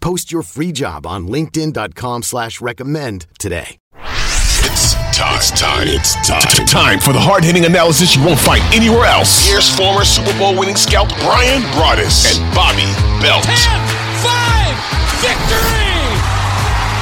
Post 0.00 0.30
your 0.32 0.42
free 0.42 0.72
job 0.72 1.06
on 1.06 1.28
linkedin.com 1.28 2.22
slash 2.22 2.60
recommend 2.60 3.26
today. 3.38 3.78
It's 4.60 4.94
time. 5.16 5.36
It's 5.36 5.50
time. 5.50 5.86
It's 5.88 6.14
time. 6.26 6.66
Time 6.66 6.98
for 7.00 7.12
the 7.12 7.20
hard-hitting 7.20 7.64
analysis 7.64 8.14
you 8.14 8.24
won't 8.24 8.38
find 8.38 8.62
anywhere 8.74 9.06
else. 9.06 9.46
Here's 9.46 9.68
former 9.74 10.04
Super 10.04 10.36
Bowl 10.38 10.58
winning 10.58 10.76
scout 10.76 11.08
Bryan 11.22 11.62
Broaddus 11.74 12.26
and 12.30 12.38
Bobby 12.54 12.86
Belt. 13.22 13.42
10, 13.42 13.54
5, 14.22 14.74
victory! 15.22 15.94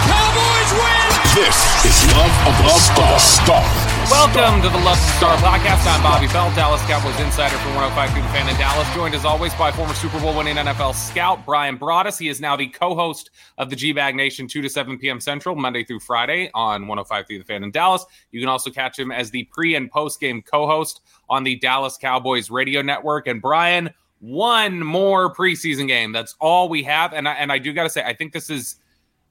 Cowboys 0.08 0.70
win! 0.76 1.08
This 1.36 1.56
is 1.84 1.96
Love 2.16 2.32
of 2.48 2.54
the 2.64 2.72
Star. 2.76 3.18
Star. 3.20 3.85
Welcome 4.08 4.62
to 4.62 4.68
the 4.68 4.78
Love 4.84 4.98
Star 4.98 5.36
Podcast. 5.38 5.84
I'm 5.84 6.00
Bobby 6.00 6.28
Belt, 6.28 6.54
Dallas 6.54 6.80
Cowboys 6.82 7.18
insider 7.18 7.56
for 7.56 7.70
105 7.70 8.12
through 8.12 8.22
the 8.22 8.28
fan 8.28 8.48
in 8.48 8.56
Dallas, 8.56 8.88
joined 8.94 9.16
as 9.16 9.24
always 9.24 9.52
by 9.54 9.72
former 9.72 9.94
Super 9.94 10.20
Bowl 10.20 10.36
winning 10.36 10.54
NFL 10.54 10.94
scout 10.94 11.44
Bryan 11.44 11.76
Broaddus. 11.76 12.16
He 12.16 12.28
is 12.28 12.40
now 12.40 12.54
the 12.54 12.68
co-host 12.68 13.30
of 13.58 13.68
the 13.68 13.74
G-Bag 13.74 14.14
Nation 14.14 14.46
2 14.46 14.62
to 14.62 14.68
7 14.68 14.96
p.m. 14.96 15.18
Central, 15.18 15.56
Monday 15.56 15.82
through 15.82 15.98
Friday 15.98 16.52
on 16.54 16.82
105 16.82 17.26
through 17.26 17.38
the 17.38 17.44
fan 17.44 17.64
in 17.64 17.72
Dallas. 17.72 18.06
You 18.30 18.38
can 18.38 18.48
also 18.48 18.70
catch 18.70 18.96
him 18.96 19.10
as 19.10 19.32
the 19.32 19.42
pre 19.50 19.74
and 19.74 19.90
post 19.90 20.20
game 20.20 20.40
co-host 20.40 21.00
on 21.28 21.42
the 21.42 21.56
Dallas 21.56 21.96
Cowboys 21.96 22.48
radio 22.48 22.82
network. 22.82 23.26
And 23.26 23.42
Brian, 23.42 23.90
one 24.20 24.84
more 24.84 25.34
preseason 25.34 25.88
game. 25.88 26.12
That's 26.12 26.36
all 26.40 26.68
we 26.68 26.84
have. 26.84 27.12
And 27.12 27.28
I, 27.28 27.32
and 27.32 27.50
I 27.50 27.58
do 27.58 27.72
got 27.72 27.82
to 27.82 27.90
say, 27.90 28.04
I 28.04 28.14
think 28.14 28.32
this 28.32 28.50
is 28.50 28.76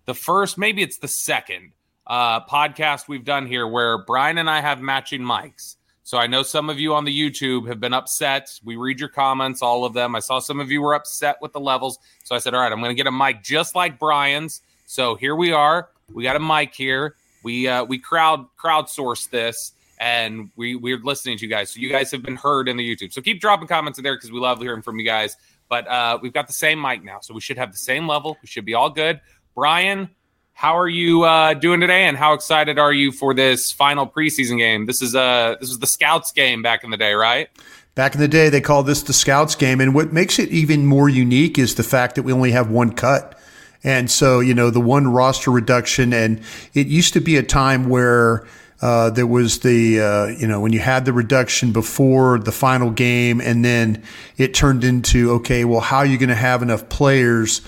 the 0.03 0.13
first, 0.13 0.57
maybe 0.57 0.81
it's 0.81 0.97
the 0.97 1.07
second 1.07 1.71
uh, 2.08 2.45
podcast 2.45 3.08
we've 3.08 3.25
done 3.25 3.45
here 3.45 3.67
where 3.67 3.98
Brian 3.98 4.38
and 4.38 4.50
I 4.50 4.61
have 4.61 4.81
matching 4.81 5.22
mics. 5.22 5.75
So 6.03 6.20
I 6.20 6.28
know 6.28 6.44
some 6.44 6.70
of 6.70 6.80
you 6.80 6.94
on 6.94 7.03
the 7.03 7.11
YouTube 7.11 7.67
have 7.67 7.80
been 7.80 7.94
upset. 7.94 8.59
We 8.64 8.75
read 8.75 9.00
your 9.00 9.09
comments, 9.09 9.64
all 9.64 9.86
of 9.86 9.94
them. 9.94 10.16
I 10.16 10.20
saw 10.20 10.38
some 10.38 10.59
of 10.59 10.70
you 10.70 10.81
were 10.81 10.94
upset 10.94 11.38
with 11.42 11.52
the 11.52 11.59
levels. 11.59 11.98
So 12.23 12.36
I 12.36 12.39
said, 12.39 12.53
all 12.53 12.61
right, 12.61 12.72
I'm 12.72 12.80
going 12.80 12.92
to 12.92 12.95
get 12.95 13.08
a 13.08 13.11
mic 13.11 13.42
just 13.42 13.73
like 13.73 13.98
Brian's. 13.98 14.61
So 14.86 15.16
here 15.16 15.36
we 15.36 15.52
are. 15.52 15.89
We 16.14 16.22
got 16.22 16.36
a 16.36 16.39
mic 16.39 16.76
here. 16.76 17.16
We 17.44 17.67
uh, 17.67 17.83
we 17.83 17.98
crowd 17.98 18.45
crowdsourced 18.64 19.30
this 19.30 19.73
and 20.00 20.50
we 20.56 20.76
we're 20.76 21.00
listening 21.00 21.38
to 21.39 21.45
you 21.45 21.50
guys. 21.50 21.72
So 21.72 21.80
you 21.80 21.89
guys 21.89 22.11
have 22.11 22.22
been 22.22 22.36
heard 22.36 22.67
in 22.67 22.78
the 22.78 22.95
YouTube. 22.95 23.14
So 23.14 23.22
keep 23.22 23.42
dropping 23.42 23.67
comments 23.67 23.98
in 23.98 24.03
there 24.03 24.16
because 24.16 24.31
we 24.31 24.39
love 24.39 24.59
hearing 24.59 24.81
from 24.81 25.00
you 25.00 25.06
guys. 25.06 25.38
But 25.70 25.88
uh, 25.88 26.20
we've 26.21 26.33
got 26.33 26.48
the 26.48 26.54
same 26.54 26.80
mic 26.80 27.04
now, 27.04 27.20
so 27.21 27.33
we 27.33 27.42
should 27.42 27.58
have 27.58 27.71
the 27.71 27.77
same 27.77 28.08
level. 28.08 28.38
We 28.42 28.48
should 28.48 28.65
be 28.65 28.76
all 28.76 28.89
good. 28.89 29.21
Bryan, 29.55 30.10
how 30.55 30.77
are 30.80 30.88
you 30.88 31.23
uh, 31.23 31.54
doing 31.54 31.82
today, 31.82 32.05
and 32.05 32.16
how 32.16 32.33
excited 32.33 32.80
are 32.80 32.93
you 32.93 33.11
for 33.11 33.33
this 33.33 33.73
final 33.73 34.08
preseason 34.08 34.58
game? 34.58 34.86
This 34.86 35.02
is 35.02 35.14
uh 35.14 35.58
this 35.60 35.70
is 35.70 35.80
the 35.80 35.86
Scouts 35.86 36.32
game 36.32 36.61
back 36.61 36.83
in 36.83 36.89
the 36.89 36.98
day, 36.98 37.14
right? 37.14 37.49
Back 37.93 38.16
in 38.16 38.21
the 38.21 38.27
day, 38.27 38.48
they 38.49 38.61
called 38.61 38.88
this 38.88 39.04
the 39.04 39.14
Scouts 39.14 39.55
game, 39.55 39.82
and 39.82 39.94
what 39.94 40.14
makes 40.14 40.39
it 40.39 40.49
even 40.49 40.86
more 40.86 41.10
unique 41.10 41.60
is 41.60 41.76
the 41.76 41.83
fact 41.83 42.15
that 42.15 42.23
we 42.23 42.32
only 42.32 42.52
have 42.52 42.71
one 42.71 42.94
cut. 42.94 43.38
And 43.83 44.10
so, 44.10 44.39
you 44.39 44.54
know, 44.54 44.70
the 44.70 44.80
one 44.80 45.10
roster 45.10 45.52
reduction, 45.52 46.14
and 46.14 46.42
it 46.73 46.88
used 46.88 47.14
to 47.14 47.20
be 47.20 47.36
a 47.36 47.44
time 47.44 47.88
where 47.88 48.48
uh, 48.82 49.10
there 49.11 49.27
was 49.27 49.60
the, 49.60 49.99
uh, 49.99 50.26
you 50.27 50.48
know, 50.48 50.60
when 50.60 50.73
you 50.73 50.80
had 50.80 51.05
the 51.05 51.14
reduction 51.14 51.71
before 51.71 52.39
the 52.39 52.52
final 52.52 52.92
game, 52.92 53.39
and 53.42 53.64
then 53.64 54.02
it 54.38 54.54
turned 54.54 54.83
into, 54.83 55.32
okay, 55.33 55.65
well, 55.65 55.82
how 55.82 55.98
are 55.98 56.05
you 56.05 56.17
going 56.17 56.30
to 56.30 56.36
have 56.36 56.64
enough 56.64 56.89
players 56.89 57.61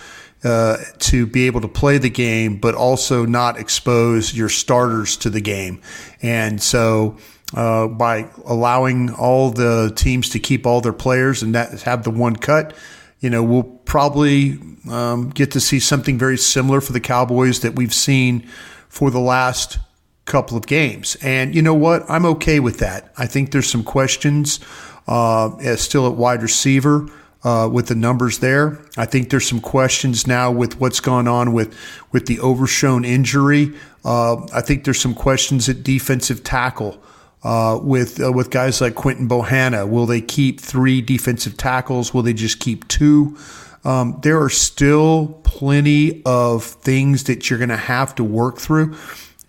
uh, 0.44 0.78
to 1.00 1.26
be 1.26 1.48
able 1.48 1.62
to 1.62 1.68
play 1.68 1.98
the 1.98 2.10
game, 2.10 2.58
but 2.58 2.76
also 2.76 3.26
not 3.26 3.60
expose 3.60 4.36
your 4.36 4.50
starters 4.50 5.18
to 5.18 5.30
the 5.30 5.42
game. 5.42 5.82
And 6.22 6.62
so, 6.62 7.18
uh, 7.54 7.88
by 7.88 8.30
allowing 8.46 9.12
all 9.12 9.52
the 9.52 9.92
teams 9.96 10.30
to 10.30 10.40
keep 10.40 10.66
all 10.66 10.82
their 10.82 10.94
players 10.94 11.42
and 11.42 11.56
that 11.56 11.82
have 11.82 12.04
the 12.04 12.12
one 12.12 12.36
cut, 12.36 12.76
you 13.20 13.30
know, 13.30 13.42
we'll 13.42 13.64
probably 13.64 14.60
um, 14.90 15.30
get 15.30 15.52
to 15.52 15.60
see 15.60 15.80
something 15.80 16.18
very 16.18 16.38
similar 16.38 16.82
for 16.82 16.94
the 16.94 17.00
Cowboys 17.00 17.62
that 17.62 17.76
we've 17.76 17.94
seen 17.94 18.48
for 18.90 19.10
the 19.10 19.20
last 19.20 19.80
couple 20.26 20.58
of 20.58 20.68
games. 20.68 21.16
And 21.22 21.56
you 21.56 21.62
know 21.62 21.74
what? 21.74 22.04
I'm 22.10 22.26
okay 22.26 22.60
with 22.60 22.80
that. 22.80 23.12
I 23.18 23.26
think 23.26 23.52
there's 23.52 23.70
some 23.70 23.84
questions 23.84 24.60
uh, 25.08 25.76
still 25.78 26.06
at 26.06 26.14
wide 26.14 26.44
receiver 26.44 27.10
uh, 27.44 27.70
with 27.72 27.88
the 27.88 27.96
numbers 27.96 28.40
there. 28.40 28.80
I 28.98 29.06
think 29.06 29.30
there's 29.30 29.48
some 29.48 29.62
questions 29.62 30.28
now 30.28 30.52
with 30.52 30.80
what's 30.80 31.00
gone 31.00 31.28
on 31.28 31.54
with 31.54 31.78
with 32.12 32.26
the 32.26 32.40
Overshown 32.40 33.06
injury. 33.06 33.74
Uh, 34.04 34.46
I 34.54 34.62
think 34.62 34.84
there's 34.84 35.00
some 35.00 35.14
questions 35.14 35.70
at 35.70 35.84
defensive 35.84 36.44
tackle 36.44 37.02
uh, 37.44 37.80
with 37.82 38.22
uh, 38.22 38.32
with 38.32 38.50
guys 38.50 38.82
like 38.82 38.96
Quinton 38.96 39.28
Bohanna. 39.28 39.88
Will 39.88 40.06
they 40.06 40.22
keep 40.22 40.60
three 40.60 41.02
defensive 41.02 41.58
tackles? 41.58 42.14
Will 42.14 42.24
they 42.24 42.34
just 42.34 42.60
keep 42.60 42.88
two? 42.88 43.38
Um, 43.84 44.20
there 44.22 44.42
are 44.42 44.50
still 44.50 45.40
plenty 45.44 46.22
of 46.26 46.64
things 46.64 47.24
that 47.26 47.50
you're 47.50 47.60
going 47.60 47.70
to 47.70 47.78
have 47.78 48.16
to 48.16 48.24
work 48.24 48.58
through. 48.58 48.96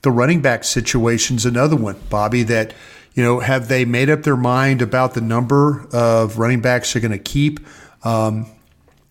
The 0.02 0.12
running 0.12 0.42
back 0.42 0.62
situation's 0.62 1.44
another 1.44 1.74
one, 1.74 1.96
Bobby. 2.08 2.44
That 2.44 2.72
you 3.18 3.24
know, 3.24 3.40
have 3.40 3.66
they 3.66 3.84
made 3.84 4.10
up 4.10 4.22
their 4.22 4.36
mind 4.36 4.80
about 4.80 5.14
the 5.14 5.20
number 5.20 5.88
of 5.92 6.38
running 6.38 6.60
backs 6.60 6.92
they're 6.92 7.02
going 7.02 7.10
to 7.10 7.18
keep? 7.18 7.58
Um, 8.04 8.46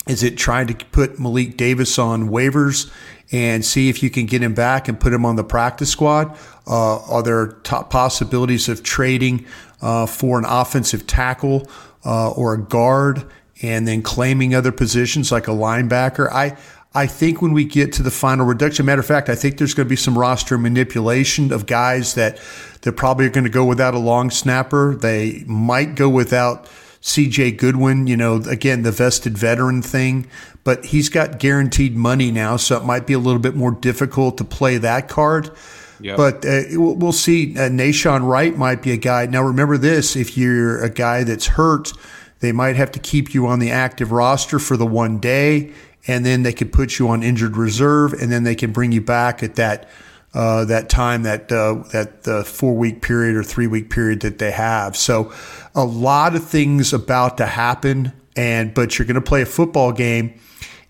is 0.07 0.23
it 0.23 0.38
trying 0.38 0.68
to 0.68 0.85
put 0.85 1.19
Malik 1.19 1.57
Davis 1.57 2.00
on 2.00 2.29
waivers 2.29 2.90
and 3.34 3.66
see 3.66 3.90
if 3.90 4.01
you 4.01 4.09
can 4.09 4.25
get 4.25 4.41
him 4.41 4.53
back 4.53 4.88
and 4.88 4.97
put 4.97 5.12
him 5.12 5.25
on 5.25 5.35
the 5.35 5.44
practice 5.44 5.90
squad? 5.90 6.40
Uh, 6.66 7.00
are 7.01 7.22
there 7.22 7.47
top 7.63 7.90
possibilities 7.90 8.69
of 8.69 8.81
trading 8.81 9.45
uh, 9.81 10.06
for 10.06 10.39
an 10.39 10.45
offensive 10.45 11.06
tackle 11.06 11.69
uh, 12.06 12.31
or 12.31 12.53
a 12.53 12.62
guard 12.62 13.29
and 13.62 13.85
then 13.85 14.01
claiming 14.01 14.56
other 14.56 14.72
positions 14.72 15.34
like 15.34 15.50
a 15.50 15.51
linebacker? 15.51 16.31
I 16.31 16.56
I 16.97 17.06
think 17.06 17.44
when 17.44 17.53
we 17.53 17.63
get 17.63 17.94
to 17.94 18.02
the 18.02 18.09
final 18.09 18.44
reduction, 18.44 18.88
matter 18.88 19.02
of 19.02 19.06
fact, 19.06 19.30
I 19.30 19.35
think 19.35 19.59
there's 19.59 19.75
going 19.75 19.85
to 19.85 19.90
be 19.90 19.96
some 19.96 20.18
roster 20.18 20.58
manipulation 20.58 21.53
of 21.53 21.68
guys 21.68 22.16
that 22.16 22.40
they're 22.81 22.91
probably 22.91 23.30
going 23.30 23.44
to 23.44 23.52
go 23.52 23.63
without 23.66 23.94
a 23.94 24.00
long 24.00 24.31
snapper. 24.31 24.96
They 24.96 25.44
might 25.46 25.94
go 25.94 26.09
without 26.09 26.66
CJ 27.03 27.59
Goodwin, 27.59 28.07
you 28.07 28.18
know, 28.18 28.38
again, 28.50 28.81
the 28.81 28.91
vested 28.91 29.38
veteran 29.38 29.84
thing, 29.84 30.25
but 30.63 30.86
he's 30.86 31.07
got 31.07 31.38
guaranteed 31.38 31.96
money 31.96 32.31
now, 32.31 32.57
so 32.57 32.78
it 32.78 32.84
might 32.84 33.06
be 33.06 33.13
a 33.13 33.19
little 33.19 33.40
bit 33.40 33.56
more 33.56 33.74
difficult 33.74 34.40
to 34.40 34.44
play 34.44 34.80
that 34.80 35.07
card. 35.07 35.52
Yep. 36.00 36.18
But 36.18 36.46
uh, 36.47 36.62
we'll 36.72 37.12
see. 37.12 37.56
Uh, 37.56 37.69
Nahshon 37.69 38.27
Wright 38.27 38.57
might 38.57 38.81
be 38.81 38.92
a 38.92 38.98
guy. 38.98 39.27
Now, 39.27 39.44
remember 39.44 39.77
this 39.77 40.16
if 40.16 40.36
you're 40.36 40.83
a 40.83 40.89
guy 40.89 41.24
that's 41.24 41.45
hurt, 41.45 41.94
they 42.39 42.51
might 42.51 42.75
have 42.75 42.92
to 42.94 43.00
keep 43.00 43.36
you 43.36 43.45
on 43.45 43.60
the 43.60 43.69
active 43.69 44.12
roster 44.12 44.57
for 44.57 44.77
the 44.77 44.86
one 44.88 45.19
day 45.19 45.74
and 46.07 46.25
then 46.25 46.44
they 46.44 46.54
could 46.54 46.71
put 46.71 46.98
you 46.98 47.09
on 47.09 47.21
injured 47.21 47.57
reserve, 47.57 48.13
and 48.13 48.31
then 48.31 48.44
they 48.44 48.56
can 48.56 48.71
bring 48.71 48.92
you 48.92 49.01
back 49.01 49.44
at 49.44 49.56
that 49.56 49.88
uh, 50.33 50.65
that 50.65 50.89
time 50.89 51.24
that 51.24 51.51
uh, 51.51 51.83
that 51.92 52.27
uh, 52.27 52.44
four 52.44 52.75
week 52.75 53.01
period 53.01 53.36
or 53.36 53.44
three 53.44 53.68
week 53.68 53.89
period 53.89 54.21
that 54.21 54.39
they 54.39 54.51
have. 54.51 54.95
So 54.95 55.33
a 55.75 55.86
lot 55.86 56.36
of 56.36 56.48
things 56.48 56.94
about 56.94 57.38
to 57.38 57.45
happen, 57.45 58.13
and 58.36 58.74
but 58.74 58.98
you're 58.98 59.06
going 59.06 59.15
to 59.15 59.21
play 59.21 59.42
a 59.42 59.45
football 59.45 59.92
game, 59.92 60.39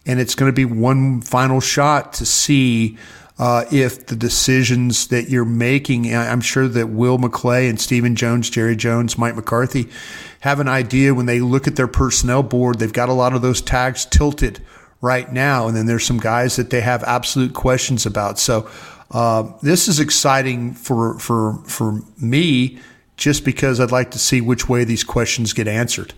and 0.06 0.20
it's 0.20 0.36
going 0.36 0.52
to 0.52 0.56
be 0.56 0.66
one 0.66 1.22
final 1.22 1.60
shot 1.60 2.14
to 2.14 2.26
see. 2.26 2.98
Uh, 3.40 3.66
if 3.72 4.08
the 4.08 4.16
decisions 4.16 5.10
that 5.10 5.30
you're 5.30 5.46
making, 5.46 6.12
I'm 6.12 6.42
sure 6.42 6.68
that 6.68 6.88
Will 6.88 7.20
McClay 7.20 7.70
and 7.70 7.80
Stephen 7.80 8.16
Jones, 8.16 8.50
Jerry 8.50 8.76
Jones, 8.76 9.16
Mike 9.16 9.36
McCarthy 9.36 9.92
have 10.40 10.60
an 10.60 10.68
idea 10.68 11.14
when 11.14 11.28
they 11.28 11.40
look 11.40 11.68
at 11.68 11.76
their 11.76 11.88
personnel 11.88 12.42
board. 12.42 12.80
They've 12.80 12.92
got 12.92 13.10
a 13.10 13.14
lot 13.14 13.34
of 13.34 13.44
those 13.44 13.62
tags 13.62 14.06
tilted 14.06 14.60
right 15.02 15.32
now. 15.32 15.68
And 15.68 15.76
then 15.76 15.86
there's 15.86 16.06
some 16.06 16.20
guys 16.20 16.56
that 16.56 16.70
they 16.70 16.82
have 16.82 17.04
absolute 17.04 17.54
questions 17.54 18.06
about. 18.06 18.40
So 18.40 18.70
uh, 19.12 19.52
this 19.62 19.88
is 19.88 20.00
exciting 20.00 20.74
for 20.74 21.18
for 21.20 21.54
for 21.66 22.02
me, 22.20 22.80
just 23.16 23.46
because 23.46 23.80
I'd 23.80 23.92
like 23.92 24.12
to 24.12 24.20
see 24.20 24.42
which 24.42 24.68
way 24.68 24.84
these 24.84 25.04
questions 25.04 25.54
get 25.54 25.68
answered. 25.68 26.14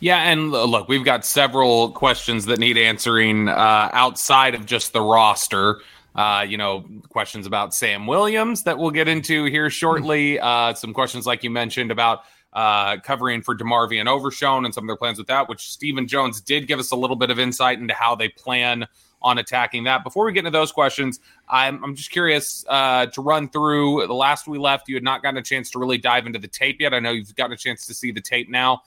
Yeah, 0.00 0.18
and 0.18 0.50
look, 0.50 0.88
we've 0.88 1.04
got 1.04 1.24
several 1.24 1.90
questions 1.90 2.44
that 2.46 2.58
need 2.58 2.76
answering 2.76 3.48
uh, 3.48 3.88
outside 3.92 4.54
of 4.54 4.66
just 4.66 4.92
the 4.92 5.00
roster. 5.00 5.80
Uh, 6.14 6.44
you 6.46 6.56
know, 6.56 6.84
questions 7.10 7.46
about 7.46 7.74
Sam 7.74 8.06
Williams 8.06 8.62
that 8.62 8.78
we'll 8.78 8.90
get 8.90 9.06
into 9.06 9.44
here 9.44 9.68
shortly. 9.68 10.40
Uh, 10.40 10.72
some 10.74 10.94
questions, 10.94 11.26
like 11.26 11.44
you 11.44 11.50
mentioned, 11.50 11.90
about 11.90 12.22
uh, 12.56 12.96
covering 13.00 13.42
for 13.42 13.54
DeMarvion 13.54 14.08
Overshown 14.08 14.64
and 14.64 14.72
some 14.72 14.84
of 14.84 14.88
their 14.88 14.96
plans 14.96 15.18
with 15.18 15.26
that, 15.26 15.46
which 15.46 15.70
Stephen 15.70 16.08
Jones 16.08 16.40
did 16.40 16.66
give 16.66 16.78
us 16.78 16.90
a 16.90 16.96
little 16.96 17.14
bit 17.14 17.30
of 17.30 17.38
insight 17.38 17.78
into 17.78 17.92
how 17.92 18.14
they 18.14 18.30
plan 18.30 18.86
on 19.20 19.36
attacking 19.36 19.84
that. 19.84 20.02
Before 20.02 20.24
we 20.24 20.32
get 20.32 20.40
into 20.40 20.50
those 20.50 20.72
questions, 20.72 21.20
I'm, 21.50 21.84
I'm 21.84 21.94
just 21.94 22.10
curious 22.10 22.64
uh, 22.68 23.06
to 23.06 23.20
run 23.20 23.50
through 23.50 24.06
the 24.06 24.14
last 24.14 24.48
we 24.48 24.56
left. 24.56 24.88
You 24.88 24.96
had 24.96 25.04
not 25.04 25.22
gotten 25.22 25.36
a 25.36 25.42
chance 25.42 25.70
to 25.72 25.78
really 25.78 25.98
dive 25.98 26.26
into 26.26 26.38
the 26.38 26.48
tape 26.48 26.80
yet. 26.80 26.94
I 26.94 26.98
know 26.98 27.10
you've 27.10 27.36
gotten 27.36 27.52
a 27.52 27.58
chance 27.58 27.86
to 27.88 27.94
see 27.94 28.10
the 28.10 28.22
tape 28.22 28.48
now 28.48 28.82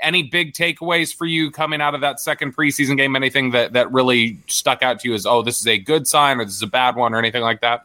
any 0.00 0.22
big 0.22 0.54
takeaways 0.54 1.14
for 1.14 1.26
you 1.26 1.50
coming 1.50 1.80
out 1.80 1.94
of 1.94 2.00
that 2.00 2.18
second 2.18 2.56
preseason 2.56 2.96
game? 2.96 3.14
Anything 3.14 3.50
that 3.50 3.74
that 3.74 3.92
really 3.92 4.38
stuck 4.46 4.82
out 4.82 5.00
to 5.00 5.08
you 5.08 5.14
as 5.14 5.26
oh, 5.26 5.42
this 5.42 5.60
is 5.60 5.66
a 5.66 5.78
good 5.78 6.06
sign 6.08 6.40
or 6.40 6.44
this 6.44 6.54
is 6.54 6.62
a 6.62 6.66
bad 6.66 6.96
one 6.96 7.14
or 7.14 7.18
anything 7.18 7.42
like 7.42 7.60
that? 7.60 7.84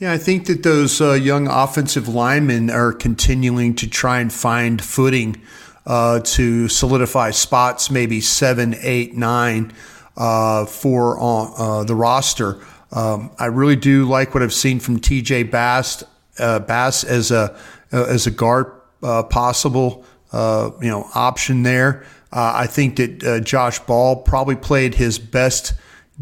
Yeah, 0.00 0.12
I 0.12 0.18
think 0.18 0.46
that 0.46 0.62
those 0.62 1.00
uh, 1.00 1.14
young 1.14 1.48
offensive 1.48 2.06
linemen 2.06 2.70
are 2.70 2.92
continuing 2.92 3.74
to 3.76 3.90
try 3.90 4.20
and 4.20 4.32
find 4.32 4.80
footing 4.80 5.42
uh, 5.86 6.20
to 6.20 6.68
solidify 6.68 7.32
spots, 7.32 7.90
maybe 7.90 8.20
seven, 8.20 8.76
eight, 8.82 9.16
nine 9.16 9.72
uh, 10.16 10.66
for 10.66 11.18
uh, 11.20 11.82
the 11.82 11.96
roster. 11.96 12.64
Um, 12.92 13.32
I 13.40 13.46
really 13.46 13.74
do 13.74 14.04
like 14.04 14.34
what 14.34 14.42
I've 14.44 14.54
seen 14.54 14.78
from 14.78 15.00
T.J. 15.00 15.44
Bass, 15.44 16.04
uh, 16.38 16.60
Bass 16.60 17.02
as 17.02 17.32
a 17.32 17.58
uh, 17.92 18.04
as 18.04 18.28
a 18.28 18.30
guard 18.30 18.70
possible 19.00 20.04
you 20.32 20.88
know 20.88 21.08
option 21.16 21.64
there. 21.64 22.06
I 22.30 22.68
think 22.68 22.96
that 22.96 23.42
Josh 23.44 23.80
Ball 23.80 24.14
probably 24.14 24.54
played 24.54 24.94
his 24.94 25.18
best 25.18 25.72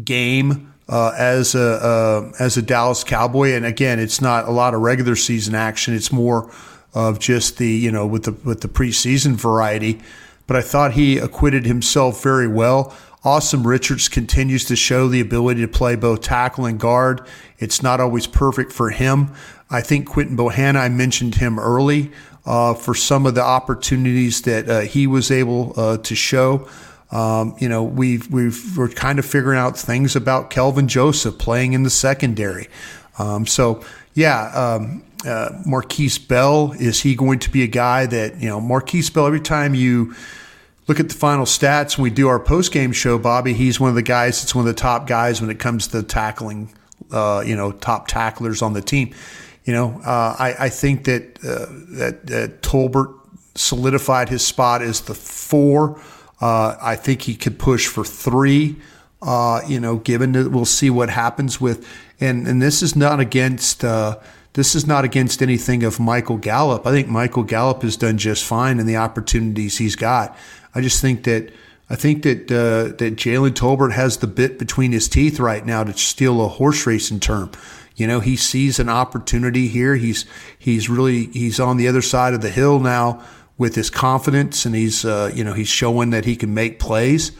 game 0.03 0.73
uh, 0.89 1.13
as 1.17 1.55
a 1.55 1.83
uh, 1.83 2.31
as 2.39 2.57
a 2.57 2.61
Dallas 2.61 3.03
Cowboy, 3.03 3.53
and 3.53 3.65
again, 3.65 3.99
it's 3.99 4.21
not 4.21 4.47
a 4.47 4.51
lot 4.51 4.73
of 4.73 4.81
regular 4.81 5.15
season 5.15 5.55
action. 5.55 5.93
It's 5.93 6.11
more 6.11 6.51
of 6.93 7.19
just 7.19 7.57
the 7.57 7.69
you 7.69 7.91
know 7.91 8.07
with 8.07 8.23
the 8.23 8.31
with 8.31 8.61
the 8.61 8.67
preseason 8.67 9.35
variety. 9.35 10.01
But 10.45 10.55
I 10.55 10.61
thought 10.61 10.93
he 10.93 11.17
acquitted 11.17 11.65
himself 11.65 12.23
very 12.23 12.47
well. 12.47 12.95
Asim 13.25 13.65
Richards 13.65 14.07
continues 14.07 14.63
to 14.65 14.77
show 14.77 15.09
the 15.09 15.19
ability 15.19 15.59
to 15.61 15.67
play 15.67 15.97
both 15.97 16.21
tackle 16.21 16.65
and 16.65 16.79
guard. 16.79 17.21
It's 17.59 17.83
not 17.83 17.99
always 17.99 18.27
perfect 18.27 18.71
for 18.71 18.91
him. 18.91 19.33
I 19.69 19.81
think 19.81 20.07
Quinton 20.07 20.37
Bohanna, 20.37 20.77
I 20.77 20.87
mentioned 20.87 21.35
him 21.35 21.59
early 21.59 22.11
uh, 22.45 22.73
for 22.73 22.95
some 22.95 23.25
of 23.25 23.35
the 23.35 23.43
opportunities 23.43 24.43
that 24.43 24.69
uh, 24.69 24.79
he 24.81 25.05
was 25.05 25.29
able 25.29 25.73
uh, 25.75 25.97
to 25.97 26.15
show. 26.15 26.69
Um, 27.11 27.55
you 27.59 27.69
know, 27.69 27.83
we've, 27.83 28.29
we've, 28.31 28.77
we're 28.77 28.89
kind 28.89 29.17
of 29.17 29.25
figuring 29.25 29.57
out 29.57 29.77
things 29.77 30.15
about 30.15 30.49
Kelvin 30.49 30.87
Joseph 30.87 31.37
playing 31.37 31.73
in 31.73 31.83
the 31.83 31.89
secondary. 31.89 32.67
Um, 33.17 33.45
so, 33.45 33.83
yeah, 34.13 34.51
um, 34.53 35.03
uh, 35.25 35.49
Markquese 35.65 36.27
Bell, 36.27 36.73
is 36.79 37.01
he 37.01 37.15
going 37.15 37.39
to 37.39 37.49
be 37.49 37.63
a 37.63 37.67
guy 37.67 38.05
that, 38.05 38.41
you 38.41 38.49
know, 38.49 38.59
Markquese 38.59 39.13
Bell, 39.13 39.25
every 39.25 39.39
time 39.39 39.73
you 39.73 40.15
look 40.87 40.99
at 40.99 41.09
the 41.09 41.15
final 41.15 41.45
stats 41.45 41.97
when 41.97 42.03
we 42.03 42.09
do 42.09 42.27
our 42.27 42.39
post 42.39 42.71
game 42.71 42.91
show, 42.91 43.17
Bobby, 43.17 43.53
he's 43.53 43.79
one 43.79 43.89
of 43.89 43.95
the 43.95 44.01
guys 44.01 44.41
that's 44.41 44.53
one 44.53 44.67
of 44.67 44.73
the 44.73 44.79
top 44.79 45.07
guys 45.07 45.41
when 45.41 45.49
it 45.49 45.59
comes 45.59 45.87
to 45.89 46.03
tackling, 46.03 46.73
uh, 47.11 47.43
you 47.45 47.55
know, 47.55 47.71
top 47.71 48.07
tacklers 48.07 48.61
on 48.61 48.73
the 48.73 48.81
team. 48.81 49.13
You 49.65 49.73
know, 49.73 50.01
uh, 50.05 50.35
I, 50.39 50.55
I, 50.59 50.69
think 50.69 51.03
that, 51.05 51.39
uh, 51.43 51.65
that, 51.97 52.27
that 52.27 52.61
Tolbert 52.61 53.13
solidified 53.55 54.29
his 54.29 54.45
spot 54.45 54.81
as 54.81 55.01
the 55.01 55.13
four. 55.13 56.01
Uh, 56.39 56.75
I 56.81 56.95
think 56.95 57.23
he 57.23 57.35
could 57.35 57.57
push 57.57 57.87
for 57.87 58.03
three. 58.03 58.75
Uh, 59.21 59.61
you 59.67 59.79
know, 59.79 59.97
given 59.97 60.33
that 60.33 60.51
we'll 60.51 60.65
see 60.65 60.89
what 60.89 61.09
happens 61.09 61.59
with, 61.59 61.87
and 62.19 62.47
and 62.47 62.61
this 62.61 62.83
is 62.83 62.95
not 62.95 63.19
against 63.19 63.83
uh, 63.83 64.19
this 64.53 64.75
is 64.75 64.85
not 64.85 65.03
against 65.03 65.41
anything 65.41 65.83
of 65.83 65.99
Michael 65.99 66.37
Gallup. 66.37 66.85
I 66.85 66.91
think 66.91 67.07
Michael 67.07 67.43
Gallup 67.43 67.81
has 67.81 67.97
done 67.97 68.17
just 68.17 68.45
fine 68.45 68.79
in 68.79 68.85
the 68.85 68.97
opportunities 68.97 69.77
he's 69.77 69.95
got. 69.95 70.37
I 70.75 70.81
just 70.81 71.01
think 71.01 71.23
that 71.23 71.51
I 71.89 71.95
think 71.95 72.23
that 72.23 72.51
uh, 72.51 72.95
that 72.97 73.15
Jalen 73.15 73.51
Tolbert 73.51 73.93
has 73.93 74.17
the 74.17 74.27
bit 74.27 74.59
between 74.59 74.91
his 74.91 75.09
teeth 75.09 75.39
right 75.39 75.65
now 75.65 75.83
to 75.83 75.93
steal 75.93 76.43
a 76.43 76.47
horse 76.47 76.85
racing 76.85 77.19
term. 77.19 77.51
You 77.95 78.05
know, 78.05 78.19
he 78.19 78.35
sees 78.35 78.77
an 78.77 78.89
opportunity 78.89 79.67
here. 79.67 79.95
He's 79.95 80.25
he's 80.59 80.89
really 80.89 81.25
he's 81.27 81.59
on 81.59 81.77
the 81.77 81.87
other 81.87 82.03
side 82.03 82.35
of 82.35 82.41
the 82.41 82.51
hill 82.51 82.79
now 82.79 83.23
with 83.57 83.75
his 83.75 83.89
confidence, 83.89 84.65
and 84.65 84.75
he's 84.75 85.05
uh, 85.05 85.31
you 85.33 85.43
know 85.43 85.53
he's 85.53 85.67
showing 85.67 86.11
that 86.11 86.25
he 86.25 86.35
can 86.35 86.53
make 86.53 86.79
plays. 86.79 87.31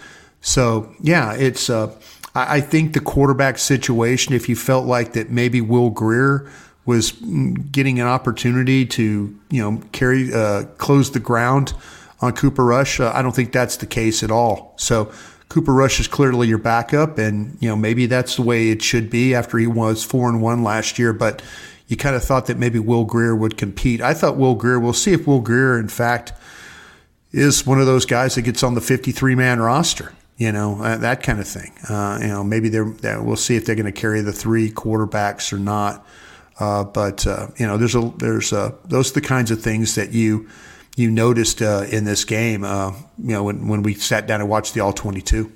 So 0.41 0.93
yeah, 1.01 1.33
it's 1.33 1.69
uh, 1.69 1.93
I, 2.35 2.57
I 2.57 2.61
think 2.61 2.93
the 2.93 2.99
quarterback 2.99 3.57
situation. 3.57 4.33
If 4.33 4.49
you 4.49 4.55
felt 4.55 4.85
like 4.85 5.13
that, 5.13 5.29
maybe 5.29 5.61
Will 5.61 5.89
Grier 5.89 6.49
was 6.85 7.11
getting 7.11 7.99
an 7.99 8.07
opportunity 8.07 8.85
to 8.85 9.37
you 9.49 9.61
know 9.61 9.81
carry 9.91 10.33
uh, 10.33 10.63
close 10.77 11.11
the 11.11 11.19
ground 11.19 11.73
on 12.21 12.33
Cooper 12.33 12.65
Rush. 12.65 12.99
Uh, 12.99 13.11
I 13.13 13.21
don't 13.21 13.35
think 13.35 13.51
that's 13.51 13.77
the 13.77 13.85
case 13.85 14.23
at 14.23 14.31
all. 14.31 14.73
So 14.77 15.11
Cooper 15.49 15.73
Rush 15.73 15.99
is 15.99 16.07
clearly 16.07 16.47
your 16.47 16.57
backup, 16.57 17.17
and 17.17 17.57
you 17.59 17.69
know 17.69 17.75
maybe 17.75 18.05
that's 18.05 18.35
the 18.35 18.41
way 18.41 18.69
it 18.69 18.81
should 18.81 19.09
be 19.09 19.35
after 19.35 19.57
he 19.57 19.67
was 19.67 20.03
four 20.03 20.29
and 20.29 20.41
one 20.41 20.63
last 20.63 20.97
year. 20.97 21.13
But 21.13 21.41
you 21.87 21.97
kind 21.97 22.15
of 22.15 22.23
thought 22.23 22.47
that 22.47 22.57
maybe 22.57 22.79
Will 22.79 23.05
Grier 23.05 23.35
would 23.35 23.57
compete. 23.57 24.01
I 24.01 24.13
thought 24.13 24.37
Will 24.37 24.55
Grier, 24.55 24.79
We'll 24.79 24.93
see 24.93 25.13
if 25.13 25.25
Will 25.25 25.39
Grier, 25.39 25.79
in 25.79 25.87
fact, 25.87 26.33
is 27.31 27.65
one 27.65 27.79
of 27.79 27.85
those 27.85 28.05
guys 28.05 28.35
that 28.35 28.43
gets 28.43 28.63
on 28.63 28.75
the 28.75 28.81
53 28.81 29.35
man 29.35 29.59
roster. 29.59 30.13
You 30.37 30.51
know 30.51 30.79
uh, 30.83 30.97
that 30.97 31.23
kind 31.23 31.39
of 31.39 31.47
thing. 31.47 31.73
Uh, 31.89 32.19
you 32.21 32.27
know 32.27 32.43
maybe 32.43 32.69
they're. 32.69 32.85
We'll 33.21 33.35
see 33.35 33.55
if 33.55 33.65
they're 33.65 33.75
going 33.75 33.87
to 33.87 33.91
carry 33.91 34.21
the 34.21 34.33
three 34.33 34.69
quarterbacks 34.69 35.51
or 35.51 35.57
not. 35.57 36.05
Uh, 36.59 36.83
but 36.83 37.25
uh, 37.25 37.47
you 37.57 37.65
know, 37.65 37.77
there's 37.77 37.95
a 37.95 38.11
there's 38.17 38.53
a, 38.53 38.75
those 38.85 39.11
are 39.11 39.15
the 39.15 39.21
kinds 39.21 39.49
of 39.49 39.61
things 39.61 39.95
that 39.95 40.11
you 40.11 40.47
you 40.95 41.09
noticed 41.09 41.61
uh, 41.61 41.85
in 41.89 42.05
this 42.05 42.25
game, 42.25 42.63
you 42.63 43.03
know, 43.17 43.43
when, 43.43 43.67
when 43.67 43.83
we 43.83 43.93
sat 43.93 44.25
down 44.25 44.41
and 44.41 44.49
watched 44.49 44.73
the 44.73 44.79
All 44.79 44.91
22? 44.91 45.51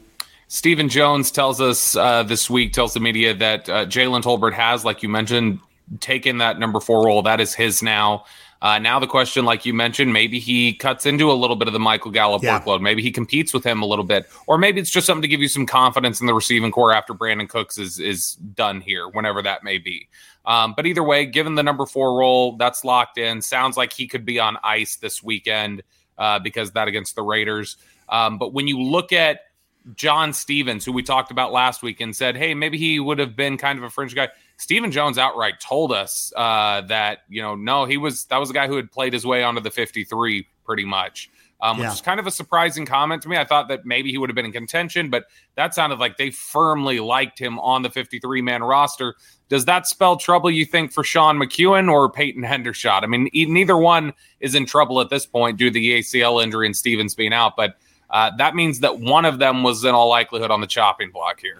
Stephen 0.48 0.88
Jones 0.88 1.32
tells 1.32 1.60
us 1.60 1.96
uh, 1.96 2.24
this 2.24 2.50
week, 2.50 2.74
tells 2.74 2.94
the 2.94 3.00
media 3.00 3.34
that 3.34 3.68
uh, 3.68 3.86
Jalen 3.86 4.22
Tolbert 4.22 4.54
has, 4.54 4.86
like 4.86 5.02
you 5.02 5.10
mentioned, 5.10 5.60
taken 6.00 6.38
that 6.40 6.60
number 6.60 6.80
four 6.80 7.06
role. 7.06 7.22
That 7.22 7.40
is 7.40 7.54
his 7.54 7.84
now. 7.84 8.26
Uh, 8.62 8.78
now 8.78 9.00
the 9.00 9.08
question, 9.08 9.44
like 9.44 9.66
you 9.66 9.74
mentioned, 9.74 10.14
maybe 10.14 10.40
he 10.40 10.74
cuts 10.74 11.08
into 11.08 11.32
a 11.32 11.34
little 11.34 11.56
bit 11.56 11.68
of 11.68 11.74
the 11.74 11.80
Michael 11.80 12.12
Gallup 12.12 12.44
yeah. 12.44 12.60
workload. 12.60 12.80
Maybe 12.80 13.02
he 13.02 13.12
competes 13.12 13.56
with 13.56 13.64
him 13.64 13.82
a 13.82 13.86
little 13.88 14.06
bit, 14.06 14.28
or 14.46 14.60
maybe 14.60 14.80
it's 14.80 14.92
just 14.92 15.08
something 15.08 15.24
to 15.24 15.28
give 15.28 15.42
you 15.42 15.48
some 15.48 15.66
confidence 15.66 16.22
in 16.22 16.28
the 16.28 16.34
receiving 16.34 16.72
corps 16.72 16.94
after 16.94 17.16
Brandin 17.16 17.50
Cooks 17.50 17.80
is 17.80 18.00
is 18.00 18.36
done 18.36 18.80
here, 18.80 19.08
whenever 19.08 19.42
that 19.42 19.64
may 19.64 19.80
be. 19.80 20.08
Um, 20.46 20.74
but 20.76 20.86
either 20.86 21.04
way, 21.04 21.26
given 21.26 21.56
the 21.56 21.64
number 21.64 21.86
four 21.86 22.18
role, 22.18 22.56
that's 22.58 22.84
locked 22.84 23.18
in. 23.18 23.42
Sounds 23.42 23.78
like 23.78 23.94
he 23.94 24.08
could 24.08 24.26
be 24.26 24.40
on 24.40 24.58
ice 24.64 24.96
this 24.96 25.24
weekend 25.24 25.82
uh, 26.18 26.40
because 26.40 26.72
that 26.72 26.88
against 26.88 27.16
the 27.16 27.24
Raiders. 27.24 27.78
Um, 28.10 28.38
but 28.38 28.54
when 28.54 28.68
you 28.68 28.80
look 28.80 29.12
at 29.12 29.42
John 29.96 30.34
Stephens, 30.34 30.86
who 30.86 30.92
we 30.92 31.04
talked 31.04 31.32
about 31.32 31.52
last 31.52 31.82
week, 31.82 32.02
and 32.02 32.16
said, 32.16 32.36
hey, 32.36 32.54
maybe 32.54 32.78
he 32.78 33.00
would 33.00 33.20
have 33.20 33.36
been 33.36 33.58
kind 33.58 33.80
of 33.80 33.84
a 33.84 33.90
fringe 33.90 34.14
guy. 34.14 34.30
Stephen 34.58 34.92
Jones 34.92 35.18
outright 35.18 35.60
told 35.60 35.92
us 35.92 36.32
uh, 36.36 36.82
that, 36.82 37.20
you 37.30 37.42
know, 37.42 37.56
no, 37.56 37.86
he 37.86 37.98
was 37.98 38.26
that 38.26 38.38
was 38.38 38.50
a 38.50 38.54
guy 38.54 38.68
who 38.68 38.76
had 38.76 38.92
played 38.92 39.14
his 39.14 39.26
way 39.26 39.44
onto 39.44 39.62
the 39.62 39.72
53 39.72 40.48
pretty 40.64 40.86
much 40.86 41.30
um, 41.62 41.78
yeah. 41.78 41.86
which 41.86 41.96
is 41.96 42.02
kind 42.02 42.20
of 42.20 42.28
a 42.28 42.32
surprising 42.32 42.86
comment 42.86 43.22
to 43.22 43.30
me. 43.30 43.38
I 43.38 43.46
thought 43.46 43.68
that 43.68 43.86
maybe 43.86 44.12
he 44.12 44.18
would 44.18 44.30
have 44.30 44.36
been 44.36 44.46
in 44.46 44.52
contention, 44.52 45.10
but 45.10 45.26
that 45.56 45.76
sounded 45.76 46.00
like 46.00 46.18
they 46.18 46.32
firmly 46.32 47.00
liked 47.00 47.38
him 47.38 47.60
on 47.60 47.84
the 47.84 47.90
53 47.90 48.42
man 48.42 48.64
roster. 48.64 49.16
Does 49.48 49.66
that 49.66 49.86
spell 49.86 50.18
trouble, 50.18 50.50
you 50.50 50.66
think, 50.66 50.92
for 50.92 51.04
Sean 51.04 51.38
McKeon 51.38 51.92
or 51.92 52.10
Peyton 52.10 52.44
Hendershot? 52.44 53.04
I 53.04 53.08
mean, 53.08 53.30
neither 53.34 53.78
one 53.78 54.14
is 54.40 54.56
in 54.56 54.66
trouble 54.66 55.02
at 55.02 55.10
this 55.10 55.26
point 55.26 55.58
due 55.58 55.70
to 55.70 55.74
the 55.74 56.00
ACL 56.00 56.42
injury 56.44 56.66
and 56.66 56.76
Stephens 56.76 57.14
being 57.14 57.34
out, 57.34 57.56
but 57.56 57.76
uh, 58.12 58.32
that 58.38 58.54
means 58.56 58.82
that 58.82 59.00
one 59.00 59.26
of 59.26 59.40
them 59.40 59.64
was 59.64 59.84
in 59.84 59.96
all 59.96 60.10
likelihood 60.10 60.52
on 60.52 60.62
the 60.62 60.68
chopping 60.68 61.12
block 61.12 61.40
here. 61.40 61.58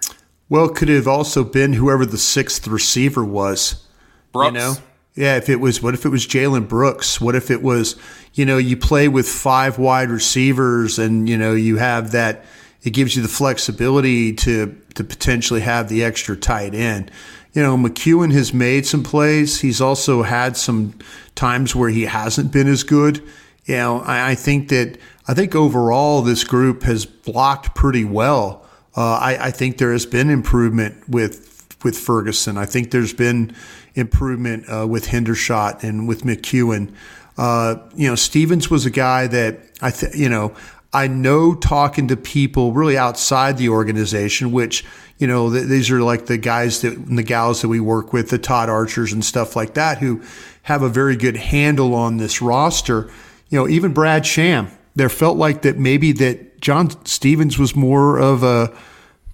Well, 0.48 0.68
could 0.68 0.90
it 0.90 0.96
have 0.96 1.08
also 1.08 1.44
been 1.44 1.72
whoever 1.72 2.04
the 2.04 2.18
sixth 2.18 2.68
receiver 2.68 3.24
was. 3.24 3.86
Brooks. 4.32 4.52
You 4.52 4.58
know? 4.58 4.74
Yeah, 5.14 5.36
if 5.36 5.48
it 5.48 5.56
was, 5.56 5.82
what 5.82 5.94
if 5.94 6.06
it 6.06 6.08
was 6.08 6.26
Jalen 6.26 6.68
Brooks? 6.68 7.20
What 7.20 7.34
if 7.34 7.50
it 7.50 7.62
was, 7.62 7.96
you 8.32 8.46
know, 8.46 8.56
you 8.56 8.76
play 8.76 9.08
with 9.08 9.28
five 9.28 9.78
wide 9.78 10.08
receivers 10.08 10.98
and, 10.98 11.28
you 11.28 11.36
know, 11.36 11.54
you 11.54 11.76
have 11.76 12.12
that, 12.12 12.44
it 12.82 12.90
gives 12.90 13.14
you 13.14 13.22
the 13.22 13.28
flexibility 13.28 14.32
to, 14.32 14.74
to 14.94 15.04
potentially 15.04 15.60
have 15.60 15.88
the 15.88 16.02
extra 16.02 16.34
tight 16.34 16.74
end. 16.74 17.10
You 17.52 17.62
know, 17.62 17.76
McKeon 17.76 18.32
has 18.32 18.54
made 18.54 18.86
some 18.86 19.02
plays. 19.02 19.60
He's 19.60 19.82
also 19.82 20.22
had 20.22 20.56
some 20.56 20.94
times 21.34 21.76
where 21.76 21.90
he 21.90 22.02
hasn't 22.02 22.50
been 22.50 22.66
as 22.66 22.82
good. 22.82 23.22
You 23.66 23.76
know, 23.76 24.00
I, 24.00 24.30
I 24.30 24.34
think 24.34 24.70
that, 24.70 24.98
I 25.26 25.34
think 25.34 25.54
overall 25.54 26.22
this 26.22 26.44
group 26.44 26.82
has 26.82 27.06
blocked 27.06 27.74
pretty 27.74 28.04
well. 28.04 28.66
Uh, 28.96 29.14
I, 29.14 29.46
I 29.46 29.50
think 29.50 29.78
there 29.78 29.92
has 29.92 30.06
been 30.06 30.30
improvement 30.30 31.08
with 31.08 31.76
with 31.84 31.98
Ferguson. 31.98 32.56
I 32.56 32.66
think 32.66 32.90
there's 32.90 33.12
been 33.12 33.54
improvement 33.94 34.64
uh, 34.68 34.86
with 34.86 35.06
Hendershot 35.06 35.82
and 35.82 36.06
with 36.06 36.22
McKeon. 36.22 36.94
Uh, 37.36 37.76
you 37.94 38.08
know, 38.08 38.14
Stephens 38.14 38.70
was 38.70 38.86
a 38.86 38.90
guy 38.90 39.26
that 39.26 39.58
I 39.80 39.90
think, 39.90 40.14
you 40.14 40.28
know, 40.28 40.54
I 40.92 41.06
know 41.08 41.54
talking 41.54 42.08
to 42.08 42.16
people 42.16 42.72
really 42.72 42.98
outside 42.98 43.56
the 43.56 43.70
organization, 43.70 44.52
which, 44.52 44.84
you 45.18 45.26
know, 45.26 45.50
th- 45.50 45.66
these 45.66 45.90
are 45.90 46.02
like 46.02 46.26
the 46.26 46.36
guys 46.36 46.82
that, 46.82 46.92
and 46.92 47.18
the 47.18 47.22
gals 47.22 47.62
that 47.62 47.68
we 47.68 47.80
work 47.80 48.12
with, 48.12 48.28
the 48.28 48.38
Todd 48.38 48.68
Archers 48.68 49.12
and 49.12 49.24
stuff 49.24 49.56
like 49.56 49.74
that, 49.74 49.98
who 49.98 50.22
have 50.62 50.82
a 50.82 50.88
very 50.88 51.16
good 51.16 51.36
handle 51.36 51.94
on 51.94 52.18
this 52.18 52.42
roster. 52.42 53.10
You 53.48 53.58
know, 53.58 53.68
even 53.68 53.92
Brad 53.92 54.26
Sham, 54.26 54.70
there 54.94 55.08
felt 55.08 55.36
like 55.36 55.62
that 55.62 55.78
maybe 55.78 56.12
that 56.12 56.60
John 56.60 56.90
Stephens 57.06 57.58
was 57.58 57.74
more 57.74 58.18
of 58.18 58.42
a 58.42 58.76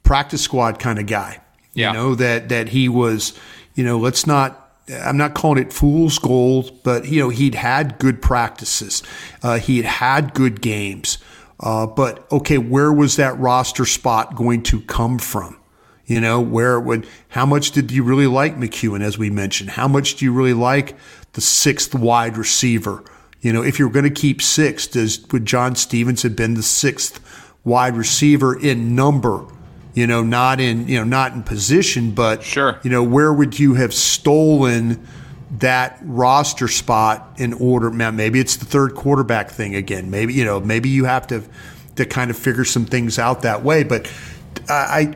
practice 0.02 0.42
squad 0.42 0.78
kind 0.78 0.98
of 0.98 1.06
guy. 1.06 1.40
Yeah. 1.74 1.92
You 1.92 1.98
know, 1.98 2.14
that, 2.16 2.48
that 2.48 2.68
he 2.68 2.88
was, 2.88 3.38
you 3.74 3.84
know, 3.84 3.98
let's 3.98 4.26
not 4.26 4.68
I'm 4.90 5.16
not 5.16 5.34
calling 5.34 5.62
it 5.62 5.72
fool's 5.72 6.18
gold, 6.18 6.82
but 6.82 7.06
you 7.06 7.20
know 7.20 7.28
he'd 7.28 7.54
had 7.54 7.98
good 7.98 8.22
practices, 8.22 9.02
uh, 9.42 9.58
he 9.58 9.78
had 9.78 9.86
had 9.86 10.34
good 10.34 10.60
games. 10.60 11.18
Uh, 11.60 11.86
but 11.86 12.30
okay, 12.30 12.58
where 12.58 12.92
was 12.92 13.16
that 13.16 13.36
roster 13.38 13.84
spot 13.84 14.36
going 14.36 14.62
to 14.62 14.80
come 14.82 15.18
from? 15.18 15.58
You 16.06 16.20
know, 16.20 16.40
where 16.40 16.80
would 16.80 17.06
how 17.28 17.44
much 17.44 17.72
did 17.72 17.90
you 17.90 18.02
really 18.02 18.26
like 18.26 18.56
McKeon, 18.56 19.02
as 19.02 19.18
we 19.18 19.28
mentioned? 19.28 19.70
How 19.70 19.88
much 19.88 20.16
do 20.16 20.24
you 20.24 20.32
really 20.32 20.54
like 20.54 20.96
the 21.32 21.40
sixth 21.40 21.94
wide 21.94 22.36
receiver? 22.36 23.04
You 23.40 23.52
know, 23.52 23.62
if 23.62 23.78
you're 23.78 23.90
going 23.90 24.04
to 24.04 24.10
keep 24.10 24.42
six, 24.42 24.86
does 24.86 25.24
would 25.30 25.46
John 25.46 25.76
Stephens 25.76 26.22
have 26.22 26.34
been 26.34 26.54
the 26.54 26.62
sixth 26.62 27.20
wide 27.64 27.96
receiver 27.96 28.58
in 28.58 28.94
number? 28.94 29.46
You 29.94 30.06
know, 30.06 30.22
not 30.22 30.60
in 30.60 30.88
you 30.88 30.98
know 30.98 31.04
not 31.04 31.32
in 31.32 31.42
position, 31.42 32.12
but 32.12 32.42
sure. 32.42 32.80
You 32.82 32.90
know, 32.90 33.02
where 33.02 33.32
would 33.32 33.58
you 33.58 33.74
have 33.74 33.94
stolen? 33.94 35.06
that 35.50 35.98
roster 36.02 36.68
spot 36.68 37.36
in 37.38 37.54
order. 37.54 37.90
Maybe 37.90 38.38
it's 38.38 38.56
the 38.56 38.66
third 38.66 38.94
quarterback 38.94 39.50
thing 39.50 39.74
again. 39.74 40.10
Maybe 40.10 40.34
you 40.34 40.44
know, 40.44 40.60
maybe 40.60 40.90
you 40.90 41.06
have 41.06 41.26
to 41.28 41.42
to 41.96 42.06
kind 42.06 42.30
of 42.30 42.36
figure 42.36 42.64
some 42.64 42.86
things 42.86 43.18
out 43.18 43.42
that 43.42 43.62
way. 43.62 43.82
But 43.82 44.10
I, 44.68 45.14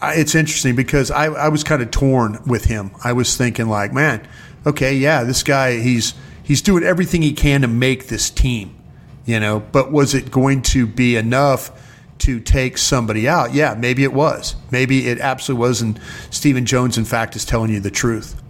I 0.00 0.14
it's 0.14 0.34
interesting 0.34 0.76
because 0.76 1.10
I, 1.10 1.26
I 1.26 1.48
was 1.48 1.64
kind 1.64 1.82
of 1.82 1.90
torn 1.90 2.38
with 2.46 2.64
him. 2.64 2.92
I 3.02 3.12
was 3.12 3.36
thinking 3.36 3.66
like, 3.66 3.92
man, 3.92 4.26
okay, 4.66 4.94
yeah, 4.94 5.24
this 5.24 5.42
guy 5.42 5.78
he's 5.78 6.14
he's 6.44 6.62
doing 6.62 6.84
everything 6.84 7.22
he 7.22 7.32
can 7.32 7.62
to 7.62 7.68
make 7.68 8.06
this 8.06 8.30
team, 8.30 8.76
you 9.24 9.40
know. 9.40 9.60
But 9.72 9.90
was 9.90 10.14
it 10.14 10.30
going 10.30 10.62
to 10.62 10.86
be 10.86 11.16
enough? 11.16 11.72
to 12.16 12.40
take 12.40 12.78
somebody 12.78 13.28
out. 13.28 13.52
Yeah, 13.52 13.74
maybe 13.74 14.04
it 14.04 14.12
was. 14.12 14.54
Maybe 14.70 15.08
it 15.08 15.18
absolutely 15.18 15.60
was. 15.60 15.82
And 15.82 16.00
Stephen 16.30 16.64
Jones, 16.64 16.96
in 16.96 17.04
fact, 17.04 17.36
is 17.36 17.44
telling 17.44 17.70
you 17.70 17.80
the 17.80 17.90
truth. 17.90 18.40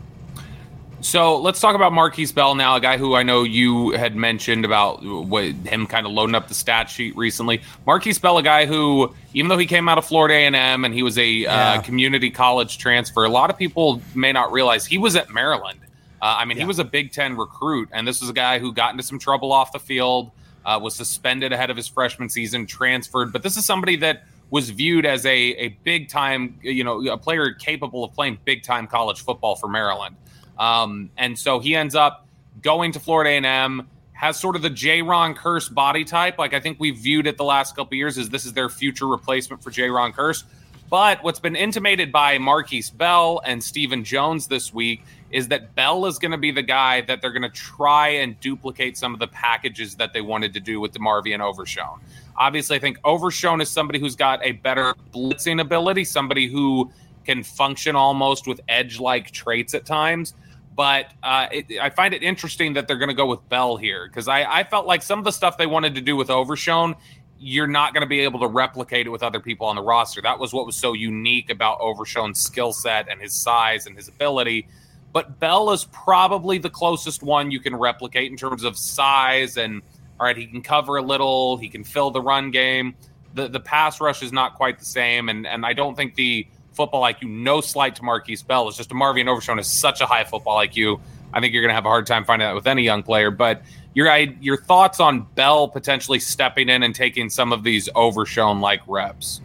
So 1.05 1.39
let's 1.39 1.61
talk 1.61 1.75
about 1.75 1.93
Markquese 1.93 2.35
Bell 2.35 2.55
now, 2.55 2.77
a 2.77 2.81
guy 2.81 2.97
who 2.97 3.15
I 3.15 3.23
know 3.23 3.43
you 3.43 3.91
had 3.91 4.17
mentioned 4.17 4.65
about 4.65 5.03
what, 5.03 5.45
him 5.45 5.87
kind 5.87 6.07
of 6.07 6.13
loading 6.13 6.35
up 6.35 6.49
the 6.49 6.55
stat 6.55 6.89
sheet 6.89 7.15
recently. 7.15 7.61
Markquese 7.87 8.21
Bell, 8.21 8.39
a 8.39 8.43
guy 8.43 8.65
who, 8.65 9.15
even 9.35 9.51
though 9.51 9.59
he 9.59 9.67
came 9.67 9.87
out 9.87 9.99
of 9.99 10.07
Florida 10.07 10.35
A&M 10.35 10.85
and 10.85 10.95
he 10.95 11.03
was 11.03 11.19
a 11.19 11.45
uh, 11.45 11.53
yeah. 11.53 11.73
uh, 11.73 11.83
community 11.83 12.31
college 12.31 12.79
transfer, 12.79 13.25
a 13.25 13.29
lot 13.29 13.51
of 13.51 13.59
people 13.59 14.01
may 14.15 14.33
not 14.33 14.51
realize 14.51 14.87
he 14.87 14.97
was 14.97 15.15
at 15.15 15.29
Maryland. 15.31 15.79
Uh, 16.25 16.37
I 16.39 16.47
mean, 16.47 16.57
yeah. 16.57 16.63
he 16.63 16.67
was 16.67 16.79
a 16.79 16.85
Big 16.85 17.13
Ten 17.13 17.37
recruit, 17.37 17.91
and 17.93 18.09
this 18.09 18.23
was 18.23 18.31
a 18.31 18.33
guy 18.33 18.59
who 18.59 18.73
got 18.73 18.93
into 18.93 19.03
some 19.03 19.19
trouble 19.19 19.53
off 19.53 19.73
the 19.73 19.79
field, 19.79 20.31
uh, 20.65 20.81
was 20.83 20.95
suspended 20.95 21.53
ahead 21.53 21.69
of 21.69 21.77
his 21.77 21.87
freshman 21.87 22.31
season, 22.31 22.67
transferred. 22.67 23.31
But 23.31 23.43
this 23.43 23.59
is 23.59 23.67
somebody 23.67 23.97
that 23.97 24.25
was 24.49 24.71
viewed 24.71 25.05
as 25.05 25.27
a, 25.27 25.31
a 25.37 25.69
big 25.85 26.09
time, 26.09 26.59
you 26.63 26.83
know, 26.83 27.07
a 27.09 27.19
player 27.19 27.53
capable 27.53 28.05
of 28.05 28.15
playing 28.15 28.39
big 28.47 28.63
time 28.63 28.87
college 28.87 29.21
football 29.21 29.55
for 29.55 29.69
Maryland. 29.69 30.17
Um, 30.59 31.11
and 31.19 31.39
so 31.39 31.59
he 31.59 31.77
ends 31.77 31.95
up 31.95 32.27
going 32.63 32.93
to 32.93 33.01
Florida 33.01 33.47
A&M, 33.47 33.87
has 34.15 34.41
sort 34.41 34.57
of 34.57 34.63
the 34.63 34.71
Jayron 34.71 35.37
Kearse 35.37 35.73
body 35.73 36.07
type. 36.07 36.39
Like 36.39 36.55
I 36.55 36.61
think 36.61 36.81
we've 36.81 36.97
viewed 36.97 37.27
it 37.27 37.37
the 37.37 37.45
last 37.45 37.77
couple 37.77 37.99
years 37.99 38.17
as 38.17 38.31
this 38.31 38.47
is 38.47 38.55
their 38.55 38.71
future 38.71 39.07
replacement 39.07 39.63
for 39.63 39.71
Jayron 39.71 40.15
Kearse. 40.15 40.45
But 40.89 41.23
what's 41.23 41.41
been 41.41 41.57
intimated 41.57 42.13
by 42.13 42.39
Markquese 42.39 42.97
Bell 42.97 43.43
and 43.45 43.63
Stephen 43.63 44.05
Jones 44.05 44.47
this 44.47 44.73
week 44.73 45.03
is 45.35 45.49
that 45.49 45.75
Bell 45.75 46.07
is 46.07 46.17
going 46.17 46.31
to 46.31 46.39
be 46.39 46.53
the 46.53 46.63
guy 46.63 47.01
that 47.01 47.21
they're 47.21 47.33
going 47.33 47.43
to 47.43 47.49
try 47.49 48.07
and 48.07 48.39
duplicate 48.39 48.97
some 48.97 49.13
of 49.13 49.19
the 49.19 49.27
packages 49.27 49.97
that 49.97 50.13
they 50.13 50.21
wanted 50.21 50.55
to 50.55 50.61
do 50.61 50.79
with 50.79 50.93
DeMarvion 50.93 51.41
Overshown. 51.41 52.01
Obviously, 52.37 52.77
I 52.77 52.79
think 52.79 52.99
Overshown 53.03 53.61
is 53.61 53.69
somebody 53.69 53.99
who's 53.99 54.15
got 54.15 54.39
a 54.45 54.53
better 54.53 54.95
blitzing 55.13 55.61
ability, 55.61 56.05
somebody 56.05 56.47
who 56.47 56.89
can 57.25 57.43
function 57.43 57.97
almost 57.97 58.47
with 58.47 58.61
edge 58.69 59.01
like 59.01 59.33
traits 59.33 59.75
at 59.75 59.85
times. 59.85 60.35
But 60.77 61.13
uh, 61.21 61.49
it, 61.51 61.81
I 61.83 61.91
find 61.91 62.15
it 62.15 62.23
interesting 62.23 62.75
that 62.75 62.87
they're 62.87 62.99
going 62.99 63.09
to 63.09 63.15
go 63.15 63.27
with 63.27 63.49
Bell 63.49 63.77
here 63.77 64.07
because 64.07 64.29
I, 64.29 64.45
I 64.45 64.63
felt 64.63 64.87
like 64.87 65.03
some 65.03 65.19
of 65.19 65.25
the 65.25 65.33
stuff 65.33 65.59
they 65.59 65.67
wanted 65.67 65.97
to 65.97 66.01
do 66.01 66.15
with 66.15 66.31
Overshown, 66.31 66.95
you're 67.41 67.67
not 67.67 67.93
going 67.93 68.03
to 68.03 68.09
be 68.09 68.21
able 68.21 68.39
to 68.39 68.47
replicate 68.47 69.09
it 69.09 69.11
with 69.11 69.25
other 69.25 69.41
people 69.41 69.67
on 69.67 69.75
the 69.75 69.83
roster. 69.83 70.23
That 70.23 70.39
was 70.39 70.53
what 70.53 70.65
was 70.65 70.77
so 70.77 70.93
unique 70.93 71.51
about 71.51 71.81
Overshown's 71.81 72.41
skill 72.41 72.73
set 72.73 73.09
and 73.11 73.21
his 73.21 73.33
size 73.33 73.87
and 73.87 73.97
his 73.97 74.07
ability. 74.07 74.69
But 75.15 75.39
Bell 75.39 75.71
is 75.71 75.85
probably 75.87 76.59
the 76.59 76.69
closest 76.69 77.23
one 77.23 77.53
you 77.53 77.61
can 77.61 77.75
replicate 77.77 78.33
in 78.33 78.37
terms 78.37 78.65
of 78.65 78.77
size 78.77 79.57
and 79.57 79.81
all 80.19 80.27
right, 80.27 80.37
he 80.37 80.47
can 80.47 80.61
cover 80.61 80.97
a 80.97 81.03
little, 81.03 81.57
he 81.57 81.69
can 81.69 81.85
fill 81.85 82.11
the 82.11 82.21
run 82.21 82.51
game. 82.51 82.97
The 83.35 83.49
the 83.49 83.61
pass 83.61 84.01
rush 84.01 84.23
is 84.23 84.33
not 84.33 84.55
quite 84.55 84.79
the 84.79 84.85
same, 84.85 85.29
and 85.29 85.47
and 85.47 85.65
I 85.65 85.73
don't 85.73 85.97
think 85.97 86.15
the 86.15 86.47
football 86.73 87.03
IQ. 87.03 87.29
No 87.29 87.61
slight 87.61 87.97
to 87.97 88.03
Markquese 88.03 88.47
Bell. 88.47 88.69
It's 88.69 88.77
just 88.77 88.91
DeMarvion 88.91 89.29
Overshown 89.29 89.59
is 89.59 89.67
such 89.67 90.01
a 90.01 90.07
high 90.07 90.25
football 90.25 90.59
IQ. 90.59 91.01
I 91.33 91.41
think 91.41 91.53
you're 91.53 91.63
going 91.63 91.71
to 91.71 91.75
have 91.75 91.87
a 91.87 91.89
hard 91.89 92.07
time 92.07 92.25
finding 92.25 92.47
that 92.47 92.55
with 92.55 92.67
any 92.67 92.83
young 92.83 93.03
player. 93.03 93.31
But 93.31 93.63
your 93.95 94.13
your 94.17 94.57
thoughts 94.57 95.01
on 95.01 95.23
Bell 95.35 95.69
potentially 95.69 96.21
stepping 96.21 96.69
in 96.69 96.83
and 96.83 96.95
taking 96.95 97.31
some 97.31 97.53
of 97.53 97.63
these 97.63 97.89
Overshown 97.95 98.61
like 98.61 98.81
reps? 98.87 99.41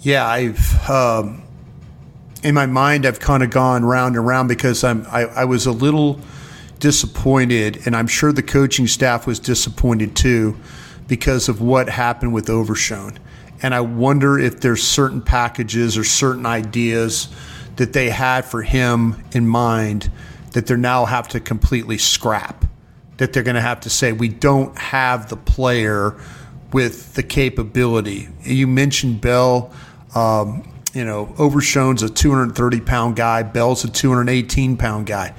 Yeah, 0.00 0.26
I've 0.26 0.90
um, 0.90 1.42
in 2.42 2.54
my 2.54 2.66
mind 2.66 3.06
I've 3.06 3.20
kind 3.20 3.42
of 3.42 3.50
gone 3.50 3.84
round 3.84 4.16
and 4.16 4.26
round 4.26 4.48
because 4.48 4.84
I'm 4.84 5.06
I, 5.10 5.22
I 5.24 5.44
was 5.44 5.66
a 5.66 5.72
little 5.72 6.20
disappointed, 6.80 7.86
and 7.86 7.94
I'm 7.94 8.06
sure 8.06 8.32
the 8.32 8.42
coaching 8.42 8.86
staff 8.86 9.26
was 9.26 9.38
disappointed 9.38 10.16
too 10.16 10.56
because 11.06 11.48
of 11.48 11.60
what 11.60 11.88
happened 11.88 12.32
with 12.32 12.48
Overshown. 12.48 13.18
And 13.62 13.74
I 13.74 13.82
wonder 13.82 14.38
if 14.38 14.60
there's 14.60 14.82
certain 14.82 15.20
packages 15.20 15.98
or 15.98 16.04
certain 16.04 16.46
ideas 16.46 17.28
that 17.76 17.92
they 17.92 18.08
had 18.08 18.44
for 18.44 18.62
him 18.62 19.22
in 19.32 19.46
mind 19.46 20.10
that 20.52 20.66
they 20.66 20.76
now 20.76 21.04
have 21.04 21.28
to 21.28 21.40
completely 21.40 21.98
scrap. 21.98 22.64
That 23.18 23.32
they're 23.34 23.42
going 23.42 23.56
to 23.56 23.60
have 23.60 23.80
to 23.80 23.90
say, 23.90 24.12
we 24.12 24.28
don't 24.28 24.76
have 24.78 25.28
the 25.28 25.36
player 25.36 26.18
with 26.72 27.14
the 27.14 27.22
capability. 27.22 28.28
You 28.42 28.66
mentioned 28.66 29.20
Bell. 29.20 29.72
Um, 30.14 30.66
you 30.94 31.04
know, 31.04 31.34
Overshown's 31.38 32.02
a 32.02 32.08
230 32.08 32.80
pound 32.80 33.16
guy, 33.16 33.42
Bell's 33.42 33.84
a 33.84 33.90
218 33.90 34.76
pound 34.76 35.06
guy. 35.06 35.34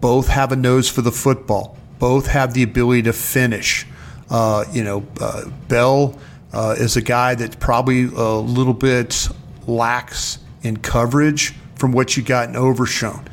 Both 0.00 0.28
have 0.28 0.52
a 0.52 0.56
nose 0.56 0.88
for 0.88 1.02
the 1.02 1.12
football, 1.12 1.76
both 1.98 2.26
have 2.26 2.54
the 2.54 2.62
ability 2.62 3.02
to 3.02 3.12
finish. 3.12 3.86
Uh, 4.30 4.64
you 4.72 4.82
know, 4.82 5.06
uh, 5.20 5.48
Bell 5.68 6.18
uh, 6.52 6.74
is 6.78 6.96
a 6.96 7.02
guy 7.02 7.34
that's 7.34 7.56
probably 7.56 8.04
a 8.04 8.34
little 8.38 8.74
bit 8.74 9.28
lax 9.66 10.38
in 10.62 10.76
coverage 10.78 11.54
from 11.76 11.92
what 11.92 12.16
you 12.16 12.22
got 12.22 12.48
in 12.48 12.56
Overshown. 12.56 13.26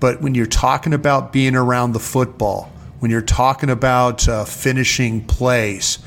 But 0.00 0.20
when 0.20 0.34
you're 0.34 0.46
talking 0.46 0.92
about 0.92 1.32
being 1.32 1.56
around 1.56 1.92
the 1.92 2.00
football, 2.00 2.70
when 2.98 3.10
you're 3.10 3.22
talking 3.22 3.70
about 3.70 4.28
uh, 4.28 4.44
finishing 4.44 5.24
plays, 5.24 5.98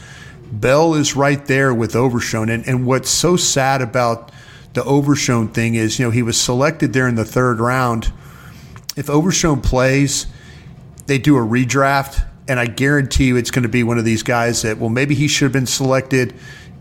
Bell 0.51 0.93
is 0.93 1.15
right 1.15 1.43
there 1.45 1.73
with 1.73 1.95
Overshown. 1.95 2.49
And, 2.49 2.67
and 2.67 2.85
what's 2.85 3.09
so 3.09 3.35
sad 3.35 3.81
about 3.81 4.31
the 4.77 4.83
Overshown 4.83 5.47
thing 5.47 5.73
is, 5.73 5.97
you 5.97 6.05
know, 6.05 6.11
he 6.11 6.21
was 6.21 6.39
selected 6.39 6.93
there 6.93 7.07
in 7.07 7.15
the 7.15 7.25
third 7.25 7.59
round. 7.59 8.13
If 8.95 9.09
Overshown 9.09 9.61
plays, 9.61 10.27
they 11.07 11.17
do 11.17 11.35
a 11.35 11.39
redraft 11.39 12.23
and 12.47 12.59
I 12.59 12.67
guarantee 12.67 13.25
you 13.25 13.37
it's 13.37 13.49
going 13.49 13.63
to 13.63 13.69
be 13.69 13.81
one 13.81 13.97
of 13.97 14.05
these 14.05 14.21
guys 14.21 14.61
that, 14.61 14.77
well, 14.77 14.91
maybe 14.91 15.15
he 15.15 15.27
should 15.27 15.45
have 15.45 15.51
been 15.51 15.65
selected, 15.65 16.33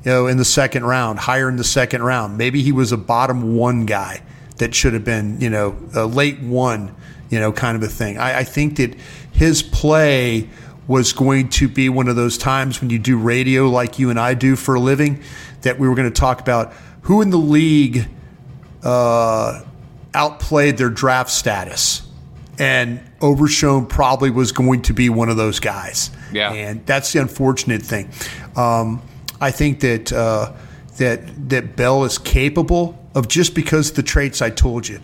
you 0.04 0.10
know, 0.10 0.26
in 0.26 0.36
the 0.36 0.44
second 0.44 0.84
round, 0.84 1.20
higher 1.20 1.48
in 1.48 1.56
the 1.56 1.64
second 1.64 2.02
round. 2.02 2.36
Maybe 2.36 2.60
he 2.60 2.70
was 2.70 2.92
a 2.92 2.98
bottom 2.98 3.56
one 3.56 3.86
guy 3.86 4.20
that 4.58 4.74
should 4.74 4.92
have 4.92 5.04
been, 5.04 5.40
you 5.40 5.48
know, 5.48 5.74
a 5.94 6.04
late 6.04 6.40
one, 6.40 6.94
you 7.30 7.40
know, 7.40 7.50
kind 7.50 7.78
of 7.78 7.82
a 7.82 7.90
thing. 7.90 8.18
I, 8.18 8.40
I 8.40 8.44
think 8.44 8.76
that 8.76 8.94
his 9.32 9.62
play 9.62 10.50
was 10.86 11.14
going 11.14 11.48
to 11.48 11.66
be 11.66 11.88
one 11.88 12.08
of 12.08 12.16
those 12.16 12.36
times 12.36 12.82
when 12.82 12.90
you 12.90 12.98
do 12.98 13.16
radio 13.18 13.70
like 13.70 13.98
you 13.98 14.10
and 14.10 14.20
I 14.20 14.34
do 14.34 14.54
for 14.54 14.74
a 14.74 14.80
living 14.80 15.22
that 15.62 15.78
we 15.78 15.88
were 15.88 15.94
going 15.94 16.12
to 16.12 16.20
talk 16.20 16.42
about 16.42 16.74
who 17.06 17.22
in 17.22 17.30
the 17.30 17.38
league 17.38 18.08
uh, 18.82 19.62
outplayed 20.14 20.76
their 20.76 20.90
draft 20.90 21.30
status 21.30 22.02
and 22.58 23.00
Overshown 23.20 23.86
probably 23.86 24.30
was 24.30 24.52
going 24.52 24.82
to 24.82 24.94
be 24.94 25.08
one 25.08 25.28
of 25.28 25.36
those 25.36 25.60
guys. 25.60 26.10
Yeah, 26.32 26.52
and 26.52 26.84
that's 26.86 27.12
the 27.12 27.20
unfortunate 27.20 27.82
thing. 27.82 28.10
Um, 28.56 29.02
I 29.40 29.50
think 29.50 29.80
that 29.80 30.12
uh, 30.12 30.52
that 30.98 31.48
that 31.50 31.76
Bell 31.76 32.04
is 32.04 32.18
capable 32.18 32.98
of 33.14 33.28
just 33.28 33.54
because 33.54 33.92
the 33.92 34.02
traits 34.02 34.42
I 34.42 34.50
told 34.50 34.88
you, 34.88 35.00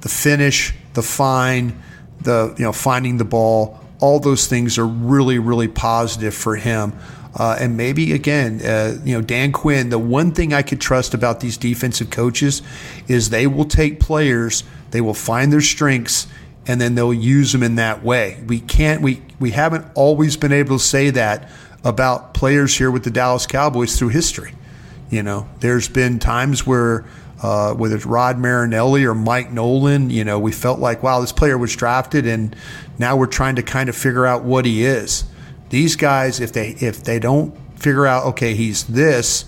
the 0.00 0.08
finish, 0.08 0.74
the 0.94 1.02
fine, 1.02 1.80
the 2.20 2.54
you 2.58 2.64
know 2.64 2.72
finding 2.72 3.16
the 3.16 3.24
ball, 3.24 3.80
all 4.00 4.20
those 4.20 4.46
things 4.46 4.78
are 4.78 4.86
really 4.86 5.38
really 5.38 5.68
positive 5.68 6.34
for 6.34 6.56
him. 6.56 6.92
Uh, 7.36 7.56
and 7.60 7.76
maybe 7.76 8.12
again, 8.12 8.60
uh, 8.62 8.98
you 9.04 9.14
know, 9.14 9.20
Dan 9.20 9.52
Quinn. 9.52 9.90
The 9.90 9.98
one 9.98 10.32
thing 10.32 10.54
I 10.54 10.62
could 10.62 10.80
trust 10.80 11.12
about 11.12 11.40
these 11.40 11.58
defensive 11.58 12.10
coaches 12.10 12.62
is 13.08 13.28
they 13.28 13.46
will 13.46 13.66
take 13.66 14.00
players, 14.00 14.64
they 14.90 15.02
will 15.02 15.14
find 15.14 15.52
their 15.52 15.60
strengths, 15.60 16.26
and 16.66 16.80
then 16.80 16.94
they'll 16.94 17.12
use 17.12 17.52
them 17.52 17.62
in 17.62 17.76
that 17.76 18.02
way. 18.02 18.42
We 18.46 18.60
can't. 18.60 19.02
We 19.02 19.22
we 19.38 19.50
haven't 19.50 19.86
always 19.94 20.36
been 20.36 20.52
able 20.52 20.78
to 20.78 20.84
say 20.84 21.10
that 21.10 21.50
about 21.84 22.32
players 22.34 22.74
here 22.74 22.90
with 22.90 23.04
the 23.04 23.10
Dallas 23.10 23.46
Cowboys 23.46 23.98
through 23.98 24.08
history. 24.08 24.52
You 25.10 25.22
know, 25.22 25.48
there's 25.60 25.88
been 25.88 26.18
times 26.18 26.66
where 26.66 27.04
uh, 27.42 27.74
whether 27.74 27.96
it's 27.96 28.06
Rod 28.06 28.38
Marinelli 28.38 29.04
or 29.04 29.14
Mike 29.14 29.52
Nolan, 29.52 30.08
you 30.08 30.24
know, 30.24 30.38
we 30.38 30.52
felt 30.52 30.80
like, 30.80 31.02
wow, 31.02 31.20
this 31.20 31.32
player 31.32 31.58
was 31.58 31.76
drafted, 31.76 32.26
and 32.26 32.56
now 32.98 33.16
we're 33.16 33.26
trying 33.26 33.56
to 33.56 33.62
kind 33.62 33.88
of 33.88 33.94
figure 33.94 34.26
out 34.26 34.42
what 34.42 34.64
he 34.64 34.84
is. 34.84 35.24
These 35.68 35.96
guys, 35.96 36.40
if 36.40 36.52
they 36.52 36.70
if 36.80 37.02
they 37.02 37.18
don't 37.18 37.56
figure 37.78 38.06
out, 38.06 38.24
okay, 38.26 38.54
he's 38.54 38.84
this, 38.84 39.44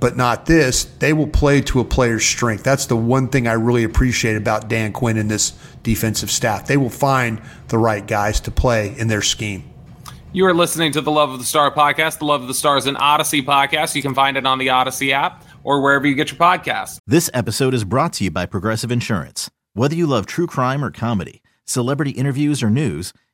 but 0.00 0.16
not 0.16 0.46
this, 0.46 0.84
they 0.84 1.12
will 1.12 1.26
play 1.26 1.60
to 1.62 1.80
a 1.80 1.84
player's 1.84 2.24
strength. 2.24 2.64
That's 2.64 2.86
the 2.86 2.96
one 2.96 3.28
thing 3.28 3.46
I 3.46 3.52
really 3.52 3.84
appreciate 3.84 4.36
about 4.36 4.68
Dan 4.68 4.92
Quinn 4.92 5.16
and 5.16 5.30
this 5.30 5.52
defensive 5.82 6.30
staff. 6.30 6.66
They 6.66 6.76
will 6.76 6.90
find 6.90 7.40
the 7.68 7.78
right 7.78 8.06
guys 8.06 8.40
to 8.40 8.50
play 8.50 8.94
in 8.98 9.08
their 9.08 9.22
scheme. 9.22 9.64
You 10.32 10.44
are 10.46 10.54
listening 10.54 10.92
to 10.92 11.00
the 11.00 11.10
Love 11.10 11.30
of 11.30 11.38
the 11.38 11.44
Star 11.44 11.72
podcast. 11.72 12.18
The 12.18 12.26
Love 12.26 12.42
of 12.42 12.48
the 12.48 12.54
Star 12.54 12.76
is 12.76 12.86
an 12.86 12.96
Audacy 12.96 13.42
podcast. 13.42 13.94
You 13.94 14.02
can 14.02 14.14
find 14.14 14.36
it 14.36 14.44
on 14.46 14.58
the 14.58 14.66
Audacy 14.66 15.10
app 15.10 15.44
or 15.64 15.80
wherever 15.80 16.06
you 16.06 16.14
get 16.14 16.30
your 16.30 16.38
podcasts. 16.38 16.98
This 17.06 17.30
episode 17.32 17.72
is 17.74 17.84
brought 17.84 18.12
to 18.14 18.24
you 18.24 18.30
by 18.30 18.44
Progressive 18.44 18.92
Insurance. 18.92 19.50
Whether 19.72 19.94
you 19.94 20.06
love 20.06 20.26
true 20.26 20.46
crime 20.46 20.84
or 20.84 20.90
comedy, 20.90 21.42
celebrity 21.64 22.10
interviews 22.10 22.62
or 22.62 22.68
news, 22.70 23.12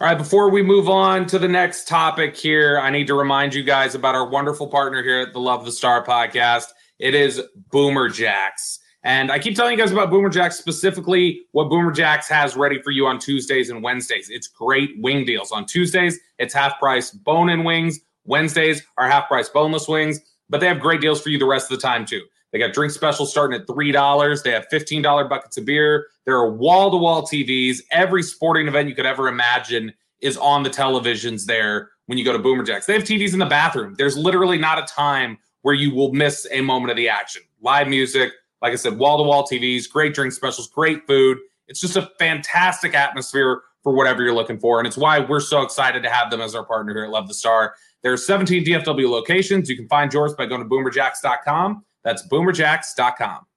All 0.00 0.06
right, 0.06 0.16
before 0.16 0.48
we 0.48 0.62
move 0.62 0.88
on 0.88 1.26
to 1.26 1.40
the 1.40 1.48
next 1.48 1.88
topic 1.88 2.36
here, 2.36 2.78
I 2.78 2.88
need 2.88 3.08
to 3.08 3.14
remind 3.14 3.52
you 3.52 3.64
guys 3.64 3.96
about 3.96 4.14
our 4.14 4.28
wonderful 4.28 4.68
partner 4.68 5.02
here 5.02 5.18
at 5.18 5.32
the 5.32 5.40
Love 5.40 5.64
the 5.64 5.72
Star 5.72 6.06
podcast. 6.06 6.66
It 7.00 7.16
is 7.16 7.42
Boomer 7.72 8.08
Jacks. 8.08 8.78
And 9.02 9.32
I 9.32 9.40
keep 9.40 9.56
telling 9.56 9.72
you 9.72 9.78
guys 9.78 9.90
about 9.90 10.08
Boomer 10.08 10.28
Jacks, 10.28 10.56
specifically 10.56 11.46
what 11.50 11.68
Boomer 11.68 11.90
Jacks 11.90 12.28
has 12.28 12.54
ready 12.54 12.80
for 12.80 12.92
you 12.92 13.08
on 13.08 13.18
Tuesdays 13.18 13.70
and 13.70 13.82
Wednesdays. 13.82 14.30
It's 14.30 14.46
great 14.46 14.90
wing 15.00 15.24
deals. 15.24 15.50
On 15.50 15.66
Tuesdays, 15.66 16.16
it's 16.38 16.54
half 16.54 16.78
price 16.78 17.10
bone 17.10 17.48
in 17.48 17.64
wings. 17.64 17.98
Wednesdays 18.24 18.84
are 18.98 19.08
half 19.08 19.26
price 19.26 19.48
boneless 19.48 19.88
wings, 19.88 20.20
but 20.48 20.60
they 20.60 20.68
have 20.68 20.78
great 20.78 21.00
deals 21.00 21.20
for 21.20 21.30
you 21.30 21.40
the 21.40 21.44
rest 21.44 21.72
of 21.72 21.76
the 21.76 21.82
time 21.82 22.06
too. 22.06 22.22
They 22.52 22.60
got 22.60 22.72
drink 22.72 22.92
specials 22.92 23.32
starting 23.32 23.60
at 23.60 23.66
$3. 23.66 24.42
They 24.44 24.52
have 24.52 24.68
$15 24.72 25.28
buckets 25.28 25.58
of 25.58 25.64
beer. 25.64 26.06
There 26.28 26.36
are 26.36 26.50
wall 26.50 26.90
to 26.90 26.98
wall 26.98 27.22
TVs. 27.22 27.78
Every 27.90 28.22
sporting 28.22 28.68
event 28.68 28.86
you 28.86 28.94
could 28.94 29.06
ever 29.06 29.28
imagine 29.28 29.94
is 30.20 30.36
on 30.36 30.62
the 30.62 30.68
televisions 30.68 31.46
there 31.46 31.88
when 32.04 32.18
you 32.18 32.24
go 32.24 32.34
to 32.34 32.38
Boomer 32.38 32.64
Jacks. 32.64 32.84
They 32.84 32.92
have 32.92 33.04
TVs 33.04 33.32
in 33.32 33.38
the 33.38 33.46
bathroom. 33.46 33.94
There's 33.96 34.14
literally 34.14 34.58
not 34.58 34.78
a 34.78 34.82
time 34.82 35.38
where 35.62 35.74
you 35.74 35.94
will 35.94 36.12
miss 36.12 36.46
a 36.50 36.60
moment 36.60 36.90
of 36.90 36.98
the 36.98 37.08
action. 37.08 37.40
Live 37.62 37.88
music, 37.88 38.32
like 38.60 38.74
I 38.74 38.76
said, 38.76 38.98
wall 38.98 39.16
to 39.16 39.22
wall 39.22 39.48
TVs, 39.48 39.88
great 39.88 40.12
drink 40.12 40.34
specials, 40.34 40.68
great 40.68 41.06
food. 41.06 41.38
It's 41.66 41.80
just 41.80 41.96
a 41.96 42.10
fantastic 42.18 42.92
atmosphere 42.92 43.62
for 43.82 43.94
whatever 43.94 44.22
you're 44.22 44.34
looking 44.34 44.58
for. 44.58 44.80
And 44.80 44.86
it's 44.86 44.98
why 44.98 45.20
we're 45.20 45.40
so 45.40 45.62
excited 45.62 46.02
to 46.02 46.10
have 46.10 46.30
them 46.30 46.42
as 46.42 46.54
our 46.54 46.66
partner 46.66 46.92
here 46.92 47.04
at 47.04 47.10
Love 47.10 47.26
the 47.26 47.32
Star. 47.32 47.74
There 48.02 48.12
are 48.12 48.18
17 48.18 48.66
DFW 48.66 49.08
locations. 49.08 49.70
You 49.70 49.76
can 49.76 49.88
find 49.88 50.12
yours 50.12 50.34
by 50.34 50.44
going 50.44 50.60
to 50.60 50.68
boomerjacks.com. 50.68 51.86
That's 52.04 52.28
boomerjacks.com. 52.28 53.47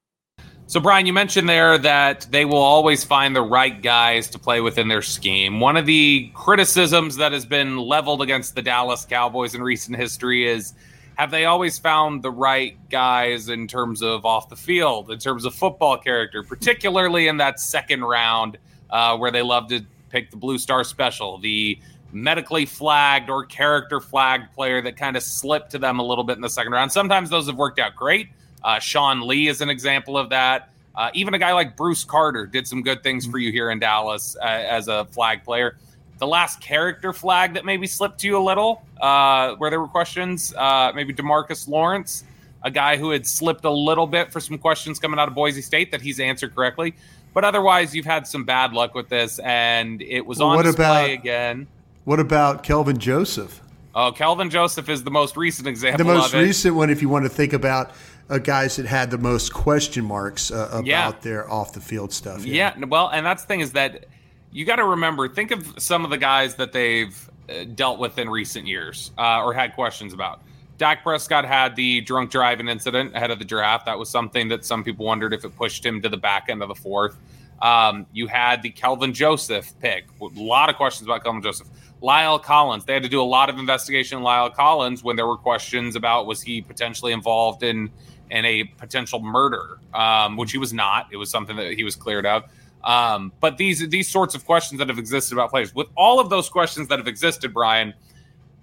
So, 0.71 0.79
Brian, 0.79 1.05
you 1.05 1.11
mentioned 1.11 1.49
there 1.49 1.77
that 1.79 2.27
they 2.31 2.45
will 2.45 2.55
always 2.55 3.03
find 3.03 3.35
the 3.35 3.41
right 3.41 3.81
guys 3.81 4.29
to 4.29 4.39
play 4.39 4.61
within 4.61 4.87
their 4.87 5.01
scheme. 5.01 5.59
One 5.59 5.75
of 5.75 5.85
the 5.85 6.31
criticisms 6.33 7.17
that 7.17 7.33
has 7.33 7.45
been 7.45 7.75
leveled 7.75 8.21
against 8.21 8.55
the 8.55 8.61
Dallas 8.61 9.03
Cowboys 9.03 9.53
in 9.53 9.61
recent 9.61 9.97
history 9.97 10.47
is 10.47 10.73
have 11.15 11.29
they 11.29 11.43
always 11.43 11.77
found 11.77 12.23
the 12.23 12.31
right 12.31 12.77
guys 12.89 13.49
in 13.49 13.67
terms 13.67 14.01
of 14.01 14.25
off 14.25 14.47
the 14.47 14.55
field, 14.55 15.11
in 15.11 15.19
terms 15.19 15.43
of 15.43 15.53
football 15.53 15.97
character, 15.97 16.41
particularly 16.41 17.27
in 17.27 17.35
that 17.35 17.59
second 17.59 18.05
round 18.05 18.57
uh, 18.91 19.17
where 19.17 19.29
they 19.29 19.41
love 19.41 19.67
to 19.67 19.81
pick 20.07 20.31
the 20.31 20.37
Blue 20.37 20.57
Star 20.57 20.85
Special, 20.85 21.37
the 21.37 21.77
medically 22.13 22.65
flagged 22.65 23.29
or 23.29 23.43
character 23.43 23.99
flagged 23.99 24.53
player 24.53 24.81
that 24.81 24.95
kind 24.95 25.17
of 25.17 25.23
slipped 25.23 25.71
to 25.71 25.79
them 25.79 25.99
a 25.99 26.03
little 26.03 26.23
bit 26.23 26.37
in 26.37 26.41
the 26.41 26.49
second 26.49 26.71
round. 26.71 26.93
Sometimes 26.93 27.29
those 27.29 27.47
have 27.47 27.57
worked 27.57 27.77
out 27.77 27.93
great. 27.93 28.29
Uh, 28.63 28.79
Sean 28.79 29.27
Lee 29.27 29.47
is 29.47 29.61
an 29.61 29.69
example 29.69 30.17
of 30.17 30.29
that. 30.29 30.69
Uh, 30.95 31.09
even 31.13 31.33
a 31.33 31.39
guy 31.39 31.53
like 31.53 31.77
Bruce 31.77 32.03
Carter 32.03 32.45
did 32.45 32.67
some 32.67 32.81
good 32.81 33.01
things 33.01 33.25
for 33.25 33.37
you 33.37 33.51
here 33.51 33.71
in 33.71 33.79
Dallas 33.79 34.35
uh, 34.41 34.45
as 34.45 34.87
a 34.87 35.05
flag 35.05 35.43
player. 35.43 35.77
The 36.17 36.27
last 36.27 36.61
character 36.61 37.13
flag 37.13 37.55
that 37.55 37.65
maybe 37.65 37.87
slipped 37.87 38.19
to 38.19 38.27
you 38.27 38.37
a 38.37 38.43
little, 38.43 38.83
uh, 38.99 39.55
where 39.55 39.69
there 39.69 39.79
were 39.79 39.87
questions, 39.87 40.53
uh, 40.55 40.91
maybe 40.93 41.13
Demarcus 41.13 41.67
Lawrence, 41.67 42.23
a 42.61 42.69
guy 42.69 42.97
who 42.97 43.09
had 43.09 43.25
slipped 43.25 43.65
a 43.65 43.71
little 43.71 44.05
bit 44.05 44.31
for 44.31 44.39
some 44.39 44.57
questions 44.57 44.99
coming 44.99 45.19
out 45.19 45.27
of 45.27 45.33
Boise 45.33 45.61
State 45.61 45.91
that 45.91 46.01
he's 46.01 46.19
answered 46.19 46.53
correctly. 46.53 46.93
But 47.33 47.45
otherwise, 47.45 47.95
you've 47.95 48.05
had 48.05 48.27
some 48.27 48.43
bad 48.43 48.73
luck 48.73 48.93
with 48.93 49.07
this, 49.09 49.39
and 49.39 50.01
it 50.01 50.25
was 50.25 50.41
on 50.41 50.57
what 50.57 50.63
display 50.63 50.85
about, 50.85 51.09
again. 51.09 51.67
What 52.03 52.19
about 52.19 52.61
Kelvin 52.63 52.99
Joseph? 52.99 53.61
Oh, 53.95 54.11
Kelvin 54.11 54.49
Joseph 54.49 54.89
is 54.89 55.03
the 55.03 55.11
most 55.11 55.35
recent 55.35 55.67
example. 55.67 56.05
The 56.05 56.13
most 56.13 56.33
recent 56.33 56.75
one, 56.75 56.89
if 56.89 57.01
you 57.01 57.09
want 57.09 57.25
to 57.25 57.29
think 57.29 57.53
about 57.53 57.91
uh, 58.29 58.37
guys 58.37 58.75
that 58.77 58.85
had 58.85 59.11
the 59.11 59.17
most 59.17 59.53
question 59.53 60.05
marks 60.05 60.51
uh, 60.51 60.69
about 60.71 60.85
yeah. 60.85 61.11
their 61.21 61.49
off 61.49 61.73
the 61.73 61.81
field 61.81 62.13
stuff. 62.13 62.45
Yeah. 62.45 62.73
yeah. 62.77 62.85
well, 62.85 63.09
and 63.09 63.25
that's 63.25 63.43
the 63.43 63.47
thing 63.47 63.59
is 63.61 63.73
that 63.73 64.05
you 64.51 64.65
got 64.65 64.77
to 64.77 64.85
remember. 64.85 65.27
Think 65.27 65.51
of 65.51 65.75
some 65.77 66.03
of 66.03 66.11
the 66.11 66.17
guys 66.17 66.55
that 66.55 66.71
they've 66.71 67.29
uh, 67.49 67.65
dealt 67.75 67.99
with 67.99 68.17
in 68.17 68.29
recent 68.29 68.67
years 68.67 69.11
uh, 69.17 69.43
or 69.43 69.53
had 69.53 69.73
questions 69.73 70.13
about. 70.13 70.41
Dak 70.77 71.03
Prescott 71.03 71.45
had 71.45 71.75
the 71.75 72.01
drunk 72.01 72.31
driving 72.31 72.67
incident 72.67 73.15
ahead 73.15 73.29
of 73.29 73.37
the 73.37 73.45
draft. 73.45 73.85
That 73.85 73.99
was 73.99 74.09
something 74.09 74.47
that 74.49 74.65
some 74.65 74.83
people 74.83 75.05
wondered 75.05 75.31
if 75.31 75.45
it 75.45 75.55
pushed 75.55 75.85
him 75.85 76.01
to 76.01 76.09
the 76.09 76.17
back 76.17 76.49
end 76.49 76.63
of 76.63 76.69
the 76.69 76.75
fourth. 76.75 77.17
Um, 77.61 78.07
you 78.11 78.25
had 78.25 78.63
the 78.63 78.71
Kelvin 78.71 79.13
Joseph 79.13 79.79
pick. 79.79 80.05
A 80.19 80.25
lot 80.35 80.69
of 80.69 80.75
questions 80.77 81.07
about 81.07 81.23
Kelvin 81.23 81.43
Joseph. 81.43 81.67
La'el 82.01 82.41
Collins. 82.41 82.85
They 82.85 82.93
had 82.93 83.03
to 83.03 83.09
do 83.09 83.21
a 83.21 83.23
lot 83.23 83.49
of 83.49 83.59
investigation 83.59 84.17
in 84.17 84.23
La'el 84.23 84.53
Collins 84.53 85.03
when 85.03 85.15
there 85.15 85.27
were 85.27 85.37
questions 85.37 85.95
about 85.95 86.25
was 86.25 86.41
he 86.41 86.61
potentially 86.61 87.11
involved 87.11 87.61
in 87.61 87.91
in 88.31 88.45
a 88.45 88.63
potential 88.63 89.19
murder, 89.19 89.77
um, 89.93 90.37
which 90.37 90.51
he 90.51 90.57
was 90.57 90.73
not. 90.73 91.07
It 91.11 91.17
was 91.17 91.29
something 91.29 91.57
that 91.57 91.73
he 91.73 91.83
was 91.83 91.95
cleared 91.95 92.25
of. 92.25 92.45
Um, 92.83 93.31
but 93.39 93.57
these 93.57 93.87
these 93.89 94.07
sorts 94.07 94.33
of 94.33 94.45
questions 94.45 94.79
that 94.79 94.89
have 94.89 94.97
existed 94.97 95.35
about 95.35 95.51
players, 95.51 95.75
with 95.75 95.87
all 95.95 96.19
of 96.19 96.29
those 96.29 96.49
questions 96.49 96.87
that 96.87 96.97
have 96.97 97.07
existed, 97.07 97.53
Brian, 97.53 97.93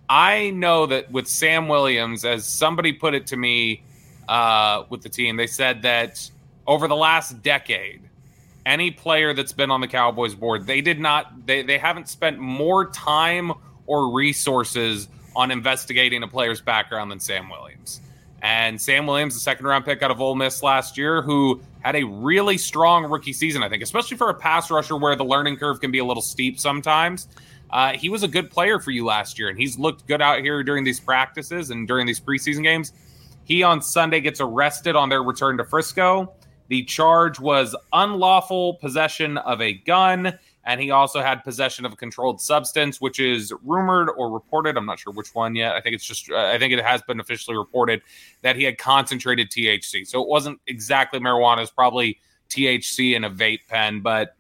I 0.09 0.51
know 0.51 0.87
that 0.87 1.13
with 1.13 1.29
Sam 1.29 1.69
Williams, 1.69 2.25
as 2.25 2.45
somebody 2.45 2.93
put 2.93 3.15
it 3.15 3.29
to 3.29 3.37
me 3.37 3.85
uh, 4.27 4.85
with 4.89 5.03
the 5.03 5.09
team, 5.09 5.37
they 5.37 5.47
said 5.47 5.83
that 5.83 6.29
over 6.67 6.89
the 6.89 6.97
last 6.97 7.43
decade, 7.43 8.01
any 8.67 8.91
player 8.91 9.35
that's 9.35 9.53
been 9.53 9.71
on 9.71 9.81
the 9.81 9.87
Cowboys 9.87 10.35
board, 10.35 10.67
they 10.67 10.81
did 10.81 10.99
not 10.99 11.47
they 11.47 11.63
they 11.63 11.79
haven't 11.79 12.09
spent 12.09 12.39
more 12.39 12.91
time 12.91 13.53
or 13.87 14.13
resources 14.13 15.09
on 15.37 15.51
investigating 15.53 16.23
a 16.25 16.29
player's 16.29 16.61
background 16.61 17.11
than 17.11 17.21
Sam 17.21 17.49
Williams. 17.51 18.01
And 18.43 18.81
Sam 18.81 19.07
Williams, 19.07 19.35
the 19.35 19.41
second 19.41 19.67
round 19.67 19.85
pick 19.85 20.03
out 20.03 20.11
of 20.11 20.21
Ole 20.21 20.37
Miss 20.37 20.63
last 20.63 20.97
year, 20.97 21.23
who 21.23 21.61
had 21.81 21.97
a 21.97 22.05
really 22.05 22.57
strong 22.57 23.05
rookie 23.05 23.33
season, 23.33 23.63
I 23.63 23.69
think, 23.69 23.83
especially 23.83 24.17
for 24.17 24.31
a 24.31 24.35
pass 24.35 24.71
rusher 24.71 24.97
where 24.97 25.17
the 25.17 25.25
learning 25.25 25.57
curve 25.57 25.81
can 25.81 25.91
be 25.91 25.99
a 25.99 26.05
little 26.05 26.23
steep 26.23 26.61
sometimes. 26.61 27.29
Uh, 27.71 27.93
he 27.93 28.09
was 28.09 28.23
a 28.23 28.29
good 28.29 28.51
player 28.51 28.79
for 28.79 28.93
you 28.93 29.05
last 29.05 29.39
year, 29.39 29.49
and 29.49 29.59
he's 29.59 29.79
looked 29.79 30.07
good 30.07 30.23
out 30.23 30.41
here 30.41 30.63
during 30.63 30.85
these 30.85 31.01
practices 31.01 31.71
and 31.71 31.87
during 31.87 32.07
these 32.07 32.21
preseason 32.21 32.63
games. 32.63 32.93
He 33.45 33.63
on 33.63 33.83
Sunday 33.83 34.21
gets 34.21 34.41
arrested 34.41 34.95
on 34.95 35.09
their 35.09 35.23
return 35.23 35.57
to 35.59 35.65
Frisco. 35.65 36.33
The 36.69 36.85
charge 36.85 37.41
was 37.41 37.75
unlawful 37.93 38.75
possession 38.75 39.39
of 39.39 39.61
a 39.61 39.73
gun, 39.73 40.39
and 40.69 40.83
he 40.83 40.91
also 40.91 41.23
had 41.23 41.43
possession 41.45 41.87
of 41.87 41.95
a 41.95 41.97
controlled 41.97 42.43
substance, 42.43 43.01
which 43.01 43.19
is 43.19 43.55
rumored 43.65 44.11
or 44.19 44.31
reported. 44.31 44.77
I'm 44.77 44.85
not 44.85 44.99
sure 44.99 45.15
which 45.15 45.35
one 45.35 45.57
yet. 45.57 45.75
I 45.75 45.81
think 45.81 45.95
it's 45.95 46.05
just, 46.05 46.31
uh, 46.31 46.37
I 46.37 46.59
think 46.59 46.75
it 46.75 46.85
has 46.85 47.01
been 47.01 47.21
officially 47.21 47.57
reported 47.57 48.03
that 48.43 48.55
he 48.55 48.65
had 48.65 48.77
concentrated 48.77 49.51
THC. 49.51 50.07
So 50.07 50.21
it 50.21 50.29
wasn't 50.29 50.61
exactly 50.67 51.21
marijuana, 51.21 51.63
it's 51.63 51.71
probably 51.71 52.21
THC 52.51 53.17
in 53.17 53.25
a 53.25 53.31
vape 53.31 53.61
pen, 53.67 54.01
but 54.01 54.37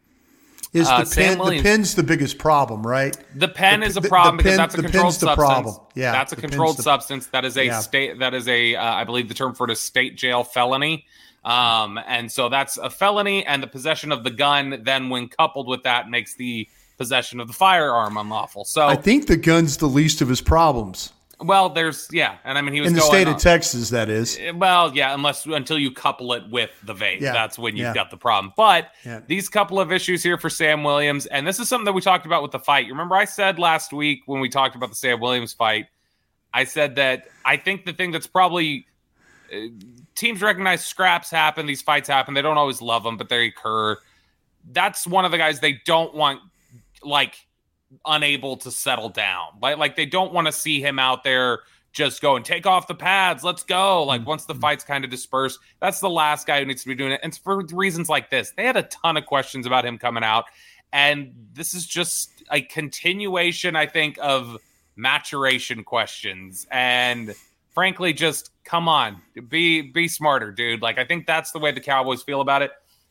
is 0.74 0.86
the 0.86 0.92
uh, 0.92 1.04
pen 1.10 1.38
the 1.38 1.62
pen's 1.62 1.94
the 1.94 2.02
biggest 2.02 2.36
problem, 2.36 2.86
right? 2.86 3.16
The 3.34 3.48
pen 3.48 3.80
the, 3.80 3.86
is 3.86 3.96
a 3.96 4.02
problem 4.02 4.36
the, 4.36 4.42
the 4.42 4.50
because 4.50 4.58
pen, 4.58 4.68
that's 4.68 4.74
a 4.74 4.82
controlled 4.82 5.14
substance. 5.14 5.34
Problem. 5.34 5.76
Yeah, 5.94 6.12
that's 6.12 6.32
a 6.34 6.36
controlled 6.36 6.76
substance. 6.76 7.26
That 7.28 7.46
is 7.46 7.56
a 7.56 7.64
yeah. 7.64 7.80
state. 7.80 8.18
That 8.18 8.34
is 8.34 8.46
a, 8.48 8.76
uh, 8.76 8.84
I 8.84 9.04
believe 9.04 9.28
the 9.28 9.34
term 9.34 9.54
for 9.54 9.64
it 9.64 9.70
is 9.70 9.80
state 9.80 10.18
jail 10.18 10.44
felony. 10.44 11.06
Um, 11.48 11.98
and 12.06 12.30
so 12.30 12.50
that's 12.50 12.76
a 12.76 12.90
felony, 12.90 13.44
and 13.46 13.62
the 13.62 13.66
possession 13.66 14.12
of 14.12 14.22
the 14.22 14.30
gun, 14.30 14.82
then 14.84 15.08
when 15.08 15.28
coupled 15.28 15.66
with 15.66 15.82
that, 15.84 16.10
makes 16.10 16.34
the 16.34 16.68
possession 16.98 17.40
of 17.40 17.46
the 17.46 17.54
firearm 17.54 18.18
unlawful. 18.18 18.66
So 18.66 18.86
I 18.86 18.96
think 18.96 19.28
the 19.28 19.36
gun's 19.36 19.78
the 19.78 19.86
least 19.86 20.20
of 20.20 20.28
his 20.28 20.42
problems. 20.42 21.12
Well, 21.40 21.70
there's 21.70 22.08
yeah, 22.12 22.36
and 22.44 22.58
I 22.58 22.60
mean 22.60 22.74
he 22.74 22.80
was 22.80 22.88
in 22.88 22.96
the 22.96 23.00
state 23.00 23.28
of 23.28 23.38
Texas. 23.38 23.90
That 23.90 24.10
is 24.10 24.36
eh, 24.38 24.50
well, 24.50 24.94
yeah, 24.94 25.14
unless 25.14 25.46
until 25.46 25.78
you 25.78 25.90
couple 25.90 26.34
it 26.34 26.42
with 26.50 26.70
the 26.82 26.94
vape, 26.94 27.20
yeah. 27.20 27.32
that's 27.32 27.58
when 27.58 27.76
you've 27.76 27.86
yeah. 27.86 27.94
got 27.94 28.10
the 28.10 28.16
problem. 28.18 28.52
But 28.56 28.90
yeah. 29.06 29.20
these 29.26 29.48
couple 29.48 29.80
of 29.80 29.90
issues 29.90 30.22
here 30.22 30.36
for 30.36 30.50
Sam 30.50 30.82
Williams, 30.82 31.26
and 31.26 31.46
this 31.46 31.60
is 31.60 31.68
something 31.68 31.86
that 31.86 31.92
we 31.92 32.02
talked 32.02 32.26
about 32.26 32.42
with 32.42 32.50
the 32.50 32.58
fight. 32.58 32.86
You 32.86 32.92
remember 32.92 33.14
I 33.14 33.24
said 33.24 33.58
last 33.58 33.92
week 33.92 34.22
when 34.26 34.40
we 34.40 34.48
talked 34.48 34.74
about 34.74 34.90
the 34.90 34.96
Sam 34.96 35.20
Williams 35.20 35.52
fight, 35.54 35.86
I 36.52 36.64
said 36.64 36.96
that 36.96 37.28
I 37.44 37.56
think 37.56 37.86
the 37.86 37.92
thing 37.92 38.10
that's 38.10 38.26
probably 38.26 38.86
uh, 39.52 39.68
teams 40.18 40.42
recognize 40.42 40.84
scraps 40.84 41.30
happen, 41.30 41.66
these 41.66 41.82
fights 41.82 42.08
happen. 42.08 42.34
They 42.34 42.42
don't 42.42 42.58
always 42.58 42.82
love 42.82 43.04
them, 43.04 43.16
but 43.16 43.28
they 43.28 43.46
occur. 43.46 43.96
That's 44.70 45.06
one 45.06 45.24
of 45.24 45.30
the 45.30 45.38
guys 45.38 45.60
they 45.60 45.80
don't 45.84 46.14
want 46.14 46.40
like 47.02 47.46
unable 48.04 48.56
to 48.58 48.70
settle 48.70 49.08
down. 49.08 49.46
Like 49.62 49.78
like 49.78 49.96
they 49.96 50.06
don't 50.06 50.32
want 50.32 50.46
to 50.46 50.52
see 50.52 50.80
him 50.80 50.98
out 50.98 51.24
there 51.24 51.60
just 51.92 52.20
go 52.20 52.36
and 52.36 52.44
take 52.44 52.66
off 52.66 52.86
the 52.86 52.94
pads. 52.94 53.42
Let's 53.42 53.62
go. 53.62 54.04
Like 54.04 54.26
once 54.26 54.44
the 54.44 54.52
mm-hmm. 54.52 54.60
fights 54.60 54.84
kind 54.84 55.04
of 55.04 55.10
disperse, 55.10 55.58
that's 55.80 56.00
the 56.00 56.10
last 56.10 56.46
guy 56.46 56.60
who 56.60 56.66
needs 56.66 56.82
to 56.82 56.88
be 56.88 56.94
doing 56.94 57.12
it. 57.12 57.20
And 57.22 57.36
for 57.36 57.64
reasons 57.72 58.08
like 58.08 58.30
this, 58.30 58.52
they 58.56 58.64
had 58.64 58.76
a 58.76 58.82
ton 58.82 59.16
of 59.16 59.26
questions 59.26 59.66
about 59.66 59.86
him 59.86 59.98
coming 59.98 60.22
out. 60.22 60.44
And 60.92 61.32
this 61.52 61.74
is 61.74 61.86
just 61.86 62.42
a 62.50 62.60
continuation, 62.60 63.76
I 63.76 63.86
think, 63.86 64.18
of 64.22 64.58
maturation 64.96 65.84
questions. 65.84 66.66
And 66.70 67.34
frankly, 67.70 68.12
just 68.12 68.50
come 68.68 68.86
on, 68.86 69.22
be 69.48 69.80
be 69.80 70.06
smarter, 70.06 70.52
dude. 70.52 70.82
Like 70.82 70.98
I 70.98 71.04
think 71.04 71.26
that's 71.26 71.52
the 71.52 71.58
way 71.58 71.72
the 71.72 71.80
Cowboys 71.80 72.22
feel 72.22 72.40
about 72.40 72.62
it. 72.62 72.70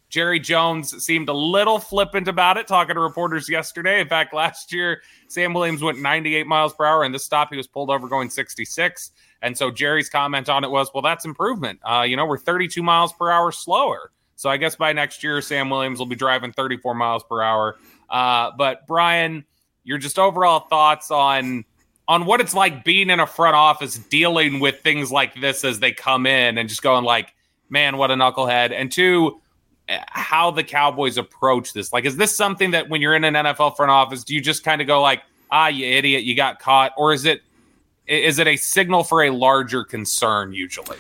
Jerry 0.10 0.40
Jones 0.40 1.04
seemed 1.04 1.28
a 1.28 1.34
little 1.34 1.80
flippant 1.80 2.30
about 2.30 2.56
it, 2.56 2.66
talking 2.66 2.96
to 2.96 3.02
reporters 3.02 3.50
yesterday. 3.50 4.00
In 4.00 4.08
fact, 4.08 4.34
last 4.34 4.72
year, 4.72 5.02
Sam 5.28 5.54
Williams 5.54 5.82
went 5.82 6.00
98 6.00 6.48
miles 6.48 6.74
per 6.74 6.86
hour, 6.86 7.04
and 7.04 7.14
this 7.14 7.26
stop 7.26 7.50
he 7.52 7.58
was 7.58 7.68
pulled 7.68 7.90
over 7.90 8.08
going 8.08 8.30
66. 8.30 9.12
And 9.42 9.58
so 9.58 9.70
Jerry's 9.70 10.10
comment 10.10 10.48
on 10.48 10.64
it 10.64 10.72
was, 10.72 10.90
well, 10.94 11.02
that's 11.02 11.26
improvement. 11.26 11.82
Uh, 11.84 12.06
you 12.08 12.16
know, 12.16 12.26
we're 12.26 12.38
32 12.38 12.82
miles 12.82 13.12
per 13.12 13.30
hour 13.30 13.52
slower. 13.52 14.12
So 14.38 14.50
I 14.50 14.56
guess 14.56 14.78
by 14.78 14.94
next 14.94 15.24
year, 15.24 15.42
Sam 15.42 15.70
Williams 15.70 16.00
will 16.00 16.06
be 16.06 16.16
driving 16.16 16.54
34 16.54 16.94
miles 16.94 17.24
per 17.26 17.42
hour. 17.42 17.76
Uh, 18.10 18.52
but 18.58 18.88
Brian, 18.88 19.44
your 19.84 19.98
just 19.98 20.18
overall 20.18 20.62
thoughts 20.62 21.12
on 21.12 21.66
on 22.08 22.26
what 22.26 22.42
it's 22.42 22.54
like 22.54 22.84
being 22.84 23.10
in 23.10 23.20
a 23.20 23.28
front 23.28 23.56
office 23.56 23.98
dealing 23.98 24.60
with 24.60 24.80
things 24.82 25.12
like 25.12 25.40
this 25.40 25.64
as 25.64 25.80
they 25.80 25.92
come 25.92 26.26
in 26.26 26.58
and 26.58 26.70
just 26.70 26.82
going 26.82 27.04
like, 27.04 27.34
man, 27.70 27.98
what 27.98 28.12
a 28.12 28.16
knucklehead. 28.16 28.72
And 28.72 28.92
two, 28.92 29.42
how 29.88 30.52
the 30.52 30.64
Cowboys 30.64 31.18
approach 31.18 31.74
this. 31.74 31.94
Like, 31.94 32.06
is 32.06 32.18
this 32.18 32.36
something 32.36 32.72
that 32.72 32.90
when 32.90 33.02
you're 33.02 33.16
in 33.16 33.24
an 33.24 33.34
NFL 33.34 33.76
front 33.76 33.92
office, 33.92 34.24
do 34.24 34.34
you 34.34 34.42
just 34.42 34.64
kind 34.64 34.82
of 34.82 34.88
go 34.88 35.02
like, 35.02 35.22
ah, 35.52 35.68
you 35.68 35.86
idiot, 35.86 36.24
you 36.24 36.36
got 36.36 36.60
caught, 36.60 36.94
or 36.98 37.14
is 37.14 37.26
it 37.26 37.42
is 38.08 38.40
it 38.40 38.48
a 38.48 38.56
signal 38.56 39.04
for 39.04 39.24
a 39.24 39.32
larger 39.32 39.84
concern 39.84 40.54
usually? 40.54 40.98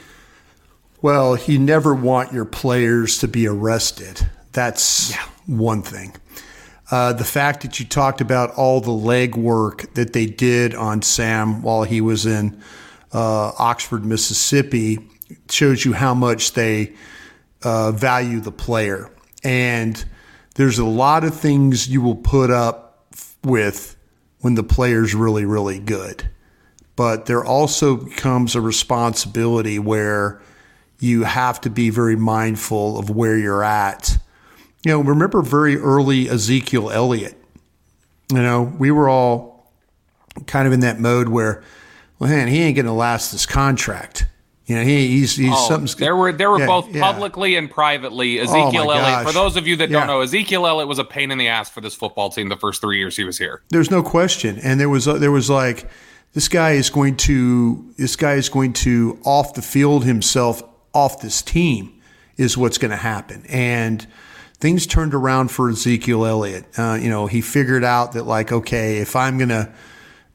Well, 1.02 1.38
you 1.38 1.58
never 1.58 1.94
want 1.94 2.34
your 2.34 2.44
players 2.44 3.18
to 3.20 3.28
be 3.30 3.48
arrested. 3.48 4.28
That's 4.52 5.12
yeah. 5.12 5.24
one 5.46 5.82
thing. 5.82 6.14
Uh, 6.90 7.12
the 7.14 7.26
fact 7.26 7.62
that 7.62 7.80
you 7.80 7.86
talked 7.86 8.22
about 8.22 8.52
all 8.52 8.80
the 8.80 8.92
legwork 8.92 9.94
that 9.96 10.14
they 10.14 10.26
did 10.26 10.74
on 10.74 11.02
Sam 11.02 11.62
while 11.62 11.84
he 11.84 12.00
was 12.00 12.26
in 12.26 12.62
uh, 13.14 13.52
Oxford, 13.60 14.06
Mississippi, 14.06 15.00
shows 15.50 15.84
you 15.84 15.94
how 15.94 16.14
much 16.14 16.54
they 16.54 16.94
uh, 17.64 17.92
value 17.92 18.40
the 18.40 18.52
player. 18.52 19.12
And 19.44 20.04
there's 20.56 20.80
a 20.80 20.86
lot 20.86 21.24
of 21.24 21.36
things 21.36 21.88
you 21.90 22.02
will 22.02 22.16
put 22.16 22.50
up 22.50 23.06
with 23.44 23.96
when 24.40 24.56
the 24.56 24.64
player's 24.64 25.14
really, 25.14 25.46
really 25.46 25.80
good. 25.80 26.30
But 26.96 27.26
there 27.26 27.44
also 27.44 27.98
comes 27.98 28.56
a 28.56 28.62
responsibility 28.62 29.78
where 29.78 30.42
you 31.00 31.24
have 31.24 31.62
to 31.62 31.70
be 31.70 31.90
very 31.90 32.16
mindful 32.16 32.98
of 32.98 33.10
where 33.10 33.38
you're 33.38 33.64
at. 33.64 34.18
You 34.88 34.94
know, 34.94 35.02
remember 35.02 35.42
very 35.42 35.76
early 35.76 36.30
Ezekiel 36.30 36.90
Elliott. 36.90 37.36
You 38.32 38.42
know, 38.42 38.64
we 38.64 38.90
were 38.90 39.10
all 39.10 39.70
kind 40.46 40.66
of 40.66 40.72
in 40.72 40.80
that 40.80 40.98
mode 40.98 41.28
where, 41.28 41.62
well, 42.20 42.30
man, 42.30 42.48
he 42.48 42.62
ain't 42.62 42.78
going 42.78 42.86
to 42.86 42.94
last 42.94 43.34
this 43.34 43.46
contract. 43.46 44.28
You 44.66 44.78
know, 44.78 44.84
he, 44.84 45.08
he's 45.08 45.36
he's 45.36 45.52
oh, 45.52 45.68
something. 45.68 46.00
There 46.00 46.16
were 46.16 46.32
there 46.32 46.50
were 46.50 46.60
yeah, 46.60 46.68
both 46.68 46.96
yeah. 46.96 47.02
publicly 47.02 47.58
and 47.58 47.70
privately. 47.70 48.40
Oh, 48.40 48.44
Ezekiel 48.44 48.90
oh 48.90 48.92
Elliott. 48.92 49.28
For 49.28 49.34
those 49.34 49.58
of 49.58 49.68
you 49.68 49.76
that 49.76 49.90
yeah. 49.90 50.00
don't 50.00 50.08
know, 50.08 50.22
Ezekiel 50.22 50.66
Elliott 50.66 50.88
was 50.88 51.00
a 51.00 51.04
pain 51.04 51.32
in 51.32 51.38
the 51.38 51.50
ass 51.50 51.70
for 51.70 51.82
this 51.82 51.94
football 51.94 52.30
team 52.30 52.48
the 52.48 52.56
first 52.56 52.80
three 52.80 52.98
years 52.98 53.18
he 53.18 53.26
was 53.26 53.38
here. 53.38 53.64
There's 53.68 53.92
no 53.92 54.02
question, 54.02 54.58
and 54.60 54.80
there 54.80 54.88
was 54.88 55.06
uh, 55.06 55.16
there 55.16 55.32
was 55.32 55.50
like 55.50 55.90
this 56.32 56.48
guy 56.48 56.72
is 56.72 56.90
going 56.90 57.18
to 57.18 57.94
this 57.98 58.16
guy 58.16 58.36
is 58.36 58.48
going 58.48 58.72
to 58.72 59.20
off 59.26 59.54
the 59.54 59.62
field 59.62 60.06
himself 60.06 60.64
off 60.94 61.20
this 61.20 61.42
team 61.42 62.02
is 62.38 62.58
what's 62.58 62.78
going 62.78 62.92
to 62.92 62.96
happen, 62.96 63.44
and 63.50 64.08
things 64.60 64.88
turned 64.88 65.14
around 65.14 65.50
for 65.50 65.70
Ezekiel 65.70 66.26
Elliott. 66.26 66.66
Uh, 66.78 66.98
you 67.00 67.10
know, 67.10 67.28
he 67.28 67.42
figured 67.42 67.84
out 67.84 68.14
that 68.14 68.24
like 68.24 68.52
okay, 68.52 68.98
if 68.98 69.16
I'm 69.16 69.38
going 69.38 69.50
to 69.50 69.72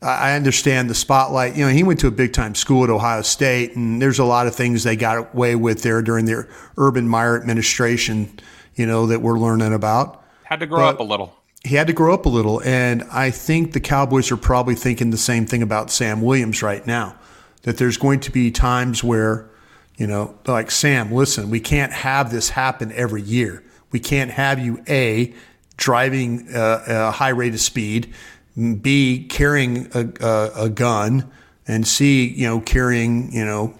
I 0.02 0.34
understand 0.34 0.90
the 0.90 0.94
spotlight. 0.94 1.56
You 1.56 1.64
know, 1.64 1.70
he 1.70 1.84
went 1.84 2.00
to 2.00 2.08
a 2.08 2.12
big 2.12 2.32
time 2.32 2.56
school 2.56 2.82
at 2.82 2.90
Ohio 2.90 3.22
State, 3.22 3.76
and 3.76 4.02
there's 4.02 4.18
a 4.18 4.24
lot 4.24 4.48
of 4.48 4.54
things 4.54 4.82
they 4.82 4.96
got 4.96 5.32
away 5.32 5.54
with 5.54 5.82
there 5.82 6.02
during 6.02 6.24
their 6.24 6.48
Urban 6.76 7.06
Meyer 7.06 7.40
administration, 7.40 8.40
you 8.74 8.84
know, 8.84 9.06
that 9.06 9.22
we're 9.22 9.38
learning 9.38 9.72
about. 9.72 10.24
Had 10.42 10.60
to 10.60 10.66
grow 10.66 10.78
but 10.78 10.94
up 10.94 11.00
a 11.00 11.04
little. 11.04 11.36
He 11.64 11.76
had 11.76 11.86
to 11.86 11.92
grow 11.92 12.12
up 12.12 12.26
a 12.26 12.28
little. 12.28 12.60
And 12.62 13.04
I 13.12 13.30
think 13.30 13.72
the 13.72 13.80
Cowboys 13.80 14.32
are 14.32 14.36
probably 14.36 14.74
thinking 14.74 15.10
the 15.10 15.16
same 15.16 15.46
thing 15.46 15.62
about 15.62 15.92
Sam 15.92 16.20
Williams 16.20 16.62
right 16.62 16.84
now 16.84 17.16
that 17.62 17.76
there's 17.76 17.96
going 17.96 18.18
to 18.18 18.32
be 18.32 18.50
times 18.50 19.04
where, 19.04 19.48
you 19.96 20.08
know, 20.08 20.36
like, 20.48 20.72
Sam, 20.72 21.12
listen, 21.12 21.48
we 21.48 21.60
can't 21.60 21.92
have 21.92 22.32
this 22.32 22.50
happen 22.50 22.90
every 22.90 23.22
year. 23.22 23.62
We 23.92 24.00
can't 24.00 24.30
have 24.30 24.58
you, 24.58 24.82
A, 24.88 25.34
driving 25.76 26.48
a 26.52 27.10
high 27.10 27.30
rate 27.30 27.54
of 27.54 27.60
speed 27.60 28.12
B, 28.54 29.26
carrying 29.28 29.88
a, 29.94 30.12
a, 30.20 30.64
a 30.64 30.68
gun, 30.68 31.30
and 31.66 31.86
C, 31.86 32.26
you 32.28 32.46
know, 32.46 32.60
carrying, 32.60 33.32
you 33.32 33.44
know, 33.44 33.74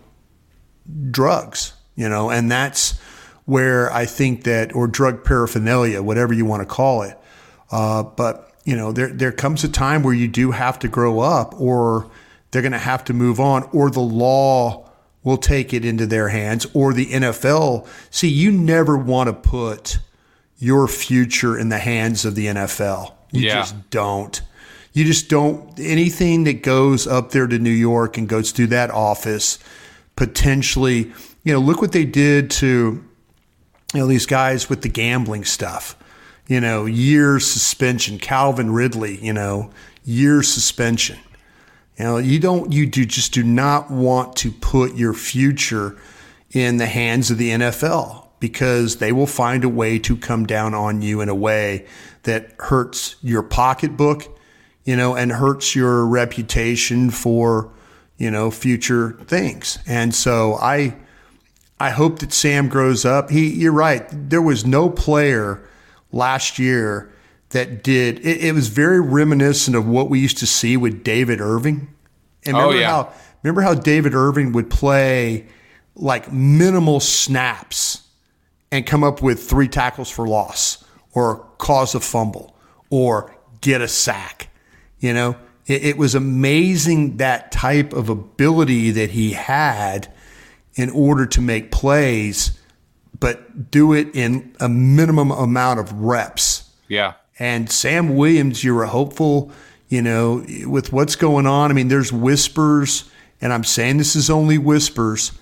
drugs, 1.10 1.74
you 1.94 2.08
know, 2.08 2.30
and 2.30 2.50
that's 2.50 2.98
where 3.44 3.92
I 3.92 4.06
think 4.06 4.44
that, 4.44 4.74
or 4.74 4.86
drug 4.86 5.24
paraphernalia, 5.24 6.02
whatever 6.02 6.32
you 6.32 6.46
want 6.46 6.62
to 6.62 6.66
call 6.66 7.02
it. 7.02 7.18
Uh, 7.70 8.02
but, 8.02 8.52
you 8.64 8.76
know, 8.76 8.92
there, 8.92 9.08
there 9.08 9.32
comes 9.32 9.64
a 9.64 9.68
time 9.68 10.02
where 10.02 10.14
you 10.14 10.28
do 10.28 10.52
have 10.52 10.78
to 10.78 10.88
grow 10.88 11.20
up 11.20 11.60
or 11.60 12.10
they're 12.50 12.62
going 12.62 12.72
to 12.72 12.78
have 12.78 13.04
to 13.04 13.12
move 13.12 13.40
on 13.40 13.68
or 13.72 13.90
the 13.90 14.00
law 14.00 14.81
will 15.24 15.36
take 15.36 15.72
it 15.72 15.84
into 15.84 16.06
their 16.06 16.28
hands 16.28 16.66
or 16.74 16.92
the 16.92 17.06
NFL. 17.06 17.86
See, 18.10 18.28
you 18.28 18.50
never 18.50 18.96
want 18.96 19.28
to 19.28 19.32
put 19.32 19.98
your 20.58 20.88
future 20.88 21.58
in 21.58 21.68
the 21.68 21.78
hands 21.78 22.24
of 22.24 22.34
the 22.34 22.46
NFL. 22.46 23.12
You 23.30 23.46
yeah. 23.46 23.54
just 23.54 23.90
don't 23.90 24.42
you 24.92 25.04
just 25.04 25.28
don't 25.28 25.78
anything 25.80 26.44
that 26.44 26.62
goes 26.62 27.06
up 27.06 27.30
there 27.30 27.46
to 27.46 27.58
New 27.58 27.70
York 27.70 28.18
and 28.18 28.28
goes 28.28 28.52
through 28.52 28.68
that 28.68 28.90
office 28.90 29.58
potentially. 30.16 31.12
You 31.44 31.54
know, 31.54 31.60
look 31.60 31.80
what 31.80 31.92
they 31.92 32.04
did 32.04 32.50
to 32.52 33.02
you 33.94 34.00
know 34.00 34.06
these 34.06 34.26
guys 34.26 34.68
with 34.68 34.82
the 34.82 34.88
gambling 34.88 35.44
stuff. 35.44 35.96
You 36.46 36.60
know, 36.60 36.86
year 36.86 37.40
suspension. 37.40 38.18
Calvin 38.18 38.70
Ridley. 38.70 39.18
You 39.24 39.32
know, 39.32 39.70
year 40.04 40.42
suspension. 40.42 41.18
You 42.02 42.08
know, 42.08 42.18
you 42.18 42.40
don't, 42.40 42.72
you 42.72 42.86
do 42.86 43.04
just 43.06 43.32
do 43.32 43.44
not 43.44 43.88
want 43.88 44.34
to 44.38 44.50
put 44.50 44.96
your 44.96 45.14
future 45.14 45.96
in 46.50 46.78
the 46.78 46.86
hands 46.86 47.30
of 47.30 47.38
the 47.38 47.50
NFL 47.50 48.26
because 48.40 48.96
they 48.96 49.12
will 49.12 49.28
find 49.28 49.62
a 49.62 49.68
way 49.68 50.00
to 50.00 50.16
come 50.16 50.44
down 50.44 50.74
on 50.74 51.00
you 51.00 51.20
in 51.20 51.28
a 51.28 51.34
way 51.36 51.86
that 52.24 52.56
hurts 52.58 53.14
your 53.22 53.44
pocketbook, 53.44 54.36
you 54.82 54.96
know, 54.96 55.14
and 55.14 55.30
hurts 55.30 55.76
your 55.76 56.04
reputation 56.04 57.08
for, 57.08 57.72
you 58.16 58.32
know, 58.32 58.50
future 58.50 59.12
things. 59.28 59.78
And 59.86 60.12
so 60.12 60.54
I, 60.54 60.96
I 61.78 61.90
hope 61.90 62.18
that 62.18 62.32
Sam 62.32 62.68
grows 62.68 63.04
up. 63.04 63.30
He, 63.30 63.48
you're 63.48 63.70
right. 63.70 64.08
There 64.10 64.42
was 64.42 64.66
no 64.66 64.90
player 64.90 65.62
last 66.10 66.58
year 66.58 67.12
that 67.50 67.84
did. 67.84 68.18
It, 68.26 68.42
it 68.42 68.54
was 68.54 68.66
very 68.66 69.00
reminiscent 69.00 69.76
of 69.76 69.86
what 69.86 70.10
we 70.10 70.18
used 70.18 70.38
to 70.38 70.48
see 70.48 70.76
with 70.76 71.04
David 71.04 71.40
Irving. 71.40 71.91
And 72.46 72.56
oh, 72.56 72.60
remember 72.60 72.76
Oh, 72.76 72.80
yeah. 72.80 72.88
how 72.90 73.12
remember 73.42 73.60
how 73.62 73.74
David 73.74 74.14
Irving 74.14 74.52
would 74.52 74.70
play 74.70 75.46
like 75.94 76.32
minimal 76.32 77.00
snaps 77.00 78.02
and 78.70 78.86
come 78.86 79.04
up 79.04 79.20
with 79.22 79.42
three 79.42 79.68
tackles 79.68 80.10
for 80.10 80.26
loss 80.26 80.84
or 81.12 81.46
cause 81.58 81.94
a 81.94 82.00
fumble 82.00 82.56
or 82.90 83.34
get 83.60 83.80
a 83.80 83.88
sack. 83.88 84.48
You 84.98 85.12
know, 85.12 85.36
it, 85.66 85.84
it 85.84 85.98
was 85.98 86.14
amazing 86.14 87.18
that 87.18 87.52
type 87.52 87.92
of 87.92 88.08
ability 88.08 88.90
that 88.92 89.10
he 89.10 89.32
had 89.32 90.12
in 90.74 90.88
order 90.90 91.26
to 91.26 91.40
make 91.42 91.70
plays, 91.70 92.58
but 93.20 93.70
do 93.70 93.92
it 93.92 94.08
in 94.14 94.54
a 94.58 94.68
minimum 94.68 95.30
amount 95.30 95.78
of 95.80 95.92
reps. 95.92 96.70
Yeah. 96.88 97.14
And 97.38 97.70
Sam 97.70 98.16
Williams, 98.16 98.64
you're 98.64 98.82
a 98.82 98.88
hopeful, 98.88 99.50
you 99.92 100.00
know, 100.00 100.42
with 100.64 100.90
what's 100.90 101.16
going 101.16 101.46
on. 101.46 101.70
I 101.70 101.74
mean, 101.74 101.88
there's 101.88 102.10
whispers, 102.10 103.10
and 103.42 103.52
I'm 103.52 103.62
saying 103.62 103.98
this 103.98 104.16
is 104.16 104.30
only 104.30 104.56
whispers. 104.56 105.32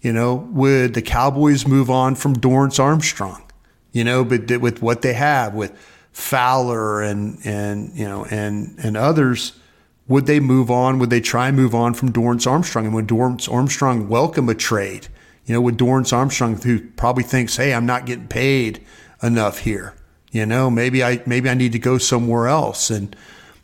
You 0.00 0.12
know, 0.12 0.36
would 0.52 0.94
the 0.94 1.02
Cowboys 1.02 1.66
move 1.66 1.90
on 1.90 2.14
from 2.14 2.36
Dorance 2.36 2.78
Armstrong? 2.78 3.42
You 3.90 4.04
know, 4.04 4.24
but 4.24 4.60
with 4.60 4.80
what 4.80 5.02
they 5.02 5.14
have 5.14 5.54
with 5.54 5.76
Fowler 6.12 7.02
and 7.02 7.44
and 7.44 7.98
you 7.98 8.06
know 8.06 8.24
and 8.26 8.78
and 8.80 8.96
others, 8.96 9.58
would 10.06 10.26
they 10.26 10.38
move 10.38 10.70
on? 10.70 11.00
Would 11.00 11.10
they 11.10 11.20
try 11.20 11.48
and 11.48 11.56
move 11.56 11.74
on 11.74 11.92
from 11.92 12.12
Dorance 12.12 12.46
Armstrong? 12.46 12.84
And 12.86 12.94
would 12.94 13.08
Dorance 13.08 13.52
Armstrong 13.52 14.08
welcome 14.08 14.48
a 14.48 14.54
trade? 14.54 15.08
You 15.46 15.54
know, 15.54 15.60
with 15.60 15.78
Dorance 15.78 16.12
Armstrong, 16.12 16.62
who 16.62 16.78
probably 16.78 17.24
thinks, 17.24 17.56
"Hey, 17.56 17.74
I'm 17.74 17.86
not 17.86 18.06
getting 18.06 18.28
paid 18.28 18.86
enough 19.20 19.58
here." 19.58 19.94
You 20.30 20.46
know, 20.46 20.70
maybe 20.70 21.02
I 21.02 21.22
maybe 21.26 21.50
I 21.50 21.54
need 21.54 21.72
to 21.72 21.80
go 21.80 21.98
somewhere 21.98 22.46
else. 22.46 22.88
And 22.88 23.16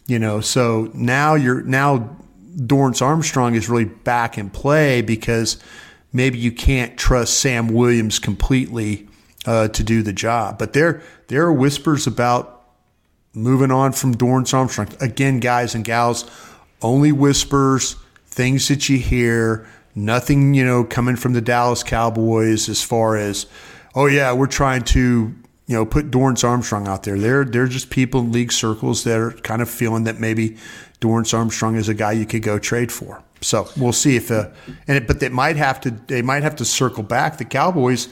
you 0.06 0.18
know, 0.18 0.40
so 0.40 0.90
now 0.94 1.34
you're 1.34 1.62
now 1.62 2.16
Dorance 2.56 3.02
Armstrong 3.02 3.54
is 3.54 3.68
really 3.68 3.84
back 3.84 4.36
in 4.36 4.50
play 4.50 5.02
because 5.02 5.62
maybe 6.12 6.38
you 6.38 6.52
can't 6.52 6.98
trust 6.98 7.38
Sam 7.38 7.68
Williams 7.68 8.18
completely 8.18 9.08
uh, 9.46 9.68
to 9.68 9.82
do 9.82 10.02
the 10.02 10.12
job. 10.12 10.58
But 10.58 10.72
there 10.72 11.02
there 11.28 11.42
are 11.42 11.52
whispers 11.52 12.06
about 12.06 12.62
moving 13.34 13.70
on 13.70 13.92
from 13.92 14.14
Dorance 14.14 14.52
Armstrong. 14.52 14.88
Again, 15.00 15.40
guys 15.40 15.74
and 15.74 15.84
gals, 15.84 16.30
only 16.82 17.12
whispers, 17.12 17.96
things 18.26 18.68
that 18.68 18.88
you 18.88 18.98
hear, 18.98 19.66
nothing, 19.94 20.54
you 20.54 20.64
know, 20.64 20.84
coming 20.84 21.16
from 21.16 21.32
the 21.32 21.40
Dallas 21.40 21.82
Cowboys 21.82 22.68
as 22.68 22.82
far 22.82 23.16
as, 23.16 23.46
oh 23.94 24.06
yeah, 24.06 24.32
we're 24.32 24.46
trying 24.46 24.82
to, 24.82 25.34
you 25.66 25.76
know, 25.76 25.86
put 25.86 26.10
Dorance 26.10 26.44
Armstrong 26.44 26.88
out 26.88 27.04
there. 27.04 27.18
They're 27.18 27.44
they're 27.44 27.66
just 27.66 27.90
people 27.90 28.20
in 28.20 28.32
league 28.32 28.52
circles 28.52 29.04
that 29.04 29.18
are 29.18 29.32
kind 29.32 29.62
of 29.62 29.70
feeling 29.70 30.04
that 30.04 30.18
maybe 30.18 30.56
Dorance 31.00 31.34
Armstrong 31.34 31.76
is 31.76 31.88
a 31.88 31.94
guy 31.94 32.12
you 32.12 32.26
could 32.26 32.42
go 32.42 32.58
trade 32.58 32.90
for. 32.90 33.22
So 33.40 33.68
we'll 33.76 33.92
see 33.92 34.16
if, 34.16 34.30
uh, 34.30 34.50
and 34.86 34.96
it, 34.96 35.06
but 35.06 35.20
they 35.20 35.28
might 35.28 35.56
have 35.56 35.80
to 35.82 35.90
they 35.90 36.22
might 36.22 36.42
have 36.42 36.56
to 36.56 36.64
circle 36.64 37.02
back 37.02 37.38
the 37.38 37.44
Cowboys 37.44 38.08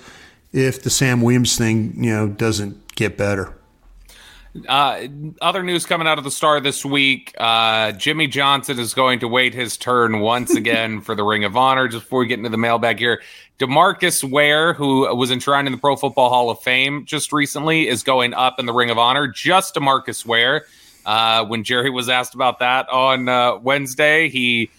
if 0.52 0.82
the 0.82 0.90
Sam 0.90 1.20
Williams 1.20 1.56
thing 1.56 2.02
you 2.02 2.10
know 2.10 2.28
doesn't 2.28 2.94
get 2.96 3.16
better. 3.16 3.54
Uh, 4.66 5.06
other 5.40 5.62
news 5.62 5.86
coming 5.86 6.08
out 6.08 6.18
of 6.18 6.24
the 6.24 6.30
star 6.30 6.58
this 6.60 6.84
week 6.84 7.32
uh, 7.38 7.92
Jimmy 7.92 8.26
Johnson 8.26 8.80
is 8.80 8.94
going 8.94 9.20
to 9.20 9.28
wait 9.28 9.54
his 9.54 9.76
turn 9.76 10.18
once 10.18 10.54
again 10.56 11.00
for 11.00 11.14
the 11.14 11.22
Ring 11.22 11.44
of 11.44 11.56
Honor. 11.56 11.86
Just 11.86 12.04
before 12.04 12.20
we 12.20 12.26
get 12.26 12.38
into 12.38 12.48
the 12.48 12.58
mailbag 12.58 12.98
here, 12.98 13.22
Demarcus 13.60 14.28
Ware, 14.28 14.72
who 14.72 15.14
was 15.14 15.30
enshrined 15.30 15.68
in 15.68 15.72
the 15.72 15.78
Pro 15.78 15.94
Football 15.94 16.30
Hall 16.30 16.50
of 16.50 16.60
Fame 16.60 17.04
just 17.04 17.32
recently, 17.32 17.86
is 17.86 18.02
going 18.02 18.34
up 18.34 18.58
in 18.58 18.66
the 18.66 18.72
Ring 18.72 18.90
of 18.90 18.98
Honor. 18.98 19.28
Just 19.28 19.76
Demarcus 19.76 20.26
Ware. 20.26 20.64
Uh, 21.06 21.44
when 21.44 21.62
Jerry 21.62 21.90
was 21.90 22.08
asked 22.08 22.34
about 22.34 22.58
that 22.58 22.88
on 22.88 23.28
uh, 23.28 23.56
Wednesday, 23.58 24.28
he 24.28 24.70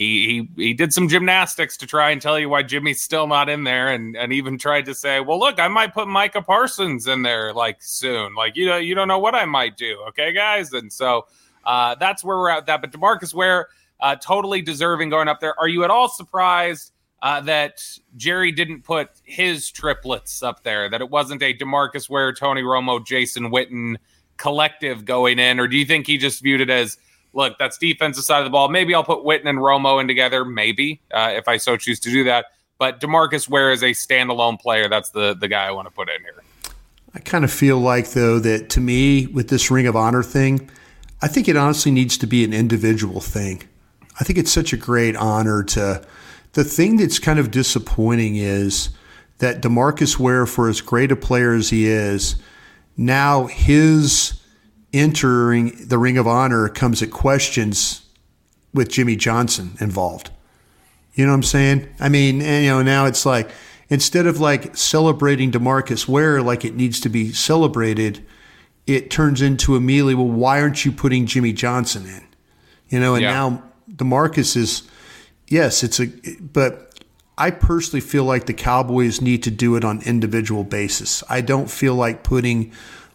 he 0.00 0.48
he 0.56 0.64
he 0.64 0.72
did 0.72 0.94
some 0.94 1.08
gymnastics 1.08 1.76
to 1.76 1.86
try 1.86 2.08
and 2.10 2.22
tell 2.22 2.38
you 2.38 2.48
why 2.48 2.62
Jimmy's 2.62 3.02
still 3.02 3.26
not 3.26 3.50
in 3.50 3.64
there, 3.64 3.88
and 3.88 4.16
and 4.16 4.32
even 4.32 4.56
tried 4.56 4.86
to 4.86 4.94
say, 4.94 5.20
well, 5.20 5.38
look, 5.38 5.60
I 5.60 5.68
might 5.68 5.92
put 5.92 6.08
Micah 6.08 6.40
Parsons 6.40 7.06
in 7.06 7.20
there 7.20 7.52
like 7.52 7.82
soon, 7.82 8.34
like 8.34 8.56
you 8.56 8.64
know 8.64 8.78
you 8.78 8.94
don't 8.94 9.08
know 9.08 9.18
what 9.18 9.34
I 9.34 9.44
might 9.44 9.76
do, 9.76 10.02
okay, 10.08 10.32
guys, 10.32 10.72
and 10.72 10.90
so 10.90 11.26
uh, 11.66 11.96
that's 11.96 12.24
where 12.24 12.38
we're 12.38 12.48
at 12.48 12.64
that. 12.64 12.80
But 12.80 12.92
Demarcus 12.92 13.34
Ware, 13.34 13.68
uh, 14.00 14.16
totally 14.16 14.62
deserving 14.62 15.10
going 15.10 15.28
up 15.28 15.38
there. 15.38 15.58
Are 15.60 15.68
you 15.68 15.84
at 15.84 15.90
all 15.90 16.08
surprised? 16.08 16.92
Uh, 17.22 17.38
that 17.42 17.82
Jerry 18.16 18.50
didn't 18.50 18.82
put 18.82 19.10
his 19.24 19.70
triplets 19.70 20.42
up 20.42 20.62
there, 20.62 20.88
that 20.88 21.02
it 21.02 21.10
wasn't 21.10 21.42
a 21.42 21.52
Demarcus 21.52 22.08
Ware, 22.08 22.32
Tony 22.32 22.62
Romo, 22.62 23.04
Jason 23.04 23.50
Witten 23.50 23.96
collective 24.38 25.04
going 25.04 25.38
in, 25.38 25.60
or 25.60 25.68
do 25.68 25.76
you 25.76 25.84
think 25.84 26.06
he 26.06 26.16
just 26.16 26.42
viewed 26.42 26.62
it 26.62 26.70
as 26.70 26.96
look, 27.32 27.58
that's 27.58 27.78
defensive 27.78 28.24
side 28.24 28.38
of 28.38 28.44
the 28.44 28.50
ball. 28.50 28.68
Maybe 28.68 28.94
I'll 28.94 29.04
put 29.04 29.24
Witten 29.24 29.48
and 29.48 29.58
Romo 29.58 30.00
in 30.00 30.08
together, 30.08 30.44
maybe 30.44 31.00
uh, 31.12 31.32
if 31.34 31.48
I 31.48 31.56
so 31.56 31.76
choose 31.76 32.00
to 32.00 32.10
do 32.10 32.24
that. 32.24 32.46
But 32.78 33.00
Demarcus 33.00 33.48
Ware 33.48 33.72
is 33.72 33.82
a 33.82 33.90
standalone 33.90 34.58
player. 34.58 34.88
That's 34.88 35.10
the 35.10 35.34
the 35.34 35.48
guy 35.48 35.66
I 35.66 35.70
want 35.70 35.86
to 35.86 35.92
put 35.92 36.08
in 36.08 36.20
here. 36.22 36.42
I 37.14 37.18
kind 37.18 37.44
of 37.44 37.52
feel 37.52 37.78
like 37.78 38.10
though 38.10 38.38
that 38.38 38.70
to 38.70 38.80
me 38.80 39.26
with 39.26 39.48
this 39.48 39.70
Ring 39.70 39.86
of 39.86 39.96
Honor 39.96 40.22
thing, 40.22 40.70
I 41.20 41.28
think 41.28 41.48
it 41.48 41.56
honestly 41.56 41.92
needs 41.92 42.16
to 42.18 42.26
be 42.26 42.44
an 42.44 42.52
individual 42.52 43.20
thing. 43.20 43.62
I 44.18 44.24
think 44.24 44.38
it's 44.38 44.52
such 44.52 44.72
a 44.72 44.76
great 44.76 45.16
honor 45.16 45.62
to. 45.64 46.02
The 46.52 46.64
thing 46.64 46.96
that's 46.96 47.20
kind 47.20 47.38
of 47.38 47.52
disappointing 47.52 48.34
is 48.34 48.88
that 49.38 49.62
Demarcus 49.62 50.18
Ware, 50.18 50.46
for 50.46 50.68
as 50.68 50.80
great 50.80 51.12
a 51.12 51.16
player 51.16 51.54
as 51.54 51.70
he 51.70 51.86
is, 51.86 52.36
now 52.96 53.46
his 53.46 54.39
entering 54.92 55.86
the 55.86 55.98
Ring 55.98 56.18
of 56.18 56.26
Honor 56.26 56.68
comes 56.68 57.02
at 57.02 57.10
questions 57.10 58.02
with 58.74 58.88
Jimmy 58.88 59.16
Johnson 59.16 59.76
involved. 59.80 60.30
You 61.14 61.26
know 61.26 61.32
what 61.32 61.36
I'm 61.36 61.42
saying? 61.42 61.88
I 61.98 62.08
mean, 62.08 62.40
and, 62.40 62.64
you 62.64 62.70
know, 62.70 62.82
now 62.82 63.06
it's 63.06 63.26
like 63.26 63.50
instead 63.88 64.26
of 64.26 64.40
like 64.40 64.76
celebrating 64.76 65.50
Demarcus 65.50 66.06
Ware 66.08 66.40
like 66.40 66.64
it 66.64 66.74
needs 66.74 67.00
to 67.00 67.08
be 67.08 67.32
celebrated, 67.32 68.24
it 68.86 69.10
turns 69.10 69.42
into 69.42 69.76
immediately, 69.76 70.14
well, 70.14 70.28
why 70.28 70.60
aren't 70.60 70.84
you 70.84 70.92
putting 70.92 71.26
Jimmy 71.26 71.52
Johnson 71.52 72.06
in? 72.06 72.22
You 72.88 73.00
know, 73.00 73.14
and 73.14 73.22
Yeah. 73.22 73.32
now 73.32 73.62
Demarcus 73.92 74.56
is, 74.56 74.82
yes, 75.48 75.82
it's 75.82 76.00
a, 76.00 76.06
but 76.40 77.04
I 77.36 77.50
personally 77.50 78.00
feel 78.00 78.24
like 78.24 78.46
the 78.46 78.54
Cowboys 78.54 79.20
need 79.20 79.42
to 79.44 79.50
do 79.50 79.76
it 79.76 79.84
on 79.84 80.02
individual 80.02 80.64
basis. 80.64 81.24
I 81.28 81.40
don't 81.40 81.70
feel 81.70 81.94
like 81.94 82.22
putting 82.22 82.72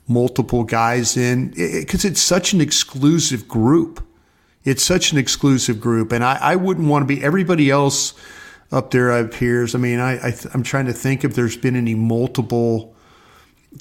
multiple 0.07 0.63
guys 0.63 1.17
in 1.17 1.49
because 1.49 2.05
it's 2.05 2.21
such 2.21 2.53
an 2.53 2.61
exclusive 2.61 3.47
group. 3.47 4.05
It's 4.63 4.83
such 4.83 5.11
an 5.11 5.17
exclusive 5.17 5.79
group, 5.79 6.11
and 6.11 6.23
I, 6.23 6.37
I 6.41 6.55
wouldn't 6.55 6.87
want 6.87 7.07
to 7.07 7.15
be 7.15 7.23
everybody 7.23 7.69
else 7.69 8.13
up 8.71 8.91
there. 8.91 9.27
Peers. 9.27 9.75
I 9.75 9.77
mean, 9.77 9.99
I, 9.99 10.29
I 10.29 10.33
I'm 10.53 10.63
trying 10.63 10.87
to 10.87 10.93
think 10.93 11.23
if 11.23 11.35
there's 11.35 11.57
been 11.57 11.75
any 11.75 11.95
multiple 11.95 12.95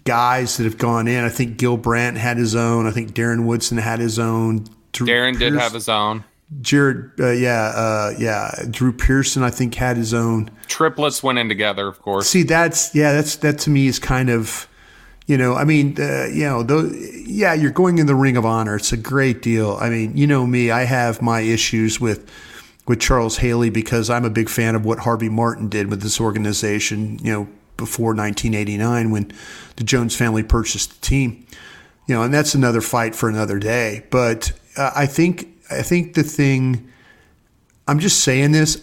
guys 0.05 0.57
that 0.57 0.65
have 0.65 0.77
gone 0.77 1.09
in. 1.09 1.25
I 1.25 1.29
think 1.29 1.57
Gil 1.57 1.77
Brandt 1.77 2.17
had 2.17 2.37
his 2.37 2.55
own. 2.55 2.87
I 2.87 2.91
think 2.91 3.13
Darren 3.13 3.47
Woodson 3.47 3.79
had 3.79 3.99
his 3.99 4.19
own. 4.19 4.67
Drew 4.93 5.07
Darren 5.07 5.39
did 5.39 5.55
have 5.55 5.73
his 5.73 5.89
own. 5.89 6.25
Jared, 6.61 7.13
uh, 7.19 7.31
yeah, 7.31 7.73
uh, 7.75 8.13
yeah. 8.19 8.55
Drew 8.71 8.93
Pearson, 8.93 9.43
I 9.43 9.51
think, 9.51 9.75
had 9.75 9.97
his 9.97 10.13
own. 10.13 10.51
Triplets 10.67 11.23
went 11.23 11.39
in 11.39 11.49
together, 11.49 11.89
of 11.89 12.01
course. 12.03 12.29
See, 12.29 12.43
that's 12.43 12.95
yeah, 12.95 13.13
that's 13.13 13.37
that 13.37 13.59
to 13.61 13.71
me 13.71 13.87
is 13.87 13.99
kind 13.99 14.31
of, 14.31 14.69
you 15.27 15.39
know, 15.39 15.55
I 15.55 15.65
mean, 15.65 15.97
uh, 15.99 16.27
you 16.27 16.45
know, 16.45 16.63
though, 16.63 16.91
yeah, 17.27 17.55
you're 17.55 17.71
going 17.71 17.99
in 17.99 18.07
the 18.07 18.15
Ring 18.15 18.37
of 18.37 18.45
Honor. 18.45 18.77
It's 18.77 18.93
a 18.93 18.97
great 18.97 19.41
deal. 19.43 19.79
I 19.81 19.89
mean, 19.89 20.17
you 20.17 20.27
know 20.27 20.47
me, 20.47 20.71
I 20.71 20.85
have 20.85 21.23
my 21.23 21.41
issues 21.41 22.01
with 22.01 22.31
with 22.87 23.01
Charles 23.01 23.39
Haley 23.39 23.71
because 23.71 24.11
I'm 24.11 24.27
a 24.27 24.31
big 24.31 24.51
fan 24.51 24.75
of 24.75 24.85
what 24.85 24.99
Harvey 25.01 25.31
Martin 25.31 25.71
did 25.71 25.89
with 25.89 26.03
this 26.03 26.21
organization. 26.21 27.19
You 27.23 27.33
know, 27.33 27.49
before 27.77 28.15
1989 28.15 29.11
when 29.11 29.33
the 29.77 29.85
Jones 29.85 30.17
family 30.17 30.43
purchased 30.43 31.01
the 31.01 31.07
team. 31.07 31.47
You 32.07 32.15
know, 32.15 32.23
and 32.23 32.35
that's 32.35 32.55
another 32.55 32.81
fight 32.81 33.15
for 33.15 33.29
another 33.29 33.59
day. 33.59 34.05
But 34.11 34.53
uh, 34.77 34.91
I 34.95 35.07
think 35.07 35.49
I 35.71 35.83
think 35.83 36.15
the 36.15 36.23
thing. 36.23 36.91
I'm 37.87 37.99
just 37.99 38.21
saying 38.21 38.53
this, 38.53 38.77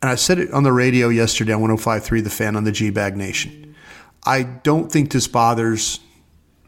and 0.00 0.10
I 0.10 0.14
said 0.14 0.38
it 0.38 0.50
on 0.50 0.62
the 0.62 0.72
radio 0.72 1.08
yesterday 1.08 1.52
on 1.52 1.60
105.3 1.60 2.24
The 2.24 2.30
Fan 2.30 2.56
on 2.56 2.64
the 2.64 2.72
G 2.72 2.90
Bag 2.90 3.16
Nation. 3.16 3.65
I 4.26 4.42
don't 4.42 4.90
think 4.90 5.12
this 5.12 5.28
bothers 5.28 6.00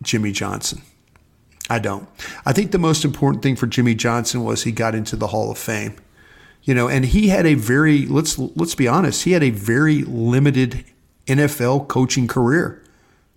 Jimmy 0.02 0.32
Johnson. 0.32 0.82
I 1.70 1.78
don't. 1.78 2.08
I 2.46 2.52
think 2.52 2.70
the 2.70 2.78
most 2.78 3.04
important 3.04 3.42
thing 3.42 3.56
for 3.56 3.66
Jimmy 3.66 3.94
Johnson 3.94 4.44
was 4.44 4.64
he 4.64 4.72
got 4.72 4.94
into 4.94 5.16
the 5.16 5.28
Hall 5.28 5.50
of 5.50 5.58
Fame. 5.58 5.96
You 6.62 6.74
know, 6.74 6.88
and 6.88 7.04
he 7.04 7.28
had 7.28 7.46
a 7.46 7.54
very 7.54 8.06
let's 8.06 8.38
let's 8.38 8.74
be 8.74 8.88
honest, 8.88 9.24
he 9.24 9.32
had 9.32 9.42
a 9.42 9.50
very 9.50 10.02
limited 10.02 10.84
NFL 11.26 11.88
coaching 11.88 12.26
career. 12.26 12.82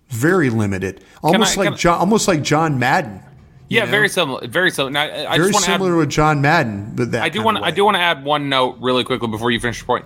Very 0.08 0.50
limited. 0.50 1.04
Almost 1.22 1.58
I- 1.58 1.64
like 1.64 1.78
John 1.78 1.98
almost 1.98 2.28
like 2.28 2.42
John 2.42 2.78
Madden. 2.78 3.22
Yeah, 3.68 3.84
know? 3.86 3.90
very 3.90 4.08
similar. 4.10 4.46
Very 4.46 4.70
similar. 4.70 4.90
Now, 4.90 5.02
I 5.02 5.32
I 5.32 5.36
very 5.38 5.48
add 5.48 5.62
similar 5.62 6.04
to 6.04 6.06
John 6.06 6.42
Madden, 6.42 6.92
but 6.94 7.12
that 7.12 7.22
I 7.22 7.30
do 7.30 7.42
want 7.42 7.58
I 7.58 7.70
do 7.70 7.84
want 7.84 7.96
to 7.96 8.00
add 8.00 8.22
one 8.22 8.48
note 8.48 8.76
really 8.80 9.04
quickly 9.04 9.28
before 9.28 9.50
you 9.50 9.60
finish 9.60 9.78
your 9.78 9.86
point. 9.86 10.04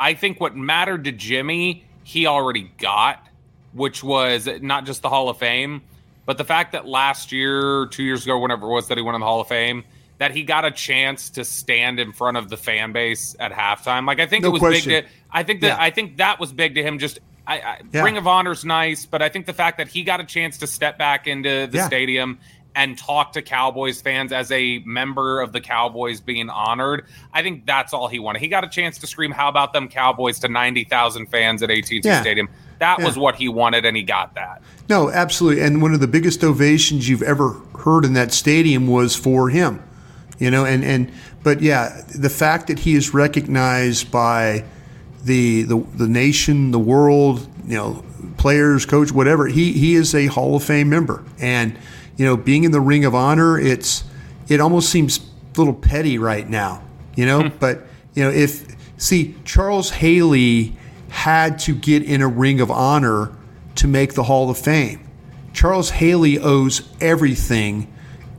I 0.00 0.14
think 0.14 0.40
what 0.40 0.56
mattered 0.56 1.04
to 1.04 1.12
Jimmy, 1.12 1.84
he 2.04 2.26
already 2.26 2.70
got, 2.78 3.26
which 3.72 4.04
was 4.04 4.48
not 4.62 4.86
just 4.86 5.02
the 5.02 5.08
Hall 5.08 5.28
of 5.28 5.38
Fame, 5.38 5.82
but 6.26 6.38
the 6.38 6.44
fact 6.44 6.72
that 6.72 6.86
last 6.86 7.32
year, 7.32 7.86
two 7.86 8.02
years 8.04 8.22
ago, 8.24 8.38
whenever 8.38 8.66
it 8.66 8.70
was 8.70 8.88
that 8.88 8.96
he 8.96 9.02
went 9.02 9.14
in 9.16 9.20
the 9.20 9.26
Hall 9.26 9.40
of 9.40 9.48
Fame, 9.48 9.84
that 10.18 10.30
he 10.30 10.44
got 10.44 10.64
a 10.64 10.70
chance 10.70 11.28
to 11.30 11.44
stand 11.44 11.98
in 11.98 12.12
front 12.12 12.36
of 12.36 12.48
the 12.48 12.56
fan 12.56 12.92
base 12.92 13.34
at 13.40 13.50
halftime. 13.52 14.06
Like 14.06 14.20
I 14.20 14.26
think 14.26 14.42
No 14.44 14.50
it 14.50 14.52
was 14.52 14.60
question. 14.60 14.90
big. 14.90 15.04
To, 15.06 15.10
I 15.32 15.42
think 15.42 15.60
that 15.62 15.66
Yeah. 15.66 15.76
I 15.82 15.90
think 15.90 16.18
that 16.18 16.38
was 16.38 16.52
big 16.52 16.76
to 16.76 16.82
him. 16.84 16.98
Just 17.00 17.18
I, 17.46 17.58
I, 17.58 17.80
Yeah. 17.92 18.02
Ring 18.04 18.16
of 18.16 18.26
Honor's 18.26 18.64
nice, 18.64 19.04
but 19.06 19.20
I 19.22 19.28
think 19.28 19.44
the 19.46 19.52
fact 19.52 19.76
that 19.78 19.88
he 19.88 20.02
got 20.04 20.20
a 20.20 20.24
chance 20.24 20.56
to 20.58 20.66
step 20.66 20.96
back 20.98 21.26
into 21.26 21.66
the 21.66 21.78
Yeah. 21.78 21.86
stadium 21.86 22.38
and 22.74 22.98
talk 22.98 23.32
to 23.32 23.42
Cowboys 23.42 24.02
fans 24.02 24.32
as 24.32 24.50
a 24.50 24.78
member 24.84 25.40
of 25.40 25.52
the 25.52 25.60
Cowboys 25.60 26.20
being 26.20 26.50
honored. 26.50 27.06
I 27.32 27.42
think 27.42 27.66
that's 27.66 27.92
all 27.92 28.08
he 28.08 28.18
wanted. 28.18 28.40
He 28.40 28.48
got 28.48 28.64
a 28.64 28.68
chance 28.68 28.98
to 28.98 29.06
scream, 29.06 29.30
"How 29.30 29.48
about 29.48 29.72
them 29.72 29.88
Cowboys?" 29.88 30.38
to 30.40 30.48
ninety 30.48 30.84
thousand 30.84 31.26
fans 31.26 31.62
at 31.62 31.70
AT&T 31.70 32.00
Yeah. 32.02 32.20
Stadium. 32.20 32.48
That 32.80 33.00
was 33.00 33.16
what 33.16 33.36
he 33.36 33.48
wanted, 33.48 33.84
and 33.84 33.96
he 33.96 34.02
got 34.02 34.34
that. 34.34 34.60
No, 34.88 35.10
absolutely. 35.10 35.62
And 35.62 35.80
one 35.80 35.94
of 35.94 36.00
the 36.00 36.08
biggest 36.08 36.42
ovations 36.42 37.08
you've 37.08 37.22
ever 37.22 37.54
heard 37.78 38.04
in 38.04 38.14
that 38.14 38.32
stadium 38.32 38.88
was 38.88 39.14
for 39.16 39.48
him. 39.48 39.82
You 40.38 40.50
know, 40.50 40.64
and 40.64 40.84
and 40.84 41.12
but 41.42 41.62
yeah, 41.62 42.02
the 42.14 42.28
fact 42.28 42.66
that 42.66 42.80
he 42.80 42.94
is 42.94 43.14
recognized 43.14 44.10
by 44.10 44.64
the 45.22 45.62
the 45.62 45.78
the 45.94 46.08
nation, 46.08 46.72
the 46.72 46.78
world, 46.78 47.48
you 47.66 47.76
know, 47.76 48.04
players, 48.36 48.86
coach, 48.86 49.12
whatever, 49.12 49.46
he 49.46 49.72
he 49.72 49.94
is 49.94 50.14
a 50.14 50.26
Hall 50.26 50.56
of 50.56 50.64
Fame 50.64 50.88
member. 50.88 51.24
And 51.38 51.78
you 52.16 52.24
know, 52.24 52.36
being 52.36 52.64
in 52.64 52.72
the 52.72 52.80
Ring 52.80 53.04
of 53.04 53.14
Honor, 53.14 53.58
it's 53.58 54.04
it 54.48 54.60
almost 54.60 54.90
seems 54.90 55.18
a 55.18 55.58
little 55.58 55.74
petty 55.74 56.18
right 56.18 56.48
now, 56.48 56.82
you 57.16 57.26
know, 57.26 57.48
hmm. 57.48 57.56
but 57.58 57.86
you 58.14 58.22
know, 58.22 58.30
if 58.30 58.66
see 58.96 59.34
Charles 59.44 59.90
Haley 59.90 60.76
had 61.08 61.58
to 61.60 61.74
get 61.74 62.02
in 62.02 62.20
a 62.20 62.28
Ring 62.28 62.60
of 62.60 62.70
Honor 62.70 63.32
to 63.76 63.86
make 63.86 64.14
the 64.14 64.24
Hall 64.24 64.50
of 64.50 64.58
Fame. 64.58 65.00
Charles 65.52 65.90
Haley 65.90 66.38
owes 66.38 66.88
everything, 67.00 67.92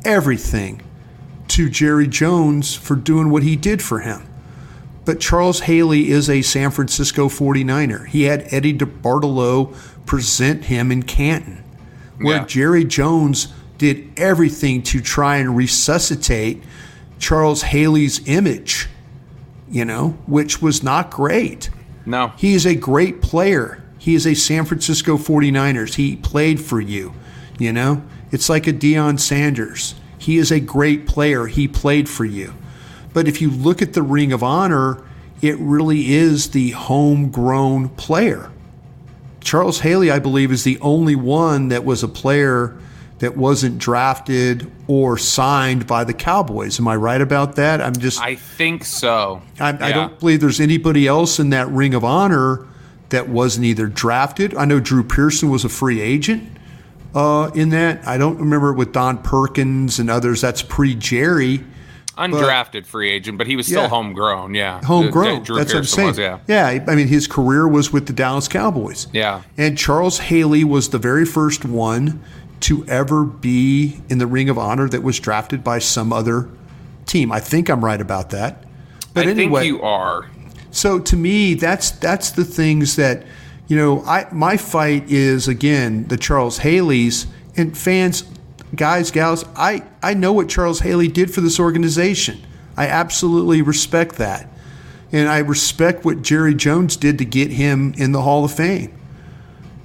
everything 0.03 0.81
to 1.47 1.69
Jerry 1.69 2.07
Jones 2.07 2.75
for 2.75 2.95
doing 2.95 3.29
what 3.29 3.43
he 3.43 3.55
did 3.55 3.81
for 3.81 3.99
him. 3.99 4.27
But 5.05 5.19
Charles 5.19 5.61
Haley 5.61 6.09
is 6.09 6.29
a 6.29 6.41
San 6.41 6.71
Francisco 6.71 7.29
49er. 7.29 8.07
He 8.07 8.23
had 8.23 8.47
Eddie 8.51 8.73
DeBartolo 8.77 9.75
present 10.05 10.65
him 10.65 10.91
in 10.91 11.03
Canton, 11.03 11.63
where 12.19 12.37
Yeah. 12.37 12.45
Jerry 12.45 12.83
Jones 12.83 13.49
did 13.77 14.07
everything 14.17 14.81
to 14.81 14.99
try 15.01 15.37
and 15.37 15.55
resuscitate 15.55 16.63
Charles 17.19 17.63
Haley's 17.63 18.21
image, 18.25 18.87
you 19.69 19.85
know, 19.85 20.17
which 20.25 20.61
was 20.61 20.81
not 20.83 21.11
great. 21.11 21.69
No, 22.05 22.31
He 22.37 22.53
is 22.53 22.65
a 22.65 22.75
great 22.75 23.21
player. 23.21 23.83
He 23.97 24.13
is 24.15 24.27
a 24.27 24.35
San 24.35 24.65
Francisco 24.65 25.17
49ers. 25.17 25.95
He 25.95 26.15
played 26.15 26.59
for 26.59 26.79
you, 26.79 27.13
you 27.57 27.73
know? 27.73 28.03
It's 28.31 28.49
like 28.49 28.67
a 28.67 28.73
Deion 28.73 29.19
Sanders. 29.19 29.95
He 30.17 30.37
is 30.37 30.51
a 30.51 30.59
great 30.59 31.07
player. 31.07 31.47
He 31.47 31.67
played 31.67 32.07
for 32.07 32.25
you. 32.25 32.53
But 33.15 33.29
if 33.29 33.39
you 33.41 33.49
look 33.49 33.81
at 33.81 33.93
the 33.93 34.01
Ring 34.01 34.33
of 34.33 34.43
Honor, 34.43 35.01
it 35.41 35.57
really 35.57 36.13
is 36.13 36.49
the 36.49 36.71
homegrown 36.71 37.87
player. 37.89 38.51
Charles 39.39 39.79
Haley, 39.79 40.11
I 40.11 40.19
believe, 40.19 40.51
is 40.51 40.65
the 40.65 40.77
only 40.81 41.15
one 41.15 41.69
that 41.69 41.85
was 41.85 42.03
a 42.03 42.09
player 42.09 42.77
that 43.19 43.37
wasn't 43.37 43.77
drafted 43.77 44.69
or 44.87 45.17
signed 45.17 45.87
by 45.87 46.03
the 46.03 46.13
Cowboys. 46.13 46.77
Am 46.77 46.89
I 46.89 46.97
right 46.97 47.21
about 47.21 47.55
that? 47.55 47.79
I'm 47.79 47.93
just 47.93 48.19
I 48.19 48.35
think 48.35 48.83
so. 48.83 49.41
I, 49.61 49.69
I 49.69 49.93
don't 49.93 50.19
believe 50.19 50.41
there's 50.41 50.59
anybody 50.59 51.07
else 51.07 51.39
in 51.39 51.51
that 51.51 51.69
Ring 51.69 51.93
of 51.93 52.03
Honor 52.03 52.67
that 53.09 53.29
wasn't 53.29 53.65
either 53.65 53.87
drafted. 53.87 54.53
I 54.55 54.65
know 54.65 54.81
Drew 54.81 55.05
Pearson 55.05 55.49
was 55.49 55.63
a 55.63 55.69
free 55.69 56.01
agent 56.01 56.49
uh, 57.13 57.49
in 57.55 57.69
that. 57.69 58.05
I 58.05 58.17
don't 58.17 58.39
remember 58.39 58.73
with 58.73 58.91
Don 58.91 59.19
Perkins 59.19 59.99
and 59.99 60.09
others. 60.09 60.41
That's 60.41 60.61
pre 60.61 60.95
Jerry. 60.95 61.63
Undrafted 62.17 62.85
free 62.85 63.09
agent, 63.11 63.37
but 63.37 63.47
he 63.47 63.55
was 63.55 63.65
still 63.67 63.83
Yeah. 63.83 63.87
homegrown. 63.89 64.53
Yeah, 64.53 64.81
Homegrown. 64.83 65.43
Drew 65.43 65.57
That's 65.57 65.71
Pearson 65.73 66.03
what 66.03 66.09
I'm 66.09 66.15
saying. 66.15 66.31
was, 66.31 66.41
yeah, 66.47 66.83
I 66.91 66.95
mean, 66.95 67.07
his 67.07 67.27
career 67.27 67.67
was 67.67 67.91
with 67.93 68.05
the 68.07 68.13
Dallas 68.13 68.47
Cowboys. 68.47 69.07
yeah. 69.11 69.41
And 69.57 69.77
Charles 69.77 70.19
Haley 70.19 70.63
was 70.63 70.89
the 70.89 70.97
very 70.97 71.25
first 71.25 71.65
one 71.65 72.21
to 72.61 72.85
ever 72.87 73.23
be 73.25 74.01
in 74.09 74.17
the 74.17 74.27
Ring 74.27 74.49
of 74.49 74.57
Honor 74.57 74.87
that 74.89 75.03
was 75.03 75.19
drafted 75.19 75.63
by 75.63 75.79
some 75.79 76.11
other 76.13 76.47
team. 77.05 77.31
I 77.31 77.39
think 77.39 77.69
I'm 77.69 77.83
right 77.83 77.99
about 78.01 78.29
that. 78.31 78.63
But 79.13 79.27
I 79.27 79.29
anyway, 79.31 79.61
think 79.61 79.73
you 79.75 79.81
are. 79.81 80.25
So 80.71 80.99
to 80.99 81.15
me, 81.15 81.53
that's 81.53 81.91
that's 81.91 82.31
the 82.31 82.43
things 82.45 82.95
that 82.97 83.23
you 83.67 83.77
know. 83.77 84.03
I 84.05 84.25
my 84.31 84.57
fight 84.57 85.09
is 85.09 85.47
again 85.47 86.05
the 86.07 86.17
Charles 86.17 86.57
Haley's 86.59 87.27
and 87.55 87.77
fans, 87.77 88.23
guys, 88.73 89.11
gals. 89.11 89.45
I 89.55 89.83
I 90.01 90.13
know 90.13 90.33
what 90.33 90.49
Charles 90.49 90.79
Haley 90.79 91.07
did 91.07 91.33
for 91.33 91.41
this 91.41 91.59
organization. 91.59 92.41
I 92.77 92.87
absolutely 92.87 93.61
respect 93.61 94.15
that, 94.15 94.49
and 95.11 95.29
I 95.29 95.39
respect 95.39 96.05
what 96.05 96.21
Jerry 96.21 96.55
Jones 96.55 96.97
did 96.97 97.17
to 97.19 97.25
get 97.25 97.51
him 97.51 97.93
in 97.97 98.11
the 98.11 98.21
Hall 98.21 98.45
of 98.45 98.53
Fame. 98.53 98.97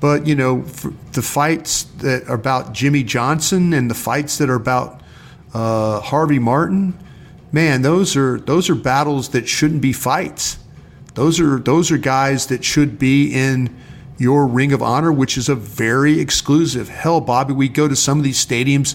But 0.01 0.27
you 0.27 0.35
know, 0.35 0.63
the 1.13 1.23
fights 1.23 1.85
that 1.99 2.29
are 2.29 2.35
about 2.35 2.73
Jimmy 2.73 3.03
Johnson 3.03 3.73
and 3.73 3.91
the 3.91 3.95
fights 3.95 4.39
that 4.39 4.49
are 4.49 4.55
about 4.55 5.03
uh, 5.53 6.01
Harvey 6.01 6.39
Martin, 6.39 6.99
man, 7.53 7.83
those 7.83 8.17
are 8.17 8.41
those 8.41 8.71
are 8.71 8.75
battles 8.75 9.31
that 9.31 9.47
shouldn't 9.47 9.83
be 9.83 9.93
fights. 9.93 10.59
Those 11.15 11.39
are 11.39 11.59
those 11.59 11.91
are 11.91 11.99
guys 11.99 12.47
that 12.47 12.65
should 12.65 12.99
be 12.99 13.35
in 13.35 13.77
your 14.21 14.47
Ring 14.47 14.73
of 14.73 14.83
Honor, 14.83 15.11
which 15.11 15.37
is 15.39 15.49
a 15.49 15.55
very 15.55 16.21
exclusive. 16.21 16.89
Hell, 16.89 17.21
Bobby, 17.21 17.55
we 17.55 17.69
go 17.69 17.89
to 17.89 17.97
some 17.97 18.19
of 18.19 18.25
these 18.25 18.45
stadiums, 18.45 18.95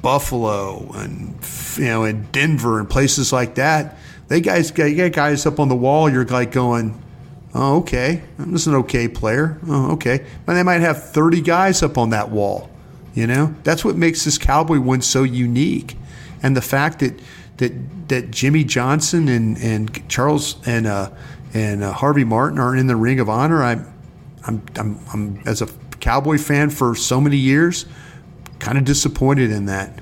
Buffalo 0.00 0.92
and 0.94 1.36
you 1.76 1.84
know, 1.84 2.04
and 2.04 2.30
Denver 2.32 2.78
and 2.78 2.88
places 2.88 3.32
like 3.32 3.56
that. 3.56 3.98
They 4.28 4.40
guys, 4.40 4.72
you 4.78 4.96
got 4.96 5.12
guys 5.12 5.44
up 5.44 5.58
on 5.58 5.68
the 5.68 5.76
wall. 5.76 6.08
You're 6.08 6.24
like 6.24 6.52
going, 6.52 7.02
Oh, 7.52 7.78
okay. 7.78 8.22
This 8.38 8.62
is 8.62 8.66
an 8.68 8.76
okay 8.76 9.08
player. 9.08 9.58
Oh, 9.66 9.92
okay. 9.92 10.24
But 10.46 10.54
they 10.54 10.62
might 10.62 10.80
have 10.82 11.10
30 11.10 11.40
guys 11.40 11.82
up 11.82 11.98
on 11.98 12.10
that 12.10 12.30
wall. 12.30 12.70
You 13.12 13.26
know, 13.26 13.54
that's 13.64 13.84
what 13.84 13.96
makes 13.96 14.24
this 14.24 14.38
Cowboy 14.38 14.78
one 14.78 15.02
so 15.02 15.24
unique, 15.24 15.96
and 16.44 16.56
the 16.56 16.62
fact 16.62 17.00
that 17.00 17.18
that 17.56 18.08
that 18.08 18.30
Jimmy 18.30 18.62
Johnson 18.62 19.28
and 19.28 19.58
and 19.58 20.08
Charles 20.08 20.56
and 20.64 20.86
uh, 20.86 21.10
and 21.52 21.82
uh, 21.82 21.92
Harvey 21.92 22.22
Martin 22.22 22.60
are 22.60 22.76
in 22.76 22.86
the 22.86 22.94
Ring 22.94 23.18
of 23.18 23.28
Honor. 23.28 23.64
I'm 23.64 23.92
I'm 24.46 24.62
I'm, 24.78 24.98
I'm 25.12 25.42
as 25.46 25.62
a 25.62 25.68
Cowboy 26.00 26.38
fan 26.38 26.70
for 26.70 26.94
so 26.94 27.20
many 27.20 27.36
years, 27.36 27.86
kind 28.58 28.78
of 28.78 28.84
disappointed 28.84 29.50
in 29.50 29.66
that. 29.66 29.98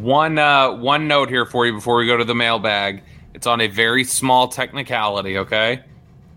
One 0.00 0.38
uh, 0.38 0.72
one 0.74 1.08
note 1.08 1.28
here 1.28 1.46
for 1.46 1.66
you 1.66 1.72
before 1.72 1.96
we 1.96 2.06
go 2.06 2.16
to 2.16 2.24
the 2.24 2.34
mailbag. 2.34 3.02
It's 3.34 3.46
on 3.46 3.60
a 3.60 3.68
very 3.68 4.04
small 4.04 4.48
technicality. 4.48 5.38
Okay, 5.38 5.82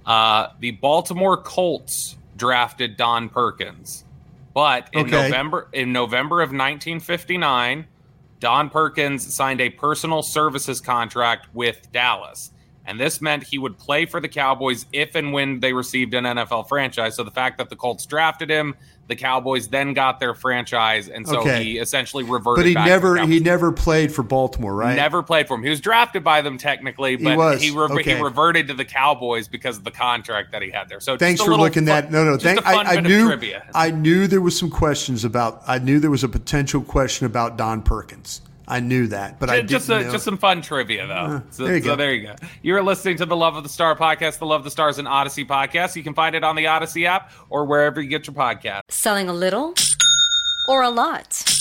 uh, 0.05 0.47
the 0.59 0.71
Baltimore 0.71 1.37
Colts 1.37 2.15
drafted 2.37 2.97
Don 2.97 3.29
Perkins, 3.29 4.03
but 4.53 4.89
in 4.93 5.01
Okay. 5.07 5.11
November 5.11 5.67
in 5.73 5.93
November 5.93 6.41
of 6.41 6.49
1959, 6.49 7.85
Don 8.39 8.69
Perkins 8.69 9.33
signed 9.33 9.61
a 9.61 9.69
personal 9.69 10.23
services 10.23 10.81
contract 10.81 11.47
with 11.53 11.91
Dallas. 11.91 12.51
And 12.85 12.99
this 12.99 13.21
meant 13.21 13.43
he 13.43 13.57
would 13.59 13.77
play 13.77 14.05
for 14.05 14.19
the 14.19 14.27
Cowboys 14.27 14.85
if 14.91 15.13
and 15.15 15.31
when 15.33 15.59
they 15.59 15.71
received 15.71 16.13
an 16.15 16.23
NFL 16.23 16.67
franchise. 16.67 17.15
So 17.15 17.23
the 17.23 17.29
fact 17.31 17.59
that 17.59 17.69
the 17.69 17.75
Colts 17.75 18.05
drafted 18.07 18.49
him, 18.49 18.75
the 19.07 19.15
Cowboys 19.15 19.67
then 19.67 19.93
got 19.93 20.19
their 20.19 20.33
franchise, 20.33 21.07
and 21.09 21.27
so 21.27 21.41
Okay. 21.41 21.63
he 21.63 21.77
essentially 21.77 22.23
reverted. 22.23 22.61
But 22.63 22.65
he 22.67 22.73
back 22.73 22.85
to 22.85 22.89
the 22.89 22.95
never 22.95 23.25
he 23.27 23.39
never 23.39 23.71
played 23.71 24.11
for 24.11 24.23
Baltimore, 24.23 24.73
right? 24.73 24.95
Never 24.95 25.21
played 25.21 25.47
for 25.47 25.55
him. 25.55 25.63
He 25.63 25.69
was 25.69 25.79
drafted 25.81 26.23
by 26.23 26.41
them 26.41 26.57
technically, 26.57 27.17
but 27.17 27.31
he 27.59 27.71
was. 27.71 27.89
rever- 27.89 27.99
Okay. 27.99 28.15
he 28.15 28.21
reverted 28.21 28.67
to 28.69 28.73
the 28.73 28.85
Cowboys 28.85 29.47
because 29.47 29.77
of 29.77 29.83
the 29.83 29.91
contract 29.91 30.51
that 30.53 30.61
he 30.61 30.71
had 30.71 30.89
there. 30.89 30.99
So 31.01 31.17
Thanks 31.17 31.41
for 31.41 31.55
looking 31.55 31.85
fun- 31.85 32.03
that. 32.05 32.11
No, 32.11 32.23
no. 32.23 32.37
Thank, 32.37 32.65
I, 32.65 32.73
I 32.77 32.95
bit 32.95 32.97
of 33.05 33.11
knew. 33.11 33.27
trivia. 33.27 33.63
I 33.75 33.91
knew 33.91 34.27
there 34.27 34.41
was 34.41 34.57
some 34.57 34.69
questions 34.71 35.23
about. 35.25 35.61
I 35.67 35.77
knew 35.77 35.99
there 35.99 36.09
was 36.11 36.23
a 36.23 36.29
potential 36.29 36.81
question 36.81 37.25
about 37.27 37.57
Don 37.57 37.81
Perkins. 37.83 38.41
I 38.67 38.79
knew 38.79 39.07
that, 39.07 39.39
but 39.39 39.49
I 39.49 39.61
just 39.61 39.89
a, 39.89 40.01
know. 40.01 40.11
just 40.11 40.23
some 40.23 40.37
fun 40.37 40.61
trivia 40.61 41.07
though. 41.07 41.41
so, 41.49 41.65
there 41.65 41.81
so 41.81 41.95
there 41.95 42.13
you 42.13 42.27
go. 42.27 42.35
You're 42.61 42.83
listening 42.83 43.17
to 43.17 43.25
the 43.25 43.35
Love 43.35 43.55
of 43.55 43.63
the 43.63 43.69
Star 43.69 43.95
podcast, 43.95 44.39
the 44.39 44.45
Love 44.45 44.61
of 44.61 44.65
the 44.65 44.71
Stars 44.71 44.97
and 44.97 45.07
Audacy 45.07 45.45
podcast. 45.45 45.95
You 45.95 46.03
can 46.03 46.13
find 46.13 46.35
it 46.35 46.43
on 46.43 46.55
the 46.55 46.65
Audacy 46.65 47.05
app 47.05 47.31
or 47.49 47.65
wherever 47.65 48.01
you 48.01 48.09
get 48.09 48.27
your 48.27 48.35
podcast. 48.35 48.81
Selling 48.89 49.29
a 49.29 49.33
little 49.33 49.73
or 50.67 50.83
a 50.83 50.89
lot? 50.89 51.60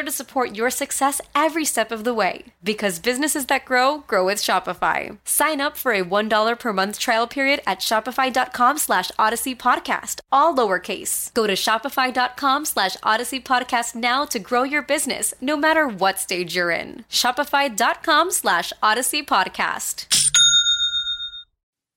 to 0.03 0.11
support 0.11 0.55
your 0.55 0.69
success 0.69 1.19
every 1.33 1.65
step 1.65 1.91
of 1.91 2.03
the 2.03 2.13
way. 2.13 2.45
Because 2.63 2.99
businesses 2.99 3.47
that 3.47 3.65
grow, 3.65 3.99
grow 4.07 4.25
with 4.25 4.37
Shopify. 4.37 5.17
Sign 5.25 5.59
up 5.59 5.75
for 5.75 5.91
a 5.91 6.03
$1 6.03 6.59
per 6.59 6.71
month 6.73 6.99
trial 6.99 7.27
period 7.27 7.61
at 7.65 7.79
shopify.com 7.79 8.77
slash 8.77 9.11
audacy 9.19 9.57
podcast, 9.57 10.19
all 10.31 10.55
lowercase. 10.55 11.33
Go 11.33 11.47
to 11.47 11.53
shopify.com 11.53 12.65
slash 12.65 12.95
audacy 12.97 13.43
podcast 13.43 13.95
now 13.95 14.25
to 14.25 14.39
grow 14.39 14.63
your 14.63 14.83
business, 14.83 15.33
no 15.41 15.57
matter 15.57 15.87
what 15.87 16.19
stage 16.19 16.55
you're 16.55 16.71
in. 16.71 17.03
Shopify.com 17.09 18.31
slash 18.31 18.71
audacy 18.83 19.25
podcast. 19.25 20.05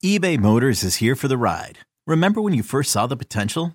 eBay 0.04 0.38
Motors 0.38 0.82
is 0.82 0.96
here 0.96 1.14
for 1.14 1.28
the 1.28 1.38
ride. 1.38 1.78
Remember 2.06 2.42
when 2.42 2.54
you 2.54 2.62
first 2.62 2.90
saw 2.90 3.06
the 3.06 3.16
potential? 3.16 3.74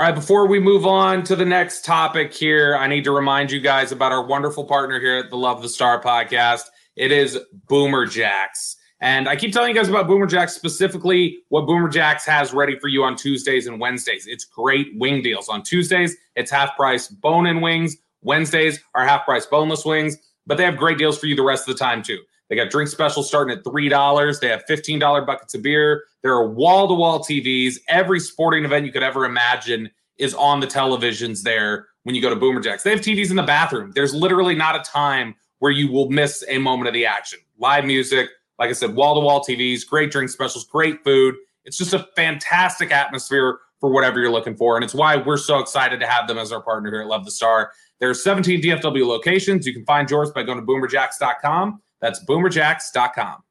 All 0.00 0.06
right, 0.06 0.14
before 0.14 0.46
we 0.46 0.58
move 0.58 0.86
on 0.86 1.24
to 1.24 1.36
the 1.36 1.44
next 1.44 1.84
topic 1.84 2.32
here, 2.32 2.74
I 2.74 2.86
need 2.86 3.04
to 3.04 3.10
remind 3.10 3.50
you 3.50 3.60
guys 3.60 3.92
about 3.92 4.12
our 4.12 4.24
wonderful 4.24 4.64
partner 4.64 4.98
here 4.98 5.18
at 5.18 5.28
the 5.28 5.36
Love 5.36 5.60
the 5.60 5.68
Star 5.68 6.02
podcast. 6.02 6.62
It 6.96 7.12
is 7.12 7.38
Boomer 7.68 8.06
Jacks. 8.06 8.76
And 9.02 9.28
I 9.28 9.36
keep 9.36 9.52
telling 9.52 9.68
you 9.68 9.74
guys 9.74 9.90
about 9.90 10.06
Boomer 10.06 10.24
Jacks, 10.24 10.54
specifically 10.54 11.40
what 11.50 11.66
Boomer 11.66 11.90
Jacks 11.90 12.24
has 12.24 12.54
ready 12.54 12.78
for 12.78 12.88
you 12.88 13.04
on 13.04 13.14
Tuesdays 13.14 13.66
and 13.66 13.78
Wednesdays. 13.78 14.26
It's 14.26 14.46
great 14.46 14.86
wing 14.94 15.20
deals. 15.20 15.50
On 15.50 15.62
Tuesdays, 15.62 16.16
it's 16.34 16.50
half 16.50 16.74
price 16.76 17.08
bone 17.08 17.46
in 17.46 17.60
wings. 17.60 17.94
Wednesdays 18.22 18.82
are 18.94 19.04
half 19.04 19.26
price 19.26 19.44
boneless 19.44 19.84
wings, 19.84 20.16
but 20.46 20.56
they 20.56 20.64
have 20.64 20.78
great 20.78 20.96
deals 20.96 21.18
for 21.18 21.26
you 21.26 21.36
the 21.36 21.42
rest 21.42 21.68
of 21.68 21.76
the 21.76 21.78
time, 21.78 22.02
too. 22.02 22.20
They 22.50 22.56
got 22.56 22.68
drink 22.68 22.90
specials 22.90 23.28
starting 23.28 23.56
at 23.56 23.64
$3. 23.64 24.40
They 24.40 24.48
have 24.48 24.64
$15 24.68 25.26
buckets 25.26 25.54
of 25.54 25.62
beer. 25.62 26.04
There 26.22 26.34
are 26.34 26.50
wall 26.50 26.88
to 26.88 26.94
wall 26.94 27.20
TVs. 27.20 27.78
Every 27.88 28.18
sporting 28.18 28.64
event 28.64 28.84
you 28.84 28.92
could 28.92 29.04
ever 29.04 29.24
imagine 29.24 29.88
is 30.18 30.34
on 30.34 30.60
the 30.60 30.66
televisions 30.66 31.42
there 31.42 31.86
when 32.02 32.14
you 32.14 32.20
go 32.20 32.28
to 32.28 32.36
Boomer 32.36 32.60
Jacks. 32.60 32.82
They 32.82 32.90
have 32.90 33.00
TVs 33.00 33.30
in 33.30 33.36
the 33.36 33.44
bathroom. 33.44 33.92
There's 33.94 34.12
literally 34.12 34.56
not 34.56 34.74
a 34.74 34.80
time 34.80 35.36
where 35.60 35.70
you 35.70 35.90
will 35.92 36.10
miss 36.10 36.44
a 36.48 36.58
moment 36.58 36.88
of 36.88 36.94
the 36.94 37.06
action. 37.06 37.38
Live 37.58 37.84
music, 37.84 38.28
like 38.58 38.68
I 38.68 38.72
said, 38.72 38.96
wall 38.96 39.14
to 39.14 39.20
wall 39.20 39.44
TVs, 39.44 39.86
great 39.86 40.10
drink 40.10 40.28
specials, 40.28 40.64
great 40.64 41.04
food. 41.04 41.36
It's 41.64 41.78
just 41.78 41.94
a 41.94 42.08
fantastic 42.16 42.90
atmosphere 42.90 43.60
for 43.78 43.90
whatever 43.90 44.18
you're 44.18 44.30
looking 44.30 44.56
for. 44.56 44.76
And 44.76 44.84
it's 44.84 44.94
why 44.94 45.16
we're 45.16 45.36
so 45.36 45.60
excited 45.60 46.00
to 46.00 46.06
have 46.06 46.26
them 46.26 46.36
as 46.36 46.50
our 46.50 46.60
partner 46.60 46.90
here 46.90 47.00
at 47.02 47.06
Love 47.06 47.24
the 47.24 47.30
Star. 47.30 47.70
There 48.00 48.10
are 48.10 48.14
17 48.14 48.60
DFW 48.60 49.06
locations. 49.06 49.66
You 49.66 49.72
can 49.72 49.84
find 49.84 50.10
yours 50.10 50.30
by 50.30 50.42
going 50.42 50.58
to 50.58 50.64
boomerjacks.com. 50.64 51.80
That's 52.00 52.24
boomerjacks.com. 52.24 53.42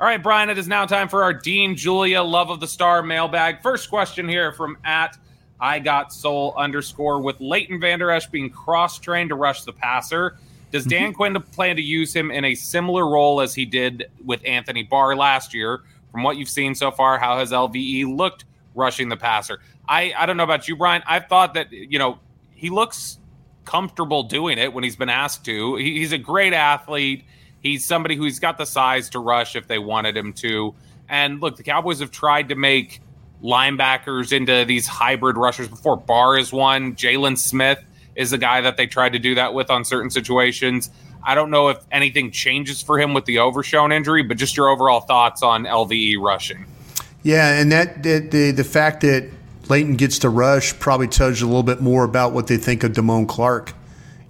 All 0.00 0.08
right, 0.08 0.22
Bryan, 0.22 0.50
it 0.50 0.58
is 0.58 0.66
now 0.66 0.86
time 0.86 1.08
for 1.08 1.22
our 1.22 1.32
Dean 1.32 1.76
Julia 1.76 2.22
Love 2.22 2.50
of 2.50 2.60
the 2.60 2.66
Star 2.66 3.02
mailbag. 3.02 3.62
First 3.62 3.88
question 3.88 4.28
here 4.28 4.52
from 4.52 4.76
at 4.84 5.16
I 5.60 5.78
got 5.78 6.12
soul 6.12 6.52
underscore 6.56 7.20
with 7.20 7.40
Leighton 7.40 7.80
Vander 7.80 8.10
Esch 8.10 8.26
being 8.26 8.50
cross 8.50 8.98
trained 8.98 9.30
to 9.30 9.36
rush 9.36 9.62
the 9.62 9.72
passer. 9.72 10.36
Does 10.72 10.84
Dan 10.84 11.10
Mm-hmm. 11.10 11.16
Quinn 11.16 11.42
plan 11.52 11.76
to 11.76 11.82
use 11.82 12.14
him 12.14 12.32
in 12.32 12.44
a 12.44 12.54
similar 12.56 13.08
role 13.08 13.40
as 13.40 13.54
he 13.54 13.64
did 13.64 14.10
with 14.24 14.40
Anthony 14.44 14.82
Barr 14.82 15.14
last 15.14 15.54
year? 15.54 15.82
From 16.10 16.22
what 16.22 16.36
you've 16.36 16.48
seen 16.48 16.74
so 16.74 16.90
far, 16.90 17.18
how 17.18 17.38
has 17.38 17.52
LVE 17.52 18.16
looked 18.16 18.44
rushing 18.74 19.08
the 19.08 19.16
passer? 19.16 19.60
I, 19.88 20.12
I 20.18 20.26
don't 20.26 20.36
know 20.36 20.44
about 20.44 20.66
you, 20.66 20.76
Bryan. 20.76 21.02
I've 21.06 21.26
thought 21.28 21.54
that, 21.54 21.72
you 21.72 21.98
know, 21.98 22.18
he 22.54 22.70
looks 22.70 23.18
comfortable 23.64 24.24
doing 24.24 24.58
it 24.58 24.72
when 24.72 24.84
he's 24.84 24.96
been 24.96 25.08
asked 25.08 25.44
to. 25.44 25.76
He, 25.76 25.98
he's 25.98 26.12
a 26.12 26.18
great 26.18 26.52
athlete. 26.52 27.24
He's 27.64 27.82
somebody 27.82 28.14
who's 28.14 28.38
got 28.38 28.58
the 28.58 28.66
size 28.66 29.08
to 29.10 29.18
rush 29.18 29.56
if 29.56 29.66
they 29.66 29.78
wanted 29.78 30.16
him 30.16 30.34
to. 30.34 30.74
And 31.08 31.40
look, 31.40 31.56
the 31.56 31.62
Cowboys 31.62 32.00
have 32.00 32.10
tried 32.10 32.50
to 32.50 32.54
make 32.54 33.00
linebackers 33.42 34.32
into 34.32 34.66
these 34.66 34.86
hybrid 34.86 35.38
rushers 35.38 35.68
before. 35.68 35.96
Barr 35.96 36.36
is 36.36 36.52
one. 36.52 36.94
Jaylon 36.94 37.38
Smith 37.38 37.82
is 38.14 38.30
the 38.30 38.38
guy 38.38 38.60
that 38.60 38.76
they 38.76 38.86
tried 38.86 39.14
to 39.14 39.18
do 39.18 39.34
that 39.36 39.54
with 39.54 39.70
on 39.70 39.82
certain 39.82 40.10
situations. 40.10 40.90
I 41.22 41.34
don't 41.34 41.50
know 41.50 41.68
if 41.70 41.78
anything 41.90 42.30
changes 42.30 42.82
for 42.82 43.00
him 43.00 43.14
with 43.14 43.24
the 43.24 43.38
Overshown 43.38 43.92
injury, 43.92 44.22
but 44.22 44.36
just 44.36 44.58
your 44.58 44.68
overall 44.68 45.00
thoughts 45.00 45.42
on 45.42 45.64
LVE 45.64 46.20
rushing. 46.20 46.66
Yeah, 47.22 47.58
and 47.58 47.72
that, 47.72 48.02
that 48.02 48.30
the 48.30 48.50
the 48.50 48.64
fact 48.64 49.00
that 49.00 49.30
Leighton 49.70 49.96
gets 49.96 50.18
to 50.18 50.28
rush 50.28 50.78
probably 50.78 51.08
tells 51.08 51.40
you 51.40 51.46
a 51.46 51.48
little 51.48 51.62
bit 51.62 51.80
more 51.80 52.04
about 52.04 52.32
what 52.32 52.46
they 52.46 52.58
think 52.58 52.84
of 52.84 52.92
Damone 52.92 53.26
Clark, 53.26 53.72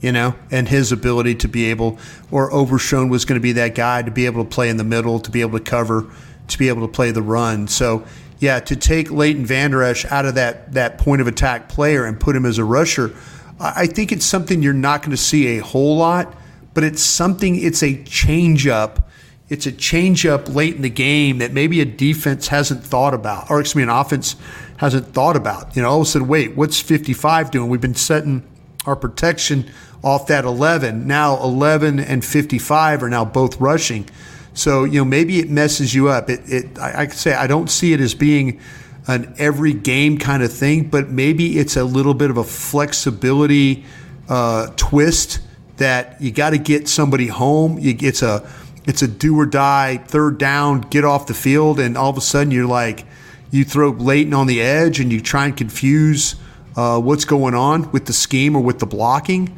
you 0.05 0.13
know, 0.13 0.35
and 0.51 0.69
his 0.69 0.93
ability 0.93 1.35
to 1.37 1.49
be 1.49 1.71
able, 1.71 1.99
or 2.31 2.53
Overshown 2.53 3.09
was 3.09 3.25
going 3.25 3.41
to 3.41 3.43
be 3.43 3.53
that 3.53 3.75
guy 3.75 4.03
to 4.03 4.11
be 4.11 4.27
able 4.27 4.45
to 4.45 4.51
play 4.51 4.69
in 4.69 4.77
the 4.77 4.85
middle, 4.85 5.19
to 5.19 5.31
be 5.31 5.41
able 5.41 5.59
to 5.59 5.65
cover, 5.65 6.07
to 6.49 6.59
be 6.59 6.69
able 6.69 6.87
to 6.87 6.93
play 6.93 7.11
the 7.11 7.23
run. 7.23 7.67
So, 7.69 8.05
yeah, 8.39 8.61
to 8.61 8.77
take 8.77 9.11
Leighton 9.11 9.47
Vander 9.47 9.83
Esch 9.83 10.05
out 10.05 10.27
of 10.27 10.35
that 10.35 10.75
that 10.75 10.99
point 10.99 11.23
of 11.23 11.27
attack 11.27 11.71
player 11.71 12.05
and 12.05 12.21
put 12.21 12.37
him 12.37 12.45
as 12.45 12.59
a 12.59 12.65
rusher, 12.65 13.15
I 13.59 13.87
think 13.87 14.13
it's 14.13 14.27
something 14.27 14.61
you're 14.61 14.75
not 14.75 15.01
going 15.01 15.13
to 15.13 15.17
see 15.17 15.57
a 15.57 15.63
whole 15.63 15.97
lot, 15.97 16.37
but 16.75 16.85
it's 16.85 17.03
something. 17.03 17.57
It's 17.57 17.83
a 17.83 18.03
change 18.05 18.67
up 18.67 19.09
it's 19.51 19.67
a 19.67 19.73
changeup 19.73 20.55
late 20.55 20.75
in 20.75 20.83
the 20.83 20.91
game 20.91 21.39
that 21.39 21.53
maybe 21.53 21.81
a 21.81 21.85
defense 21.85 22.49
hasn't 22.49 22.83
thought 22.83 23.13
about, 23.13 23.51
or 23.51 23.61
excuse 23.61 23.77
me, 23.77 23.83
an 23.83 23.91
offense 23.91 24.37
hasn't 24.79 25.09
thought 25.09 25.37
about. 25.37 25.77
You 25.77 25.83
know, 25.83 25.91
all 25.91 26.01
of 26.01 26.07
a 26.07 26.11
sudden, 26.11 26.29
wait, 26.29 26.57
what's 26.57 26.81
55 26.81 27.51
doing? 27.51 27.69
We've 27.69 27.81
been 27.81 27.95
setting 27.95 28.43
our 28.87 28.97
protection 28.97 29.71
off 30.05 30.27
that 30.29 30.45
11. 30.45 31.07
Now 31.07 31.43
11 31.43 31.99
and 31.99 32.25
55 32.25 33.03
are 33.03 33.09
now 33.09 33.25
both 33.25 33.61
rushing. 33.61 34.09
So, 34.53 34.85
you 34.85 35.01
know, 35.01 35.05
maybe 35.05 35.41
it 35.41 35.51
messes 35.51 35.95
you 35.95 36.09
up. 36.09 36.31
It, 36.31 36.41
it 36.47 36.79
I, 36.79 37.03
I 37.03 37.07
could 37.07 37.17
say 37.17 37.35
I 37.35 37.47
don't 37.47 37.69
see 37.69 37.93
it 37.93 38.01
as 38.01 38.15
being 38.15 38.61
an 39.07 39.35
every 39.39 39.73
game 39.73 40.19
kind 40.19 40.43
of 40.43 40.53
thing, 40.53 40.89
but 40.89 41.09
maybe 41.09 41.59
it's 41.59 41.77
a 41.77 41.85
little 41.85 42.15
bit 42.15 42.31
of 42.31 42.37
a 42.37 42.45
flexibility 42.45 43.85
uh, 44.29 44.69
twist 44.77 45.41
that 45.79 46.21
you 46.21 46.31
got 46.31 46.51
to 46.51 46.59
get 46.59 46.89
somebody 46.89 47.27
home. 47.27 47.79
You, 47.79 47.97
it's 48.01 48.23
a 48.23 48.49
it's 48.87 49.03
a 49.03 49.09
do 49.09 49.39
or 49.39 49.47
die 49.47 49.97
third 49.97 50.39
down, 50.39 50.83
get 50.83 51.05
off 51.05 51.27
the 51.27 51.35
field, 51.35 51.81
and 51.81 51.97
all 51.97 52.11
of 52.11 52.17
a 52.17 52.23
sudden 52.23 52.51
you're 52.51 52.67
like 52.67 53.07
you 53.51 53.65
throw 53.65 53.91
Leighton 53.91 54.35
on 54.35 54.47
the 54.47 54.61
edge 54.61 55.01
and 55.01 55.13
you 55.13 55.21
try 55.21 55.47
and 55.47 55.57
confuse 55.57 56.37
uh, 56.77 57.01
what's 57.01 57.25
going 57.25 57.55
on 57.55 57.91
with 57.93 58.07
the 58.07 58.13
scheme 58.13 58.57
or 58.57 58.63
with 58.63 58.79
the 58.79 58.87
blocking. 58.87 59.55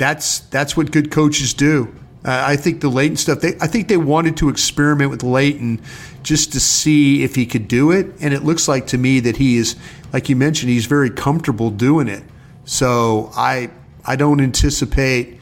That's 0.00 0.38
that's 0.38 0.78
what 0.78 0.92
good 0.92 1.10
coaches 1.10 1.52
do. 1.52 1.94
Uh, 2.24 2.42
I 2.46 2.56
think 2.56 2.80
the 2.80 2.88
Leighton 2.88 3.18
stuff. 3.18 3.40
They, 3.40 3.54
I 3.60 3.66
think 3.66 3.88
they 3.88 3.98
wanted 3.98 4.34
to 4.38 4.48
experiment 4.48 5.10
with 5.10 5.22
Leighton 5.22 5.82
just 6.22 6.54
to 6.54 6.60
see 6.60 7.22
if 7.22 7.34
he 7.34 7.44
could 7.44 7.68
do 7.68 7.90
it, 7.90 8.06
and 8.18 8.32
it 8.32 8.42
looks 8.42 8.66
like 8.66 8.86
to 8.88 8.98
me 8.98 9.20
that 9.20 9.36
he 9.36 9.58
is, 9.58 9.76
like 10.10 10.30
you 10.30 10.36
mentioned, 10.36 10.70
he's 10.70 10.86
very 10.86 11.10
comfortable 11.10 11.70
doing 11.70 12.08
it. 12.08 12.22
So 12.64 13.30
I 13.34 13.68
I 14.02 14.16
don't 14.16 14.40
anticipate, 14.40 15.38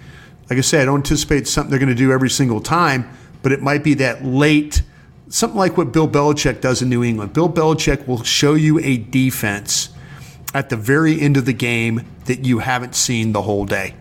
like 0.51 0.59
I 0.59 0.63
say, 0.63 0.83
I 0.83 0.85
don't 0.85 1.07
anticipate 1.07 1.47
something 1.47 1.71
they're 1.71 1.79
going 1.79 1.89
to 1.89 1.95
do 1.95 2.11
every 2.11 2.31
single 2.31 2.61
time, 2.61 3.09
but 3.43 3.53
it 3.53 3.63
might 3.63 3.85
be 3.85 3.95
that 3.95 4.25
late, 4.25 4.83
something 5.29 5.57
like 5.57 5.77
what 5.77 5.93
Bill 5.93 6.09
Belichick 6.09 6.61
does 6.61 6.83
in 6.83 6.89
New 6.89 7.05
England. 7.05 7.33
Bill 7.33 7.49
Belichick 7.49 8.09
will 8.09 8.25
show 8.25 8.55
you 8.55 8.81
a 8.81 8.97
defense 8.97 9.91
at 10.53 10.69
the 10.69 10.77
very 10.77 11.21
end 11.21 11.37
of 11.37 11.45
the 11.45 11.53
game 11.53 12.05
that 12.25 12.45
you 12.45 12.59
haven't 12.59 12.97
seen 12.97 13.31
the 13.31 13.43
whole 13.43 13.65
day. 13.65 13.95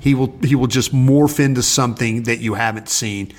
He 0.00 0.14
will 0.14 0.36
he 0.42 0.54
will 0.54 0.66
just 0.66 0.94
morph 0.94 1.40
into 1.40 1.62
something 1.62 2.24
that 2.24 2.38
you 2.38 2.54
haven't 2.54 2.88
seen, 2.88 3.32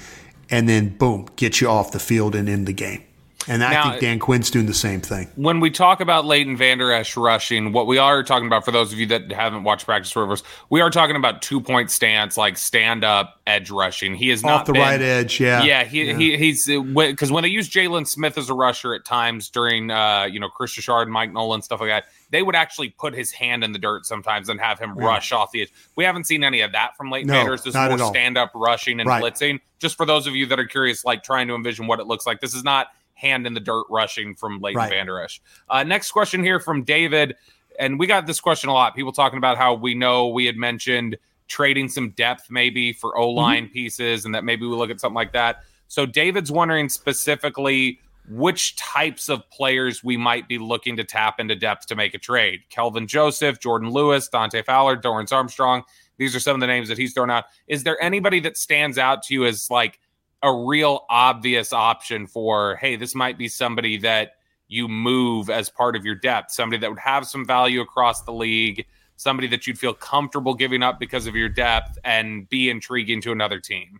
and 0.49 0.67
then 0.67 0.89
boom, 0.89 1.27
get 1.35 1.61
you 1.61 1.69
off 1.69 1.91
the 1.91 1.99
field 1.99 2.35
and 2.35 2.49
in 2.49 2.65
the 2.65 2.73
game. 2.73 3.03
And 3.47 3.63
I 3.63 3.71
now, 3.71 3.89
think 3.89 4.01
Dan 4.01 4.19
Quinn's 4.19 4.51
doing 4.51 4.67
the 4.67 4.73
same 4.73 5.01
thing. 5.01 5.27
When 5.35 5.59
we 5.59 5.71
talk 5.71 6.01
about 6.01 6.25
Leighton 6.25 6.57
Vander 6.57 6.91
Esch 6.91 7.17
rushing, 7.17 7.71
what 7.71 7.87
we 7.87 7.97
are 7.97 8.21
talking 8.21 8.45
about, 8.45 8.65
for 8.65 8.71
those 8.71 8.93
of 8.93 8.99
you 8.99 9.07
that 9.07 9.31
haven't 9.31 9.63
watched 9.63 9.85
practice 9.85 10.15
rivers, 10.15 10.43
we 10.69 10.81
are 10.81 10.91
talking 10.91 11.15
about 11.15 11.41
two 11.41 11.59
point 11.61 11.89
stance, 11.89 12.37
like 12.37 12.57
stand 12.57 13.03
up 13.03 13.39
edge 13.47 13.71
rushing. 13.71 14.13
He 14.13 14.29
is 14.29 14.43
not 14.43 14.51
off 14.51 14.65
the 14.67 14.73
been, 14.73 14.81
right 14.81 15.01
edge. 15.01 15.39
Yeah, 15.39 15.63
yeah. 15.63 15.83
He, 15.83 16.03
yeah. 16.03 16.17
he 16.17 16.37
he's 16.37 16.67
because 16.67 17.31
when 17.31 17.41
they 17.41 17.49
use 17.49 17.69
Jaylon 17.69 18.05
Smith 18.05 18.37
as 18.37 18.49
a 18.49 18.53
rusher 18.53 18.93
at 18.93 19.03
times 19.03 19.49
during 19.49 19.89
uh 19.89 20.27
you 20.29 20.39
know 20.39 20.49
Kris 20.49 20.77
Richard, 20.77 21.07
Mike 21.07 21.31
Nolan 21.31 21.61
stuff 21.61 21.79
like 21.79 21.89
that, 21.89 22.05
they 22.29 22.43
would 22.43 22.55
actually 22.55 22.89
put 22.89 23.13
his 23.13 23.31
hand 23.31 23.63
in 23.63 23.71
the 23.71 23.79
dirt 23.79 24.05
sometimes 24.05 24.49
and 24.49 24.59
have 24.59 24.79
him 24.79 24.95
yeah. 24.97 25.05
rush 25.05 25.31
off 25.31 25.51
the 25.51 25.63
edge. 25.63 25.73
We 25.95 26.03
haven't 26.03 26.25
seen 26.25 26.43
any 26.43 26.61
of 26.61 26.71
that 26.73 26.95
from 26.95 27.09
Leighton 27.09 27.27
no, 27.27 27.33
Vander. 27.33 27.51
This 27.57 27.67
is 27.67 27.75
more 27.75 27.97
stand 27.97 28.37
up 28.37 28.51
rushing 28.53 28.99
and 28.99 29.09
right. 29.09 29.23
blitzing. 29.23 29.59
Just 29.79 29.97
for 29.97 30.05
those 30.05 30.27
of 30.27 30.35
you 30.35 30.45
that 30.47 30.59
are 30.59 30.65
curious, 30.65 31.05
like 31.05 31.23
trying 31.23 31.47
to 31.47 31.55
envision 31.55 31.87
what 31.87 31.99
it 31.99 32.07
looks 32.07 32.25
like, 32.25 32.39
this 32.39 32.53
is 32.53 32.63
not 32.63 32.87
hand 33.13 33.45
in 33.45 33.53
the 33.53 33.59
dirt 33.59 33.85
rushing 33.89 34.35
from 34.35 34.59
Leighton 34.61 34.79
right. 34.79 34.89
Vander 34.89 35.21
Esch. 35.21 35.41
Uh, 35.69 35.83
next 35.83 36.11
question 36.11 36.43
here 36.43 36.59
from 36.59 36.83
David. 36.83 37.35
And 37.77 37.97
we 37.97 38.07
got 38.07 38.27
this 38.27 38.39
question 38.39 38.69
a 38.69 38.73
lot. 38.73 38.95
People 38.95 39.11
talking 39.11 39.37
about 39.37 39.57
how 39.57 39.73
we 39.73 39.93
know 39.93 40.27
we 40.27 40.45
had 40.45 40.57
mentioned 40.57 41.17
trading 41.47 41.89
some 41.89 42.11
depth 42.11 42.49
maybe 42.49 42.93
for 42.93 43.17
O 43.17 43.29
line 43.29 43.65
mm-hmm. 43.65 43.73
pieces 43.73 44.25
and 44.25 44.35
that 44.35 44.43
maybe 44.43 44.65
we 44.65 44.75
look 44.75 44.89
at 44.89 44.99
something 44.99 45.15
like 45.15 45.33
that. 45.33 45.63
So 45.87 46.05
David's 46.05 46.51
wondering 46.51 46.87
specifically 46.89 47.99
which 48.29 48.75
types 48.75 49.27
of 49.27 49.49
players 49.49 50.03
we 50.03 50.15
might 50.15 50.47
be 50.47 50.57
looking 50.57 50.95
to 50.97 51.03
tap 51.03 51.39
into 51.39 51.55
depth 51.55 51.87
to 51.87 51.95
make 51.95 52.13
a 52.13 52.19
trade. 52.19 52.61
Kelvin 52.69 53.07
Joseph, 53.07 53.59
Jourdan 53.59 53.91
Lewis, 53.91 54.27
Dante 54.27 54.61
Fowler, 54.61 54.95
Dorance 54.95 55.31
Armstrong. 55.31 55.83
These 56.17 56.35
are 56.35 56.39
some 56.39 56.55
of 56.55 56.59
the 56.59 56.67
names 56.67 56.89
that 56.89 56.97
he's 56.97 57.13
thrown 57.13 57.31
out. 57.31 57.45
Is 57.67 57.83
there 57.83 58.01
anybody 58.01 58.39
that 58.41 58.57
stands 58.57 58.97
out 58.97 59.23
to 59.23 59.33
you 59.33 59.45
as 59.45 59.71
like 59.71 59.99
a 60.43 60.53
real 60.53 61.05
obvious 61.09 61.73
option 61.73 62.27
for, 62.27 62.75
hey, 62.75 62.95
this 62.95 63.15
might 63.15 63.37
be 63.37 63.47
somebody 63.47 63.97
that 63.97 64.33
you 64.67 64.87
move 64.87 65.49
as 65.49 65.69
part 65.69 65.95
of 65.95 66.05
your 66.05 66.15
depth, 66.15 66.51
somebody 66.51 66.79
that 66.79 66.89
would 66.89 66.99
have 66.99 67.25
some 67.25 67.45
value 67.45 67.81
across 67.81 68.21
the 68.21 68.31
league, 68.31 68.85
somebody 69.15 69.47
that 69.47 69.65
you'd 69.65 69.79
feel 69.79 69.93
comfortable 69.93 70.53
giving 70.53 70.83
up 70.83 70.99
because 70.99 71.25
of 71.25 71.35
your 71.35 71.49
depth 71.49 71.97
and 72.03 72.47
be 72.49 72.69
intriguing 72.69 73.21
to 73.21 73.31
another 73.31 73.59
team? 73.59 73.99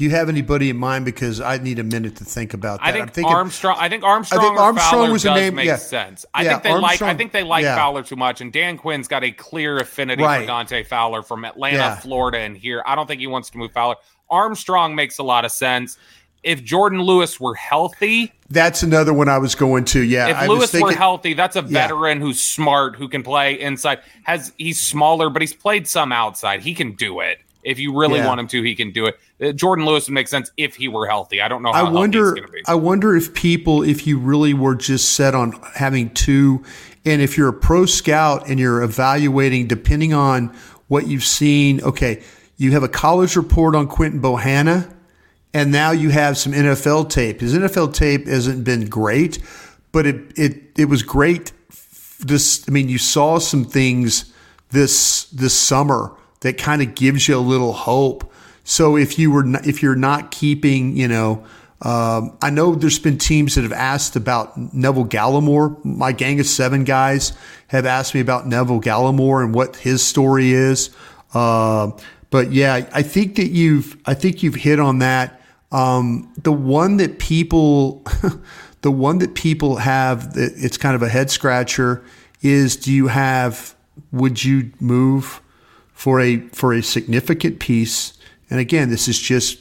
Do 0.00 0.04
you 0.04 0.12
have 0.12 0.30
anybody 0.30 0.70
in 0.70 0.78
mind? 0.78 1.04
Because 1.04 1.42
I 1.42 1.58
need 1.58 1.78
a 1.78 1.84
minute 1.84 2.16
to 2.16 2.24
think 2.24 2.54
about 2.54 2.80
that. 2.80 2.86
I 2.86 2.92
think 2.92 3.12
thinking, 3.12 3.34
Armstrong. 3.34 3.76
I 3.78 3.90
think 3.90 4.02
Armstrong. 4.02 4.40
I 4.40 4.48
think 4.48 4.58
Armstrong 4.58 5.12
was 5.12 5.26
a 5.26 5.34
name. 5.34 5.56
Make 5.56 5.66
yeah. 5.66 5.76
sense. 5.76 6.24
I 6.32 6.42
yeah, 6.42 6.52
think 6.52 6.62
they 6.62 6.70
Armstrong, 6.70 7.08
like. 7.08 7.14
I 7.14 7.18
think 7.18 7.32
they 7.32 7.42
like 7.42 7.64
yeah. 7.64 7.76
Fowler 7.76 8.02
too 8.02 8.16
much, 8.16 8.40
and 8.40 8.50
Dan 8.50 8.78
Quinn's 8.78 9.08
got 9.08 9.24
a 9.24 9.30
clear 9.30 9.76
affinity 9.76 10.22
right. 10.22 10.40
for 10.40 10.46
Dante 10.46 10.84
Fowler 10.84 11.22
from 11.22 11.44
Atlanta, 11.44 11.76
yeah. 11.76 11.96
Florida, 11.96 12.38
and 12.38 12.56
here. 12.56 12.82
I 12.86 12.94
don't 12.94 13.06
think 13.06 13.20
he 13.20 13.26
wants 13.26 13.50
to 13.50 13.58
move 13.58 13.72
Fowler. 13.72 13.96
Armstrong 14.30 14.94
makes 14.94 15.18
a 15.18 15.22
lot 15.22 15.44
of 15.44 15.52
sense. 15.52 15.98
If 16.42 16.64
Jourdan 16.64 17.04
Lewis 17.04 17.38
were 17.38 17.54
healthy, 17.54 18.32
that's 18.48 18.82
another 18.82 19.12
one 19.12 19.28
I 19.28 19.36
was 19.36 19.54
going 19.54 19.84
to. 19.84 20.00
Yeah, 20.00 20.28
if 20.28 20.36
I 20.38 20.46
Lewis 20.46 20.70
thinking, 20.70 20.86
were 20.86 20.94
healthy, 20.94 21.34
that's 21.34 21.56
a 21.56 21.62
veteran 21.62 22.22
who's 22.22 22.40
smart, 22.40 22.96
who 22.96 23.06
can 23.06 23.22
play 23.22 23.60
inside. 23.60 23.98
Has 24.22 24.54
he's 24.56 24.80
smaller, 24.80 25.28
but 25.28 25.42
he's 25.42 25.52
played 25.52 25.86
some 25.86 26.10
outside. 26.10 26.62
He 26.62 26.72
can 26.72 26.92
do 26.92 27.20
it. 27.20 27.40
If 27.62 27.78
you 27.78 27.94
really 27.94 28.20
yeah. 28.20 28.26
want 28.26 28.40
him 28.40 28.46
to, 28.48 28.62
he 28.62 28.74
can 28.74 28.92
do 28.92 29.04
it. 29.04 29.18
Uh, 29.40 29.52
Jourdan 29.52 29.86
Lewis 29.86 30.06
would 30.08 30.14
make 30.14 30.28
sense 30.28 30.50
if 30.56 30.76
he 30.76 30.88
were 30.88 31.06
healthy. 31.06 31.40
I 31.40 31.48
don't 31.48 31.62
know. 31.62 31.72
How 31.72 31.86
I 31.86 31.90
wonder. 31.90 32.36
I 32.66 32.74
wonder 32.74 33.16
if 33.16 33.32
people, 33.34 33.82
if 33.82 34.06
you 34.06 34.18
really 34.18 34.54
were 34.54 34.74
just 34.74 35.12
set 35.12 35.34
on 35.34 35.52
having 35.74 36.10
two, 36.10 36.62
and 37.04 37.22
if 37.22 37.38
you're 37.38 37.48
a 37.48 37.52
pro 37.52 37.86
scout 37.86 38.48
and 38.48 38.60
you're 38.60 38.82
evaluating, 38.82 39.66
depending 39.66 40.12
on 40.12 40.54
what 40.90 41.06
you've 41.06 41.24
seen. 41.24 41.80
Okay, 41.82 42.22
you 42.56 42.72
have 42.72 42.82
a 42.82 42.88
college 42.88 43.36
report 43.36 43.74
on 43.74 43.86
Quinton 43.86 44.20
Bohanna, 44.20 44.92
and 45.54 45.72
now 45.72 45.92
you 45.92 46.10
have 46.10 46.36
some 46.36 46.52
NFL 46.52 47.08
tape. 47.08 47.40
His 47.40 47.54
NFL 47.54 47.94
tape 47.94 48.26
hasn't 48.26 48.64
been 48.64 48.86
great, 48.86 49.38
but 49.92 50.04
it 50.04 50.36
it 50.36 50.72
it 50.76 50.84
was 50.86 51.02
great. 51.02 51.52
This, 52.18 52.68
I 52.68 52.72
mean, 52.72 52.88
you 52.88 52.98
saw 52.98 53.38
some 53.38 53.64
things 53.64 54.34
this 54.70 55.24
this 55.30 55.54
summer 55.54 56.14
that 56.40 56.58
kind 56.58 56.82
of 56.82 56.94
gives 56.96 57.28
you 57.28 57.36
a 57.36 57.38
little 57.38 57.72
hope. 57.72 58.30
So 58.70 58.96
if 58.96 59.18
you 59.18 59.32
were 59.32 59.44
if 59.64 59.82
you're 59.82 59.96
not 59.96 60.30
keeping, 60.30 60.96
you 60.96 61.08
know, 61.08 61.44
um, 61.82 62.38
I 62.40 62.50
know 62.50 62.76
there's 62.76 63.00
been 63.00 63.18
teams 63.18 63.56
that 63.56 63.62
have 63.62 63.72
asked 63.72 64.14
about 64.14 64.56
Neville 64.72 65.06
Gallimore. 65.06 65.84
My 65.84 66.12
gang 66.12 66.38
of 66.38 66.46
seven 66.46 66.84
guys 66.84 67.32
have 67.66 67.84
asked 67.84 68.14
me 68.14 68.20
about 68.20 68.46
Neville 68.46 68.80
Gallimore 68.80 69.42
and 69.42 69.52
what 69.52 69.74
his 69.74 70.04
story 70.06 70.52
is. 70.52 70.90
Uh, 71.34 71.90
but 72.30 72.52
yeah, 72.52 72.88
I 72.92 73.02
think 73.02 73.34
that 73.36 73.48
you've 73.48 73.96
I 74.06 74.14
think 74.14 74.44
you've 74.44 74.54
hit 74.54 74.78
on 74.78 75.00
that. 75.00 75.42
Um, 75.72 76.32
the 76.40 76.52
one 76.52 76.98
that 76.98 77.18
people, 77.18 78.04
the 78.82 78.92
one 78.92 79.18
that 79.18 79.34
people 79.34 79.78
have, 79.78 80.30
it's 80.36 80.76
kind 80.76 80.94
of 80.94 81.02
a 81.02 81.08
head 81.08 81.28
scratcher. 81.28 82.04
Is 82.40 82.76
do 82.76 82.92
you 82.92 83.08
have? 83.08 83.74
Would 84.12 84.44
you 84.44 84.70
move? 84.78 85.42
for 86.00 86.18
a 86.18 86.38
for 86.48 86.72
a 86.72 86.82
significant 86.82 87.60
piece. 87.60 88.14
And 88.50 88.60
again, 88.60 88.90
this 88.90 89.08
is 89.08 89.18
just 89.18 89.58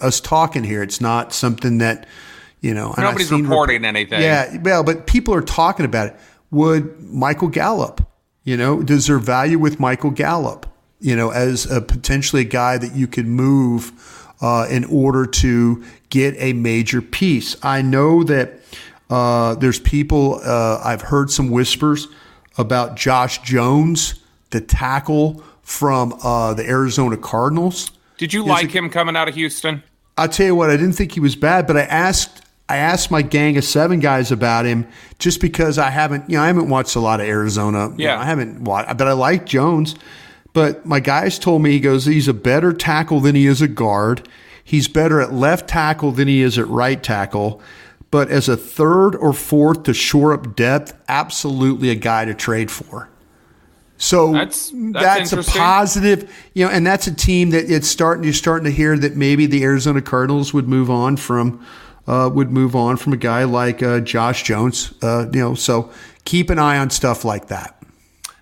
us 0.00 0.20
talking 0.20 0.64
here. 0.64 0.82
It's 0.82 1.00
not 1.00 1.32
something 1.32 1.78
that 1.78 2.06
you 2.60 2.74
know. 2.74 2.94
Nobody's 2.96 3.32
reporting 3.32 3.82
rep- 3.82 3.88
anything. 3.88 4.22
Yeah, 4.22 4.56
well, 4.62 4.84
but 4.84 5.06
people 5.06 5.34
are 5.34 5.42
talking 5.42 5.86
about 5.86 6.08
it. 6.08 6.16
Would 6.50 7.00
Michael 7.02 7.48
Gallup? 7.48 8.06
You 8.44 8.56
know, 8.56 8.82
does 8.82 9.06
there 9.06 9.18
value 9.18 9.58
with 9.58 9.80
Michael 9.80 10.10
Gallup? 10.10 10.66
You 11.00 11.16
know, 11.16 11.30
as 11.30 11.70
a 11.70 11.80
potentially 11.80 12.42
a 12.42 12.46
guy 12.46 12.78
that 12.78 12.94
you 12.94 13.06
could 13.06 13.26
move 13.26 13.92
uh, 14.40 14.66
in 14.70 14.84
order 14.84 15.26
to 15.26 15.84
get 16.08 16.34
a 16.38 16.52
major 16.52 17.02
piece. 17.02 17.56
I 17.62 17.82
know 17.82 18.22
that 18.24 18.60
uh, 19.10 19.54
there's 19.56 19.78
people. 19.78 20.40
Uh, 20.42 20.80
I've 20.84 21.02
heard 21.02 21.30
some 21.30 21.50
whispers 21.50 22.08
about 22.58 22.96
Josh 22.96 23.42
Jones, 23.42 24.14
the 24.50 24.60
tackle 24.60 25.42
from 25.62 26.18
uh, 26.22 26.54
the 26.54 26.66
Arizona 26.68 27.16
Cardinals. 27.16 27.90
Did 28.18 28.32
you 28.32 28.44
like 28.44 28.70
him 28.70 28.90
coming 28.90 29.16
out 29.16 29.28
of 29.28 29.34
Houston? 29.34 29.82
I'll 30.18 30.28
tell 30.28 30.46
you 30.46 30.54
what, 30.54 30.70
I 30.70 30.76
didn't 30.76 30.94
think 30.94 31.12
he 31.12 31.20
was 31.20 31.36
bad, 31.36 31.66
but 31.66 31.76
I 31.76 31.82
asked 31.82 32.42
I 32.68 32.78
asked 32.78 33.10
my 33.10 33.22
gang 33.22 33.56
of 33.56 33.64
seven 33.64 34.00
guys 34.00 34.32
about 34.32 34.64
him 34.64 34.88
just 35.18 35.40
because 35.40 35.78
I 35.78 35.90
haven't, 35.90 36.28
you 36.28 36.36
know, 36.36 36.42
I 36.42 36.48
haven't 36.48 36.68
watched 36.68 36.96
a 36.96 37.00
lot 37.00 37.20
of 37.20 37.26
Arizona. 37.26 37.90
Yeah, 37.90 37.94
you 37.96 38.06
know, 38.06 38.16
I 38.16 38.24
haven't 38.24 38.64
watched, 38.64 38.96
but 38.96 39.06
I 39.06 39.12
like 39.12 39.46
Jones. 39.46 39.94
But 40.52 40.86
my 40.86 41.00
guys 41.00 41.38
told 41.38 41.62
me 41.62 41.72
he 41.72 41.80
goes, 41.80 42.06
he's 42.06 42.28
a 42.28 42.34
better 42.34 42.72
tackle 42.72 43.20
than 43.20 43.34
he 43.34 43.46
is 43.46 43.60
a 43.60 43.68
guard. 43.68 44.26
He's 44.64 44.88
better 44.88 45.20
at 45.20 45.32
left 45.32 45.68
tackle 45.68 46.12
than 46.12 46.26
he 46.26 46.40
is 46.40 46.58
at 46.58 46.66
right 46.66 47.00
tackle. 47.00 47.60
But 48.10 48.30
as 48.30 48.48
a 48.48 48.56
third 48.56 49.14
or 49.14 49.32
fourth 49.32 49.82
to 49.84 49.94
shore 49.94 50.32
up 50.32 50.56
depth, 50.56 50.94
absolutely 51.08 51.90
a 51.90 51.94
guy 51.94 52.24
to 52.24 52.34
trade 52.34 52.70
for. 52.70 53.10
So 53.98 54.32
That's- 54.32 54.70
that's, 54.74 55.30
that's 55.30 55.48
a 55.48 55.58
positive, 55.58 56.30
you 56.54 56.64
know, 56.66 56.70
and 56.70 56.86
that's 56.86 57.06
a 57.06 57.14
team 57.14 57.50
that 57.50 57.70
it's 57.70 57.88
starting. 57.88 58.24
You're 58.24 58.32
starting 58.34 58.64
to 58.64 58.70
hear 58.70 58.96
that 58.98 59.16
maybe 59.16 59.46
the 59.46 59.62
Arizona 59.64 60.02
Cardinals 60.02 60.52
would 60.52 60.68
move 60.68 60.90
on 60.90 61.16
from 61.16 61.64
uh, 62.06 62.30
would 62.32 62.52
move 62.52 62.76
on 62.76 62.96
from 62.96 63.12
a 63.12 63.16
guy 63.16 63.44
like 63.44 63.82
uh, 63.82 63.98
Josh 64.00 64.44
Jones. 64.44 64.92
Uh, 65.02 65.26
you 65.32 65.40
know, 65.40 65.54
so 65.54 65.90
keep 66.24 66.50
an 66.50 66.58
eye 66.58 66.78
on 66.78 66.90
stuff 66.90 67.24
like 67.24 67.48
that. 67.48 67.75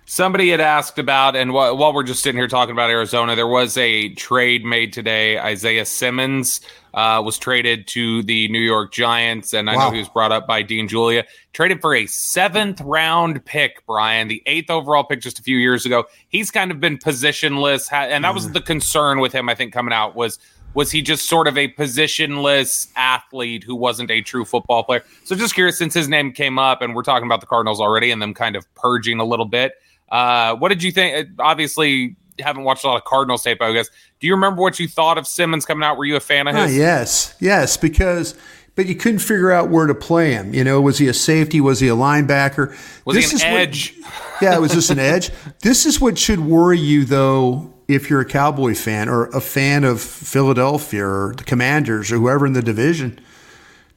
Somebody 0.07 0.49
had 0.51 0.61
asked 0.61 0.99
about, 0.99 1.35
and 1.35 1.49
wh- 1.49 1.73
while 1.75 1.91
we're 1.91 2.03
just 2.03 2.21
sitting 2.21 2.37
here 2.37 2.47
talking 2.47 2.73
about 2.73 2.91
Arizona, 2.91 3.35
there 3.35 3.47
was 3.47 3.75
a 3.75 4.09
trade 4.13 4.63
made 4.63 4.93
today. 4.93 5.39
Isaiah 5.39 5.83
Simmons 5.85 6.61
uh, 6.93 7.23
was 7.25 7.39
traded 7.39 7.87
to 7.87 8.21
the 8.21 8.47
New 8.49 8.59
York 8.59 8.93
Giants, 8.93 9.51
and 9.53 9.67
I 9.67 9.75
Wow. 9.75 9.87
know 9.87 9.93
he 9.93 9.99
was 9.99 10.09
brought 10.09 10.31
up 10.31 10.45
by 10.45 10.61
Dean 10.61 10.87
Julia. 10.87 11.25
Traded 11.53 11.81
for 11.81 11.95
a 11.95 12.05
seventh 12.05 12.81
round 12.81 13.43
pick, 13.45 13.83
Bryan, 13.87 14.27
the 14.27 14.43
eighth 14.45 14.69
overall 14.69 15.03
pick 15.03 15.21
just 15.21 15.39
a 15.39 15.41
few 15.41 15.57
years 15.57 15.87
ago. 15.87 16.05
He's 16.29 16.51
kind 16.51 16.69
of 16.69 16.79
been 16.79 16.99
positionless, 16.99 17.89
ha- 17.89 18.03
and 18.07 18.23
that 18.23 18.31
Mm. 18.31 18.35
was 18.35 18.51
the 18.51 18.61
concern 18.61 19.19
with 19.19 19.33
him. 19.33 19.49
I 19.49 19.55
think 19.55 19.73
coming 19.73 19.93
out 19.93 20.15
was 20.15 20.37
was 20.75 20.91
he 20.91 21.01
just 21.01 21.27
sort 21.29 21.47
of 21.47 21.57
a 21.57 21.69
positionless 21.69 22.87
athlete 22.97 23.63
who 23.63 23.73
wasn't 23.73 24.11
a 24.11 24.19
true 24.21 24.43
football 24.43 24.83
player? 24.83 25.03
So 25.23 25.33
just 25.33 25.55
curious, 25.55 25.77
since 25.77 25.93
his 25.93 26.09
name 26.09 26.33
came 26.33 26.59
up, 26.59 26.81
and 26.81 26.93
we're 26.93 27.01
talking 27.01 27.25
about 27.25 27.39
the 27.39 27.47
Cardinals 27.47 27.79
already, 27.79 28.11
and 28.11 28.21
them 28.21 28.33
kind 28.33 28.57
of 28.57 28.65
purging 28.75 29.19
a 29.21 29.25
little 29.25 29.45
bit. 29.45 29.71
Uh, 30.09 30.55
what 30.55 30.69
did 30.69 30.83
you 30.83 30.91
think? 30.91 31.29
uh, 31.39 31.43
Obviously, 31.43 32.15
haven't 32.39 32.63
watched 32.63 32.83
a 32.83 32.87
lot 32.87 32.97
of 32.97 33.03
Cardinals 33.05 33.43
tape, 33.43 33.61
I 33.61 33.71
guess. 33.73 33.89
Do 34.19 34.27
you 34.27 34.33
remember 34.33 34.61
what 34.61 34.79
you 34.79 34.87
thought 34.87 35.17
of 35.17 35.25
Simmons 35.27 35.65
coming 35.65 35.83
out? 35.83 35.97
Were 35.97 36.05
you 36.05 36.15
a 36.15 36.19
fan 36.19 36.47
of 36.47 36.55
Ah, 36.55 36.65
yes, 36.65 37.35
yes, 37.39 37.77
because 37.77 38.35
but 38.75 38.87
you 38.87 38.95
couldn't 38.95 39.19
figure 39.19 39.51
out 39.51 39.69
where 39.69 39.87
to 39.87 39.95
play 39.95 40.33
him. 40.33 40.53
You 40.53 40.63
know, 40.65 40.81
was 40.81 40.97
he 40.97 41.07
a 41.07 41.13
safety? 41.13 41.61
Was 41.61 41.79
he 41.79 41.87
a 41.87 41.95
linebacker? 41.95 42.69
Was 43.05 43.15
This 43.15 43.29
he 43.31 43.35
is 43.37 43.43
an 43.43 43.51
what- 43.53 43.61
edge? 43.61 43.93
yeah, 44.41 44.57
was 44.57 44.73
this 44.73 44.89
an 44.89 44.99
edge? 44.99 45.31
This 45.61 45.85
is 45.85 46.01
what 46.01 46.17
should 46.17 46.41
worry 46.41 46.77
you, 46.77 47.05
though, 47.05 47.73
if 47.87 48.09
you're 48.09 48.19
a 48.19 48.25
Cowboy 48.25 48.75
fan 48.75 49.07
or 49.07 49.27
a 49.27 49.39
fan 49.39 49.85
of 49.85 50.01
Philadelphia 50.01 51.05
or 51.05 51.33
the 51.37 51.45
Commanders 51.45 52.11
or 52.11 52.17
whoever 52.17 52.45
in 52.45 52.51
the 52.51 52.61
division. 52.61 53.17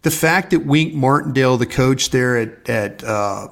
The 0.02 0.12
fact 0.12 0.50
that 0.50 0.60
Wink 0.64 0.94
Martindale, 0.94 1.56
the 1.56 1.66
coach 1.66 2.10
there 2.10 2.36
at 2.36 2.68
at 2.70 3.02
uh, 3.02 3.48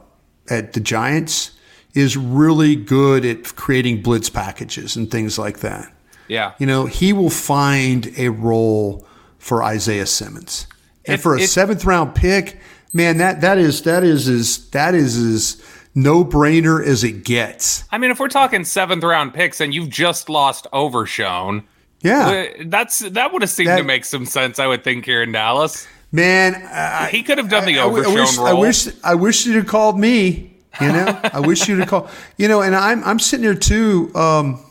at 0.49 0.75
the 0.75 0.81
Giants, 0.81 1.51
is 1.97 2.17
really 2.17 2.77
good 2.77 3.25
at 3.25 3.57
creating 3.57 4.03
blitz 4.03 4.29
packages 4.31 4.97
and 4.97 5.11
things 5.11 5.39
like 5.39 5.61
that. 5.61 5.91
Yeah. 6.29 6.53
You 6.59 6.67
know, 6.67 6.87
he 6.87 7.13
will 7.13 7.31
find 7.31 8.13
a 8.19 8.29
role 8.29 9.07
for 9.39 9.63
Isaiah 9.63 10.07
Simmons. 10.07 10.67
And 11.07 11.15
It- 11.15 11.21
for 11.23 11.37
a 11.37 11.41
it- 11.41 11.49
seventh 11.49 11.85
round 11.85 12.15
pick, 12.15 12.59
man, 12.93 13.17
that 13.19 13.41
that 13.41 13.59
is 13.59 13.83
that 13.83 14.05
is 14.05 14.29
as 14.29 14.59
that 14.71 14.95
is 14.95 15.17
as 15.17 15.63
no 15.95 16.25
brainer 16.25 16.85
as 16.85 17.03
it 17.05 17.25
gets. 17.25 17.85
I 17.91 17.97
mean, 17.99 18.11
if 18.11 18.19
we're 18.21 18.29
talking 18.29 18.65
seventh 18.65 19.03
round 19.05 19.33
picks 19.33 19.61
and 19.61 19.73
you've 19.73 19.89
just 19.89 20.29
lost 20.29 20.67
Overshown, 20.73 21.63
Yeah. 22.03 22.29
uh, 22.29 22.45
that's 22.67 22.99
that 22.99 23.33
would 23.33 23.41
have 23.43 23.51
seemed 23.51 23.71
That- 23.71 23.79
to 23.79 23.85
make 23.85 24.05
some 24.05 24.27
sense. 24.27 24.59
I 24.59 24.67
would 24.67 24.85
think 24.85 25.05
here 25.07 25.23
in 25.23 25.33
Dallas, 25.33 25.87
Man, 26.13 26.55
I, 26.73 27.09
he 27.11 27.23
could 27.23 27.39
have 27.39 27.49
done 27.49 27.65
the 27.67 27.79
I- 27.81 27.83
I 27.83 27.87
wish, 27.87 28.37
role. 28.37 28.47
I 28.47 28.53
wish 28.53 28.89
I 29.03 29.15
wish 29.15 29.47
you'd 29.47 29.57
have 29.57 29.67
called 29.67 29.99
me. 29.99 30.53
You 30.81 30.89
know, 30.89 31.21
I 31.25 31.41
wish 31.41 31.69
you'd 31.69 31.79
have 31.81 31.89
called. 31.89 32.11
You 32.37 32.49
know, 32.49 32.63
and 32.63 32.75
I'm 32.75 33.03
I'm 33.05 33.19
sitting 33.19 33.45
here 33.45 33.55
too. 33.55 34.11
Um, 34.15 34.63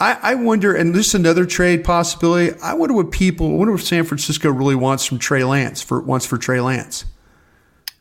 I, 0.00 0.18
I 0.22 0.34
wonder, 0.34 0.74
and 0.74 0.94
this 0.94 1.08
is 1.08 1.14
another 1.14 1.46
trade 1.46 1.84
possibility. 1.84 2.58
I 2.62 2.74
wonder 2.74 2.94
what 2.94 3.10
people, 3.12 3.46
I 3.52 3.54
wonder 3.54 3.74
if 3.74 3.82
San 3.84 4.04
Francisco 4.04 4.50
really 4.50 4.74
wants 4.74 5.06
from 5.06 5.18
Trey 5.18 5.44
Lance 5.44 5.80
for 5.82 6.00
wants 6.00 6.26
for 6.26 6.36
Trey 6.36 6.60
Lance. 6.60 7.04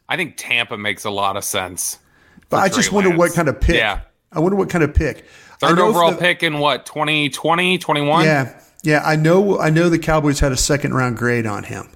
I 0.09 0.17
think 0.17 0.33
Tampa 0.35 0.77
makes 0.77 1.05
a 1.05 1.09
lot 1.11 1.37
of 1.37 1.43
sense. 1.43 1.99
But 2.49 2.57
I 2.57 2.67
just 2.67 2.89
Trey 2.89 2.95
wonder 2.95 3.09
Lance. 3.11 3.19
what 3.19 3.33
kind 3.33 3.47
of 3.47 3.61
pick. 3.61 3.75
Yeah. 3.75 4.01
I 4.31 4.39
wonder 4.39 4.55
what 4.55 4.69
kind 4.69 4.83
of 4.83 4.93
pick. 4.93 5.25
Third 5.59 5.79
overall 5.79 6.11
the- 6.11 6.17
pick 6.17 6.43
in 6.43 6.59
what 6.59 6.85
2020, 6.85 7.77
21? 7.77 8.25
Yeah, 8.25 8.59
yeah. 8.83 9.01
I 9.05 9.15
know. 9.15 9.59
I 9.59 9.69
know 9.69 9.89
the 9.89 9.99
Cowboys 9.99 10.39
had 10.39 10.51
a 10.51 10.57
second 10.57 10.93
round 10.93 11.17
grade 11.17 11.45
on 11.45 11.63
him. 11.63 11.89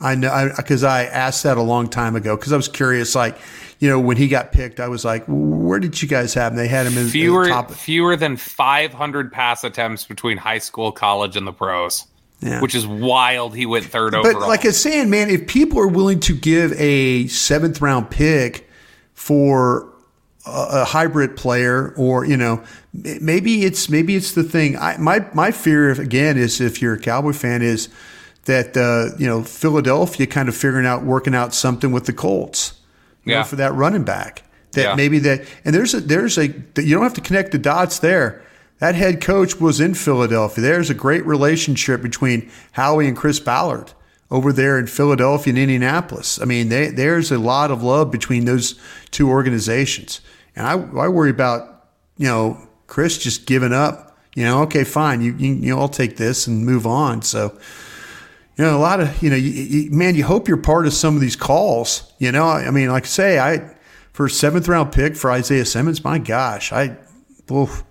I 0.00 0.14
know 0.14 0.52
because 0.56 0.84
I, 0.84 1.04
asked 1.04 1.42
that 1.44 1.56
a 1.56 1.62
long 1.62 1.88
time 1.88 2.14
ago 2.16 2.36
because 2.36 2.52
I 2.52 2.56
was 2.56 2.68
curious. 2.68 3.14
Like, 3.14 3.36
you 3.78 3.88
know, 3.88 4.00
when 4.00 4.16
he 4.16 4.28
got 4.28 4.52
picked, 4.52 4.80
I 4.80 4.88
was 4.88 5.04
like, 5.04 5.24
"Where 5.26 5.78
did 5.78 6.00
you 6.02 6.08
guys 6.08 6.34
have 6.34 6.52
him?" 6.52 6.58
They 6.58 6.68
had 6.68 6.86
him 6.86 6.94
in, 6.94 7.04
in 7.04 7.08
fewer 7.08 7.44
the 7.44 7.50
top. 7.50 7.70
fewer 7.70 8.16
than 8.16 8.36
500 8.36 9.32
pass 9.32 9.64
attempts 9.64 10.04
between 10.04 10.36
high 10.36 10.58
school, 10.58 10.92
college, 10.92 11.36
and 11.36 11.46
the 11.46 11.52
pros. 11.52 12.06
Yeah. 12.40 12.60
Which 12.60 12.74
is 12.74 12.86
wild. 12.86 13.56
He 13.56 13.66
went 13.66 13.84
third 13.84 14.12
But 14.12 14.20
overall. 14.20 14.40
But 14.40 14.48
like 14.48 14.64
I 14.64 14.68
was 14.68 14.80
saying, 14.80 15.10
man, 15.10 15.28
if 15.28 15.48
people 15.48 15.80
are 15.80 15.88
willing 15.88 16.20
to 16.20 16.36
give 16.36 16.72
a 16.74 17.26
seventh 17.26 17.80
round 17.80 18.10
pick 18.10 18.68
for 19.14 19.92
a, 20.46 20.68
a 20.70 20.84
hybrid 20.84 21.36
player, 21.36 21.92
or 21.96 22.24
you 22.24 22.36
know, 22.36 22.62
maybe 22.92 23.64
it's 23.64 23.88
maybe 23.88 24.14
it's 24.16 24.32
the 24.32 24.44
thing. 24.44 24.76
I, 24.76 24.96
my 24.98 25.26
my 25.34 25.50
fear, 25.50 25.90
again, 25.90 26.36
is 26.36 26.60
if 26.60 26.80
you're 26.80 26.94
a 26.94 27.00
Cowboy 27.00 27.32
fan, 27.32 27.62
is 27.62 27.88
that 28.44 28.76
uh, 28.76 29.16
you 29.18 29.26
know 29.26 29.42
Philadelphia 29.42 30.26
kind 30.26 30.48
of 30.48 30.56
figuring 30.56 30.86
out 30.86 31.04
working 31.04 31.34
out 31.34 31.54
something 31.54 31.92
with 31.92 32.06
the 32.06 32.12
Colts, 32.12 32.77
you 33.28 33.34
know, 33.34 33.44
for 33.44 33.56
that 33.56 33.74
running 33.74 34.04
back. 34.04 34.42
That 34.72 34.82
Yeah. 34.82 34.94
maybe 34.94 35.18
that, 35.20 35.44
and 35.64 35.74
there's 35.74 35.94
a 35.94 36.00
there's 36.00 36.36
a 36.38 36.46
you 36.46 36.94
don't 36.94 37.02
have 37.02 37.14
to 37.14 37.20
connect 37.20 37.52
the 37.52 37.58
dots 37.58 37.98
there. 38.00 38.42
That 38.80 38.94
head 38.94 39.20
coach 39.20 39.58
was 39.60 39.80
in 39.80 39.94
Philadelphia. 39.94 40.62
There's 40.62 40.90
a 40.90 40.94
great 40.94 41.26
relationship 41.26 42.00
between 42.02 42.48
Howie 42.72 43.08
and 43.08 43.16
Chris 43.16 43.40
Ballard 43.40 43.92
over 44.30 44.52
there 44.52 44.78
in 44.78 44.86
Philadelphia 44.86 45.50
and 45.52 45.58
Indianapolis. 45.58 46.38
I 46.40 46.44
mean, 46.44 46.68
they, 46.68 46.88
there's 46.90 47.32
a 47.32 47.38
lot 47.38 47.70
of 47.70 47.82
love 47.82 48.10
between 48.10 48.44
those 48.44 48.74
two 49.10 49.28
organizations. 49.30 50.20
And 50.54 50.66
I, 50.66 50.72
I 50.72 51.08
worry 51.08 51.30
about, 51.30 51.86
you 52.18 52.26
know, 52.26 52.68
Chris 52.86 53.18
just 53.18 53.46
giving 53.46 53.72
up. 53.72 54.16
You 54.34 54.44
know, 54.44 54.62
okay, 54.62 54.84
fine, 54.84 55.22
you, 55.22 55.34
you, 55.36 55.54
you 55.54 55.74
know, 55.74 55.80
I'll 55.80 55.88
take 55.88 56.16
this 56.16 56.46
and 56.46 56.64
move 56.64 56.86
on. 56.86 57.22
So, 57.22 57.58
you 58.58 58.64
know, 58.64 58.76
a 58.76 58.80
lot 58.80 59.00
of, 59.00 59.22
you 59.22 59.30
know, 59.30 59.36
you, 59.36 59.50
you, 59.50 59.90
man, 59.92 60.16
you 60.16 60.24
hope 60.24 60.48
you're 60.48 60.56
part 60.56 60.86
of 60.86 60.92
some 60.92 61.14
of 61.14 61.20
these 61.20 61.36
calls. 61.36 62.12
You 62.18 62.32
know, 62.32 62.44
I 62.44 62.70
mean, 62.72 62.88
like 62.88 63.04
I 63.04 63.06
say, 63.06 63.38
I, 63.38 63.72
for 64.12 64.26
a 64.26 64.30
seventh 64.30 64.66
round 64.66 64.90
pick 64.90 65.14
for 65.14 65.30
Isaiah 65.30 65.64
Simmons, 65.64 66.02
my 66.02 66.18
gosh, 66.18 66.72
I, 66.72 66.96
oof, 67.52 67.84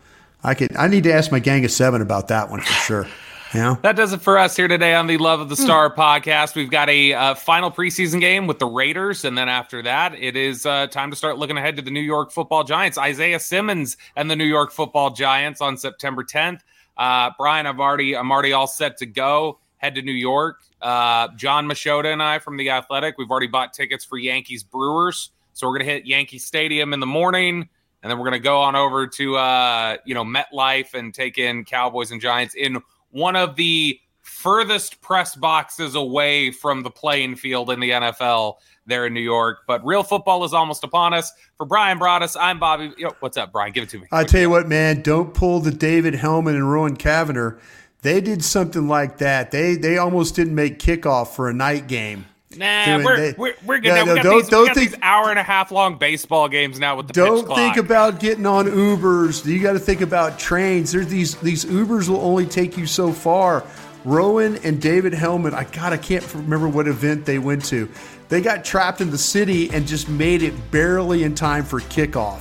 I 0.44 0.56
could, 0.56 0.76
I 0.76 0.90
need 0.90 1.06
to 1.06 1.14
ask 1.14 1.32
my 1.32 1.40
gang 1.40 1.64
of 1.64 1.72
seven 1.72 2.02
about 2.02 2.28
that 2.28 2.52
one 2.52 2.60
for 2.60 2.74
sure. 2.74 3.08
You 3.54 3.62
know? 3.62 3.80
That 3.82 3.96
does 3.96 4.12
it 4.12 4.22
for 4.22 4.38
us 4.38 4.58
here 4.58 4.68
today 4.68 4.94
on 4.94 5.08
the 5.08 5.18
Love 5.18 5.40
of 5.40 5.48
the 5.48 5.56
Star 5.56 5.96
podcast. 5.96 6.54
We've 6.54 6.70
got 6.70 6.90
a 6.90 7.14
uh, 7.14 7.36
final 7.36 7.72
preseason 7.72 8.20
game 8.20 8.46
with 8.46 8.60
the 8.60 8.66
Raiders, 8.66 9.24
and 9.24 9.38
then 9.38 9.48
after 9.48 9.82
that, 9.84 10.16
it 10.16 10.36
is 10.36 10.66
uh, 10.66 10.88
time 10.88 11.12
to 11.12 11.16
start 11.16 11.38
looking 11.38 11.58
ahead 11.58 11.78
to 11.78 11.82
the 11.82 11.92
New 11.92 12.02
York 12.02 12.34
Football 12.34 12.66
Giants. 12.66 12.98
Isaiah 12.98 13.40
Simmons 13.40 13.96
and 14.18 14.30
the 14.30 14.36
New 14.36 14.44
York 14.44 14.74
Football 14.74 15.12
Giants 15.12 15.62
on 15.62 15.78
September 15.78 16.26
10th. 16.26 16.60
Uh, 16.98 17.32
Bryan, 17.38 17.68
I've 17.68 17.80
already, 17.80 18.18
I'm 18.18 18.30
already 18.34 18.52
all 18.52 18.68
set 18.68 18.98
to 18.98 19.06
go. 19.06 19.60
Head 19.78 19.96
to 19.96 20.02
New 20.02 20.12
York. 20.12 20.62
Uh, 20.82 21.30
Jon 21.36 21.68
Machota 21.68 22.12
and 22.12 22.22
I 22.22 22.40
from 22.40 22.58
the 22.58 22.70
Athletic, 22.70 23.18
we've 23.18 23.30
already 23.30 23.48
bought 23.48 23.74
tickets 23.74 24.06
for 24.06 24.18
Yankees 24.18 24.64
Brewers, 24.64 25.32
so 25.54 25.68
we're 25.68 25.78
gonna 25.78 25.90
hit 25.90 26.06
Yankee 26.06 26.40
Stadium 26.40 26.94
in 26.94 27.00
the 27.00 27.06
morning. 27.06 27.70
And 28.04 28.12
then 28.12 28.20
we're 28.20 28.26
going 28.26 28.40
to 28.40 28.46
go 28.48 28.60
on 28.60 28.76
over 28.76 29.08
to, 29.08 29.38
uh, 29.38 29.98
you 30.06 30.14
know, 30.14 30.24
MetLife 30.24 30.94
and 30.94 31.14
take 31.14 31.40
in 31.40 31.66
Cowboys 31.66 32.12
and 32.12 32.22
Giants 32.22 32.54
in 32.54 32.78
one 33.10 33.36
of 33.36 33.56
the 33.56 34.00
furthest 34.22 35.02
press 35.02 35.36
boxes 35.36 35.96
away 35.96 36.52
from 36.52 36.84
the 36.84 36.92
playing 36.92 37.36
field 37.36 37.70
in 37.72 37.80
the 37.80 37.90
NFL 37.90 38.56
there 38.86 39.06
in 39.08 39.14
New 39.14 39.22
York. 39.22 39.60
But 39.68 39.84
real 39.86 40.04
football 40.04 40.44
is 40.44 40.54
almost 40.54 40.84
upon 40.84 41.14
us. 41.14 41.32
For 41.58 41.66
Bryan 41.66 41.98
Broaddus, 41.98 42.38
I'm 42.40 42.60
Bobby. 42.60 42.94
Yo, 42.98 43.10
what's 43.20 43.36
up, 43.36 43.52
Bryan? 43.52 43.72
Give 43.74 43.84
it 43.84 43.90
to 43.90 44.00
me. 44.00 44.08
I 44.12 44.24
tell 44.24 44.42
you 44.42 44.50
what, 44.50 44.68
man, 44.68 45.02
don't 45.02 45.34
pull 45.34 45.60
the 45.60 45.72
David 45.72 46.14
Helman 46.14 46.56
and 46.56 46.72
Rowan 46.72 46.98
Kavner. 46.98 47.60
They 48.02 48.22
did 48.22 48.44
something 48.44 48.88
like 48.88 49.18
that. 49.20 49.52
They 49.52 49.76
they 49.76 49.98
almost 49.98 50.36
didn't 50.36 50.56
make 50.56 50.80
kickoff 50.80 51.30
for 51.30 51.50
a 51.50 51.54
night 51.54 51.88
game. 51.88 52.26
Nah, 52.56 53.04
we're, 53.04 53.18
they- 53.18 53.34
we're, 53.38 53.54
we're 53.66 53.78
good. 53.80 53.88
Yeah, 53.88 54.04
no, 54.04 54.14
we 54.14 54.16
got, 54.16 54.24
don't- 54.24 54.38
these, 54.40 54.50
don't 54.50 54.66
got 54.68 54.76
think- 54.76 54.92
these 54.92 55.00
hour 55.04 55.30
and 55.30 55.38
a 55.38 55.44
half 55.44 55.72
long 55.72 55.98
baseball 55.98 56.48
games 56.48 56.80
now 56.80 56.96
with 56.96 57.08
the 57.08 57.14
Don't 57.14 57.46
think 57.48 57.78
about 57.78 58.20
getting 58.20 58.46
on 58.46 58.66
Ubers. 58.66 59.46
You 59.46 59.62
got 59.62 59.74
to 59.74 59.80
think 59.80 60.02
about 60.02 60.40
trains. 60.40 60.92
There's 60.92 61.08
these 61.08 61.36
these 61.38 61.66
Ubers 61.66 62.08
will 62.10 62.22
only 62.22 62.46
take 62.46 62.78
you 62.78 62.86
so 62.86 63.12
far. 63.12 63.64
Rowan 64.06 64.56
and 64.64 64.82
David 64.82 65.14
Helman, 65.14 65.54
I 65.54 65.66
God, 65.66 65.92
I 65.92 65.98
can't 65.98 66.24
remember 66.34 66.70
what 66.70 66.88
event 66.88 67.26
they 67.26 67.40
went 67.40 67.66
to. 67.66 67.90
They 68.30 68.42
got 68.42 68.64
trapped 68.64 69.02
in 69.02 69.10
the 69.12 69.18
city 69.18 69.70
and 69.72 69.86
just 69.86 70.08
made 70.08 70.42
it 70.42 70.72
barely 70.72 71.24
in 71.24 71.36
time 71.36 71.64
for 71.66 71.80
kickoff 71.82 72.40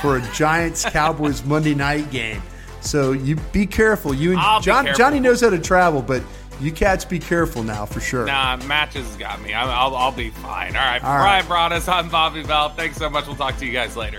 for 0.00 0.16
a 0.16 0.22
Giants 0.32 0.84
Cowboys 0.86 1.44
Monday 1.44 1.74
night 1.74 2.10
game. 2.10 2.42
So 2.82 3.12
you 3.12 3.36
be 3.52 3.66
careful. 3.66 4.12
You 4.12 4.32
and 4.32 4.40
John, 4.62 4.84
careful. 4.84 4.98
Johnny 4.98 5.20
knows 5.20 5.40
how 5.40 5.50
to 5.50 5.58
travel, 5.58 6.02
but 6.02 6.22
you 6.60 6.72
cats 6.72 7.04
be 7.04 7.18
careful 7.18 7.62
now 7.62 7.86
for 7.86 8.00
sure. 8.00 8.26
Nah, 8.26 8.56
matches 8.58 9.16
got 9.16 9.40
me. 9.42 9.54
I'm, 9.54 9.68
I'll, 9.68 9.96
I'll 9.96 10.12
be 10.12 10.30
fine. 10.30 10.76
All 10.76 10.82
right. 10.82 11.02
All 11.02 11.16
Bryan 11.16 11.44
Broaddus, 11.46 11.92
I'm 11.92 12.08
Bobby 12.08 12.42
Belt. 12.42 12.76
Thanks 12.76 12.96
so 12.98 13.08
much. 13.08 13.26
We'll 13.26 13.36
talk 13.36 13.56
to 13.58 13.66
you 13.66 13.72
guys 13.72 13.96
later. 13.96 14.18